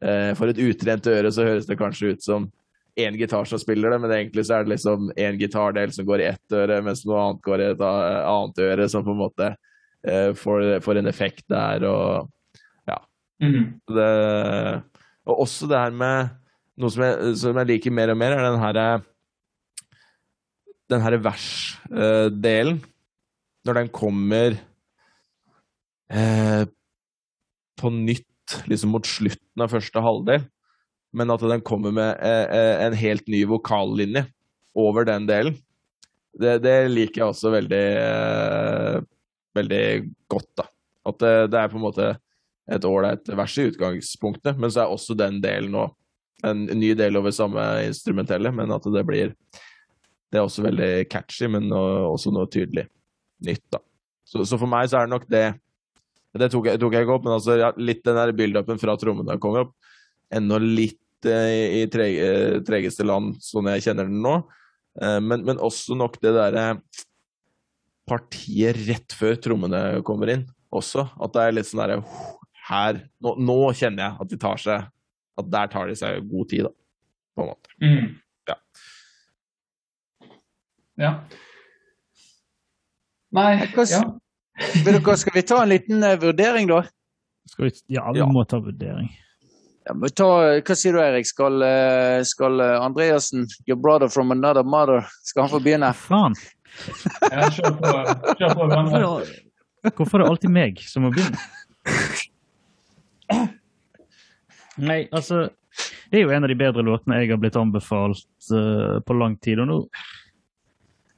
[0.00, 2.50] eh, For et utrent øre så høres det kanskje ut som
[2.96, 6.22] én gitar som spiller det, men egentlig så er det liksom én gitardel som går
[6.22, 9.50] i ett øre, mens noe annet går i et annet øre, som på en måte
[10.06, 11.84] eh, får, får en effekt der.
[11.84, 12.30] og
[13.42, 13.64] Mhm.
[13.92, 14.10] det,
[15.26, 16.30] og også det her med
[16.80, 18.86] noe som jeg, som jeg liker mer og mer, er den herre
[20.90, 22.80] den herre vers-delen.
[23.66, 24.54] Når den kommer
[26.14, 26.64] eh,
[27.76, 30.44] på nytt liksom mot slutten av første halvdel,
[31.16, 34.26] men at den kommer med eh, eh, en helt ny vokallinje
[34.76, 35.56] over den delen.
[36.36, 39.00] Det, det liker jeg også veldig, eh,
[39.56, 39.84] veldig
[40.30, 40.68] godt, da.
[41.08, 42.12] At det, det er på en måte
[42.72, 45.86] et ålreit vers i utgangspunktet, men så er også den delen nå
[46.44, 49.34] en ny del over samme instrumentelle, men at det blir
[50.26, 52.88] Det er også veldig catchy, men også noe tydelig
[53.46, 53.78] nytt, da.
[54.26, 55.46] Så, så for meg så er det nok det
[56.36, 58.96] Det tok jeg, tok jeg ikke opp, men altså, ja, litt den der build-upen fra
[59.00, 59.70] trommene kom opp.
[60.34, 64.34] Enda litt eh, i trege, tregeste land, sånn jeg kjenner den nå.
[65.00, 66.66] Eh, men, men, også nok det derre
[68.06, 70.44] partiet rett før trommene kommer inn
[70.74, 71.06] også.
[71.16, 72.02] At det er litt sånn derre
[72.66, 74.86] Her nå, nå, kjenner jeg at de tar seg
[75.38, 76.72] At der tar de seg god tid, da.
[77.36, 77.74] På en måte.
[77.84, 78.06] Mm.
[78.48, 78.56] Ja.
[81.04, 81.10] ja.
[83.36, 84.00] Nei ja.
[85.20, 86.80] Skal vi ta en liten uh, vurdering, da?
[87.58, 88.26] Vi, ja, vi ja.
[88.32, 89.10] må ta vurdering.
[89.84, 90.28] Ja, ta,
[90.64, 91.28] hva sier du, Erik?
[91.28, 95.92] Skal, uh, skal uh, Andreassen, your brother from another mother, skal han få begynne?
[95.92, 96.38] Faen.
[97.52, 97.92] Kjør på.
[98.40, 98.70] Kjør på
[99.94, 101.38] hvorfor er det alltid meg som må begynne?
[104.76, 105.46] Nei, altså
[106.10, 109.36] Det er jo en av de bedre låtene jeg har blitt anbefalt uh, på lang
[109.42, 109.60] tid.
[109.64, 109.80] og nå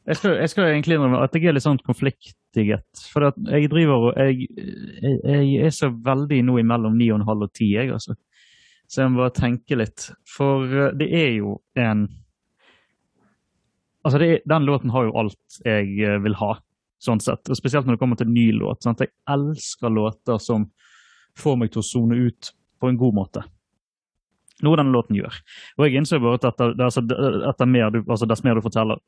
[0.09, 3.01] jeg skal, jeg skal egentlig innrømme at jeg er litt sånn konfliktiget.
[3.13, 7.27] For jeg driver og jeg, jeg, jeg, er så veldig nå imellom ni og en
[7.29, 8.17] halv og ti, jeg, altså.
[8.89, 10.07] Så jeg må bare tenke litt.
[10.25, 12.09] For uh, det er jo en
[14.07, 16.53] Altså, er, den låten har jo alt jeg uh, vil ha,
[17.03, 17.51] sånn sett.
[17.51, 18.81] Og spesielt når det kommer til ny låt.
[18.87, 19.03] Sant?
[19.05, 20.71] Jeg elsker låter som
[21.39, 23.45] får meg til å sone ut på en god måte.
[24.67, 25.37] Noe denne låten gjør.
[25.79, 27.05] Og jeg innså bare at etter, altså,
[27.51, 28.99] etter mer du, altså, dess mer du forteller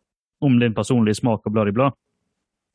[0.41, 1.97] om din personlige smak og blad i blad,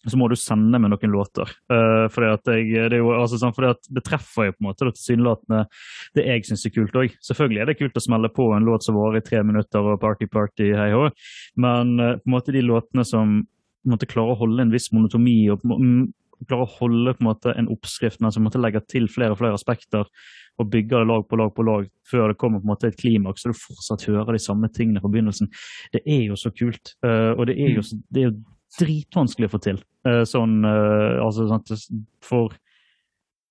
[0.06, 1.50] så må du sende meg noen låter.
[1.72, 4.68] Uh, fordi at jeg, det, jo, altså, sånn, fordi at det treffer jo på en
[4.68, 5.64] måte tilsynelatende
[6.18, 7.16] det jeg syns er kult òg.
[7.26, 9.98] Selvfølgelig er det kult å smelle på en låt som varer i tre minutter og
[10.04, 11.08] party, party, hei hå,
[11.64, 13.40] men uh, på en måte de låtene som
[13.86, 15.66] måte klarer å holde en viss monotomi og
[16.44, 19.40] klarer å holde på en måte en oppskrift, men som måtte legge til flere og
[19.40, 20.10] flere aspekter
[20.62, 23.00] og bygge det lag på lag på lag før det kommer på en måte et
[23.00, 25.50] klimaks, så du fortsatt hører de samme tingene fra begynnelsen.
[25.94, 26.96] Det er jo så kult.
[27.04, 27.84] Uh, og det er jo,
[28.14, 28.36] det er jo
[28.80, 29.82] dritvanskelig å få til.
[30.08, 32.56] Uh, sånn, uh, altså, sånn, for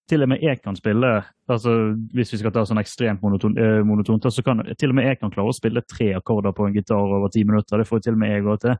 [0.09, 1.09] til og med jeg kan spille
[1.49, 1.71] altså
[2.13, 3.57] Hvis vi skal ta sånn ekstremt monotont,
[3.89, 6.77] monotont så kan til og med jeg kan klare å spille tre akkorder på en
[6.77, 7.81] gitar over ti minutter.
[7.81, 8.77] Det får til og med jeg òg til.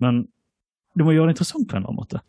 [0.00, 0.22] Men
[0.96, 2.20] du må gjøre det interessant på en eller annen måte.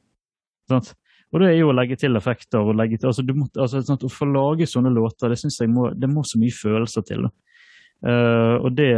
[0.71, 0.93] Sant?
[1.33, 4.03] Og det er jo å legge til effekter og legge til, altså, må, altså sånn,
[4.05, 7.25] Å få lage sånne låter, det synes jeg må, det må så mye følelser til.
[8.03, 8.91] Uh, og det,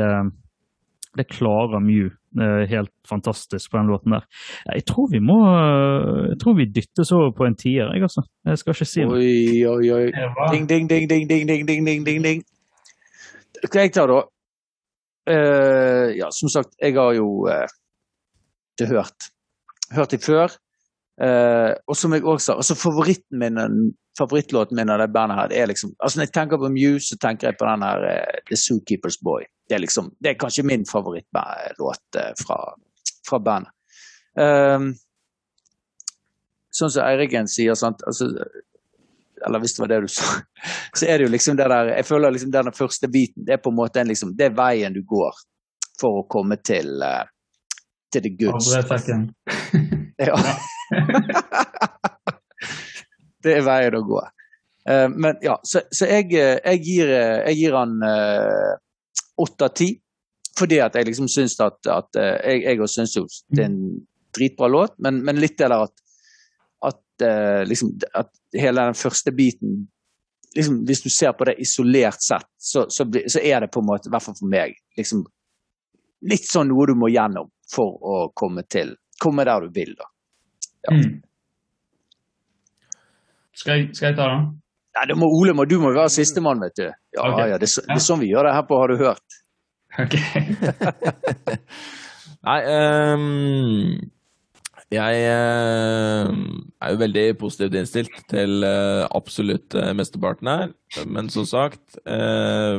[1.16, 4.26] det klarer Mew uh, helt fantastisk på den låten der.
[4.74, 8.26] Jeg tror vi må jeg tror vi dyttes over på en tier, jeg altså.
[8.50, 9.22] Jeg skal ikke si noe.
[9.22, 10.28] Oi, oi, oi.
[10.52, 12.44] Ding, ding, ding, ding, ding, ding, ding, ding, ding, ding.
[13.64, 14.20] Skal jeg ta, da?
[15.26, 17.48] Uh, ja, som sagt, jeg har jo
[18.76, 19.32] det hørt.
[19.96, 20.60] Hørt det før.
[21.16, 23.60] Uh, og som jeg også sa, altså favoritten min,
[24.20, 27.08] favorittlåten min av det bandet her, det er liksom altså Når jeg tenker på Muse,
[27.08, 29.48] så tenker jeg på den her uh, The Zookeeper's Boy.
[29.70, 32.60] Det er liksom, det er kanskje min favorittlåt uh, fra,
[33.30, 33.72] fra bandet.
[34.36, 34.92] Um,
[36.76, 38.28] sånn som Eiriken sier, sant altså,
[39.48, 40.28] eller hvis det var det du sa,
[41.00, 43.64] så er det jo liksom det der Jeg føler liksom den første biten, det er
[43.64, 45.40] på en måte en liksom, det er veien du går
[45.96, 47.00] for å komme til,
[48.12, 48.68] til the goods.
[50.16, 50.32] Ja.
[53.44, 54.24] det er veien å gå.
[54.90, 57.96] Uh, men ja, så, så jeg, eh, jeg, gir, eh, jeg, gir, han
[59.42, 59.94] åtte av ti.
[60.56, 63.98] Fordi at jeg liksom syns at, at Jeg, jeg syns jo det er en
[64.38, 65.92] dritbra låt, men, men litt det at,
[66.88, 67.26] at,
[67.68, 69.82] liksom, at hele den første biten
[70.56, 73.90] liksom, Hvis du ser på det isolert sett, så, så, så, er det på en
[73.90, 75.26] måte, i hvert fall for meg, liksom,
[76.32, 79.96] litt sånn noe du må gjennom for å komme til komme der du vil.
[79.98, 80.10] da.
[80.86, 80.96] Ja.
[80.96, 81.22] Mm.
[83.56, 84.48] Skal, jeg, skal, jeg, ta den?
[84.96, 86.88] Nei, det må, Ole, må, du må være sistemann, vet du.
[86.88, 87.50] Ja, okay.
[87.52, 89.40] ja, det, det, er sånn vi gjør det her på Har du hørt?
[90.00, 90.16] Ok.
[92.46, 92.60] Nei,
[93.16, 93.96] um,
[94.94, 96.30] jeg uh,
[96.84, 100.76] er jo veldig positivt innstilt til uh, absolutt uh, mesteparten her.
[101.10, 101.98] Men som sagt,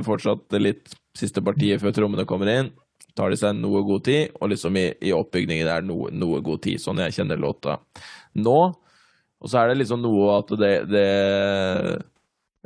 [0.07, 2.70] fortsatt litt siste partiet før trommene kommer inn
[3.17, 6.65] tar de seg noe god tid, og liksom i, i oppbygningen er noe, noe god
[6.67, 7.78] tid, sånn jeg kjenner låta
[8.36, 8.59] nå.
[9.36, 11.09] Og så er det liksom noe at det, det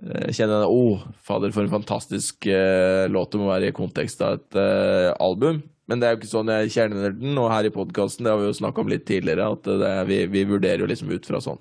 [0.00, 4.22] jeg kjenner Å, oh, fader, for en fantastisk uh, låt det må være i kontekst
[4.24, 5.60] av et uh, album.
[5.90, 8.40] Men det er jo ikke sånn jeg kjenner den, og her i podkasten, det har
[8.40, 11.42] vi jo snakka om litt tidligere, at det, vi, vi, vurderer jo liksom ut fra
[11.44, 11.58] sånn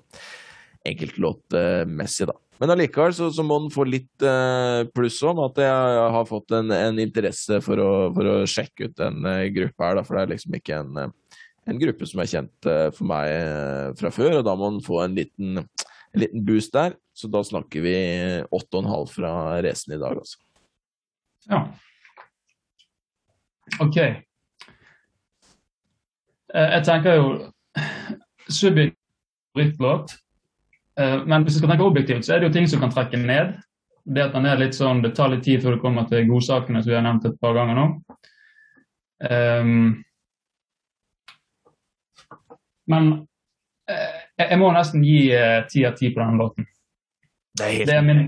[0.86, 2.38] enkeltlåtmessig, da.
[2.60, 6.52] Men allikevel så, så, må den få litt uh, pluss om at jeg har fått
[6.56, 10.18] en, en interesse for å, for å, sjekke ut den uh, gruppa her, da, for
[10.18, 10.98] det er liksom ikke en,
[11.72, 15.00] en gruppe som er kjent uh, for meg fra før, og da må den få
[15.06, 16.98] en liten, en liten boost der.
[17.16, 17.96] Så da snakker vi
[18.52, 19.32] 8,5 fra
[19.64, 20.38] racen i dag, altså.
[21.48, 21.64] Ja.
[23.80, 23.96] OK.
[26.54, 27.26] Eh, Jeg tenker jo
[28.48, 28.96] subjektiv
[29.52, 30.16] favorittlåt.
[31.00, 33.20] Eh, Men hvis vi skal tenke objektivt, så er det jo ting som kan trekke
[33.20, 33.56] ned.
[34.04, 36.82] Det at den er litt sånn, det tar litt tid før du kommer til godsakene,
[36.82, 37.86] som vi har nevnt et par ganger nå.
[39.20, 39.98] Um,
[42.88, 43.10] men
[43.92, 46.64] eh, jeg må nesten gi eh, ti av ti på denne låten.
[47.60, 48.22] Det er Det er min,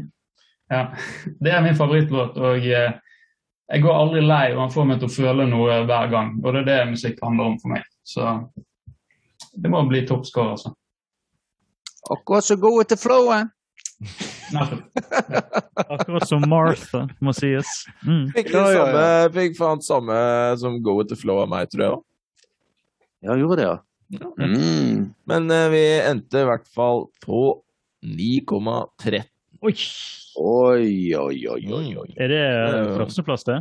[0.70, 0.82] ja,
[1.44, 5.16] det er min favorittlåt, og jeg går aldri lei, og han får meg til å
[5.16, 6.36] føle noe hver gang.
[6.44, 7.88] Og det er det musikk handler om for meg.
[8.04, 8.36] Så
[9.56, 10.76] det må bli toppscore, altså.
[12.10, 13.50] Akkurat så gode til the flowen.
[15.88, 17.68] Akkurat som Martha, må sies.
[18.06, 18.26] Mm.
[18.34, 19.28] Fikk, Ja, ja, samme, ja.
[19.36, 20.16] fikk faen samme
[20.58, 22.02] som Go with the flow av meg, tror jeg òg.
[23.22, 23.78] Ja, gjorde det, ja.
[24.42, 25.04] Mm.
[25.30, 27.42] Men uh, vi endte i hvert fall på
[28.04, 29.22] 9,13.
[29.62, 29.74] Oi!
[30.42, 31.84] Oi, oi, oi, oi.
[32.02, 32.08] oi.
[32.18, 32.96] Er det Ja.
[32.98, 33.60] førsteplass, det?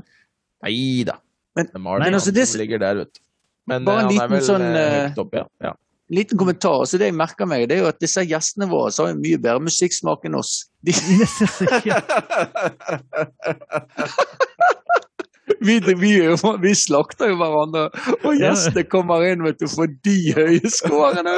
[0.65, 1.19] Nei da.
[1.55, 3.19] Men- Det er Martin nei, altså, det- som ligger der, vet du.
[3.67, 5.45] Men Bare en eh, han liten er vel sånn, eh, høyt oppe, ja.
[5.61, 5.73] ja.
[6.11, 6.83] Liten kommentar.
[6.85, 9.21] så Det jeg merker meg, det er jo at disse gjestene våre så har jo
[9.21, 10.57] mye bedre musikksmak enn oss.
[10.81, 10.91] De,
[15.59, 17.83] vi, vi, vi slakter jo hverandre,
[18.25, 21.35] og gjestene kommer inn vet du, for de høye skårene.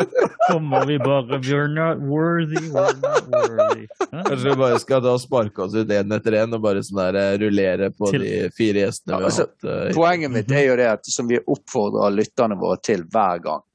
[0.48, 3.88] Kommer vi bare We're not worthy, we're not worthy.
[4.00, 4.24] Ja.
[4.30, 7.20] Kanskje vi bare skal da sparke oss ut én etter én og bare sånn der
[7.20, 9.68] eh, rullere på Til- de fire gjestene vi har Altså, hatt.
[9.68, 13.66] Uh, Poenget mitt er jo det at som vi oppfordrer lytterne våre til hver gang.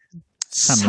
[0.48, 0.88] Send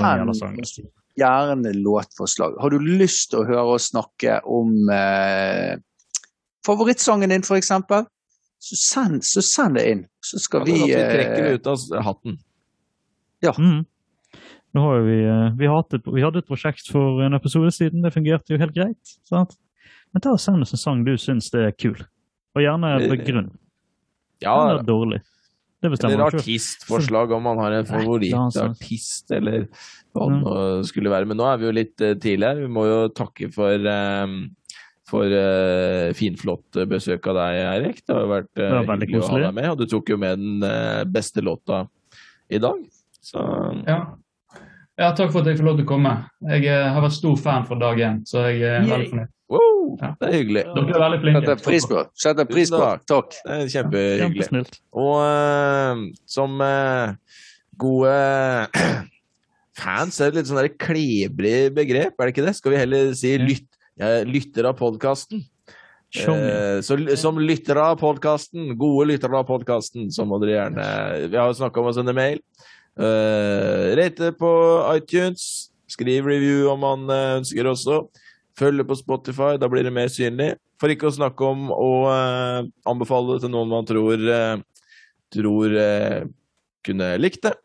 [1.20, 2.56] gjerne låtforslag.
[2.62, 5.76] Har du lyst til å høre oss snakke om eh,
[6.66, 7.74] favorittsangen din, f.eks.,
[8.60, 10.02] så send, så send det inn.
[10.26, 12.36] Så skal vi, vi vi trekker eh, det ut av hatten.
[13.46, 13.54] Ja.
[13.56, 13.86] Mm.
[14.76, 18.12] Nå har vi, eh, vi, hadde, vi hadde et prosjekt for en episode siden, det
[18.16, 19.16] fungerte jo helt greit.
[19.28, 19.56] Sant?
[20.12, 21.98] Men ta og send oss en sang du syns det er kul.
[22.58, 23.52] Og gjerne begrunn.
[24.44, 25.22] Ja, er dårlig.
[25.80, 29.68] Det bestemmer eller artistforslag, om man har en favorittartist, eller
[30.14, 30.44] hva det Mm.
[30.44, 31.26] nå skulle være.
[31.30, 32.64] Men nå er vi jo litt uh, tidlig her.
[32.66, 34.40] Vi må jo takke for, um
[35.10, 38.02] for uh, finflott besøk av deg, Eirik.
[38.06, 39.70] Det har jo vært uh, hyggelig å ha deg med.
[39.72, 41.88] Og du tok jo med den uh, beste låta
[42.50, 42.84] i dag.
[43.22, 43.42] Så
[43.88, 44.00] Ja.
[45.00, 46.14] ja, takk for at jeg får lov til å komme.
[46.52, 49.36] Jeg uh, har vært stor fan fra dag én, så jeg er veldig fornøyd.
[49.50, 50.14] Wow, Ja.
[50.20, 50.64] det er hyggelig.
[50.76, 51.44] Dere er veldig flinke.
[51.44, 52.04] setter pris på.
[52.24, 52.90] Setter pris på.
[53.10, 53.38] Takk.
[53.46, 54.66] Det er kjempehyggelig.
[54.94, 57.16] Og uh, som uh,
[57.80, 58.16] gode
[59.80, 62.58] fans er det litt sånn klebrig begrep, er det ikke det?
[62.58, 65.46] Skal vi heller si lyt, lytt, ja, lytter av podkasten?
[66.10, 70.86] Eh, så som lyttere av podkasten, gode lyttere av podkasten, så må dere gjerne
[71.30, 72.42] Vi har jo snakka om å sende mail.
[73.00, 74.50] Uh, rate på
[74.98, 75.70] iTunes.
[75.90, 78.02] Skriv review om man ønsker også.
[78.60, 80.54] Følge på Spotify, da blir det mer synlig.
[80.80, 84.86] For ikke å snakke om å eh, anbefale det til noen man tror, eh,
[85.36, 86.28] tror eh,
[86.88, 87.56] kunne likt det.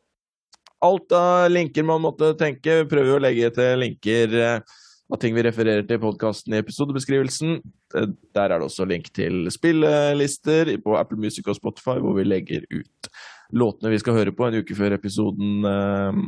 [0.84, 4.74] Alt av linker man måtte tenke, vi prøver å legge til linker eh,
[5.12, 7.58] av ting vi refererer til i podkasten i episodebeskrivelsen.
[7.96, 12.26] Eh, Der er det også link til spillelister på Apple Music og Spotify, hvor vi
[12.28, 13.10] legger ut
[13.54, 16.24] låtene vi skal høre på en uke før episoden eh,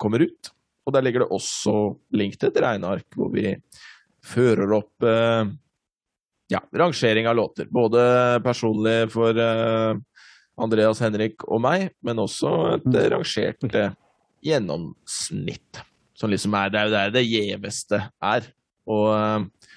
[0.00, 0.54] kommer ut.
[0.86, 1.74] Og der ligger det også
[2.16, 3.54] link til et regneark, hvor vi
[4.24, 5.50] fører opp eh,
[6.50, 7.68] ja, rangering av låter.
[7.70, 8.02] Både
[8.44, 9.94] personlig for eh,
[10.60, 13.94] Andreas, Henrik og meg, men også et eh, rangert eh,
[14.44, 15.82] gjennomsnitt.
[16.16, 18.02] Som liksom er, det er jo der det gjeveste
[18.32, 18.50] er.
[18.90, 19.70] Og eh,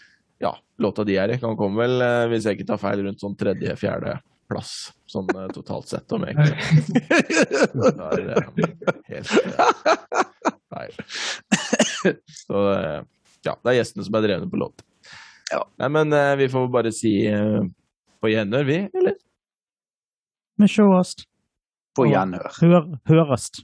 [0.44, 3.24] ja, låta de er i, kan komme vel, eh, hvis jeg ikke tar feil, rundt
[3.24, 4.18] sånn tredje-fjerde
[4.50, 6.58] plass, sånn totalt sett, om egentlig.
[7.74, 12.18] Det er helt feil.
[12.44, 13.00] Så eh,
[13.44, 14.84] ja, det er gjestene som er drevne på låt.
[15.52, 15.62] Ja.
[15.82, 17.62] Nei, men eh, vi får bare si eh,
[18.24, 19.20] på gjenhør, vi, eller?
[20.62, 21.28] Vi sjåast.
[21.98, 22.50] På gjenhør.
[22.62, 23.64] Hør, hørast.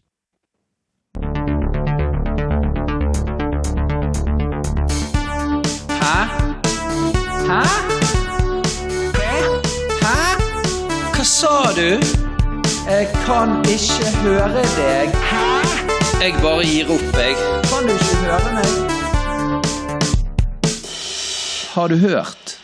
[5.99, 6.19] Hæ?
[7.49, 7.61] Hæ?
[9.17, 9.33] Hæ?
[10.03, 10.17] Hæ?
[11.15, 11.89] Hva sa du?
[12.89, 15.13] Jeg kan ikke høre deg.
[16.19, 17.35] Jeg bare gir opp, jeg.
[17.69, 18.65] Kan du ikke høre meg?
[21.71, 22.57] Har du hørt?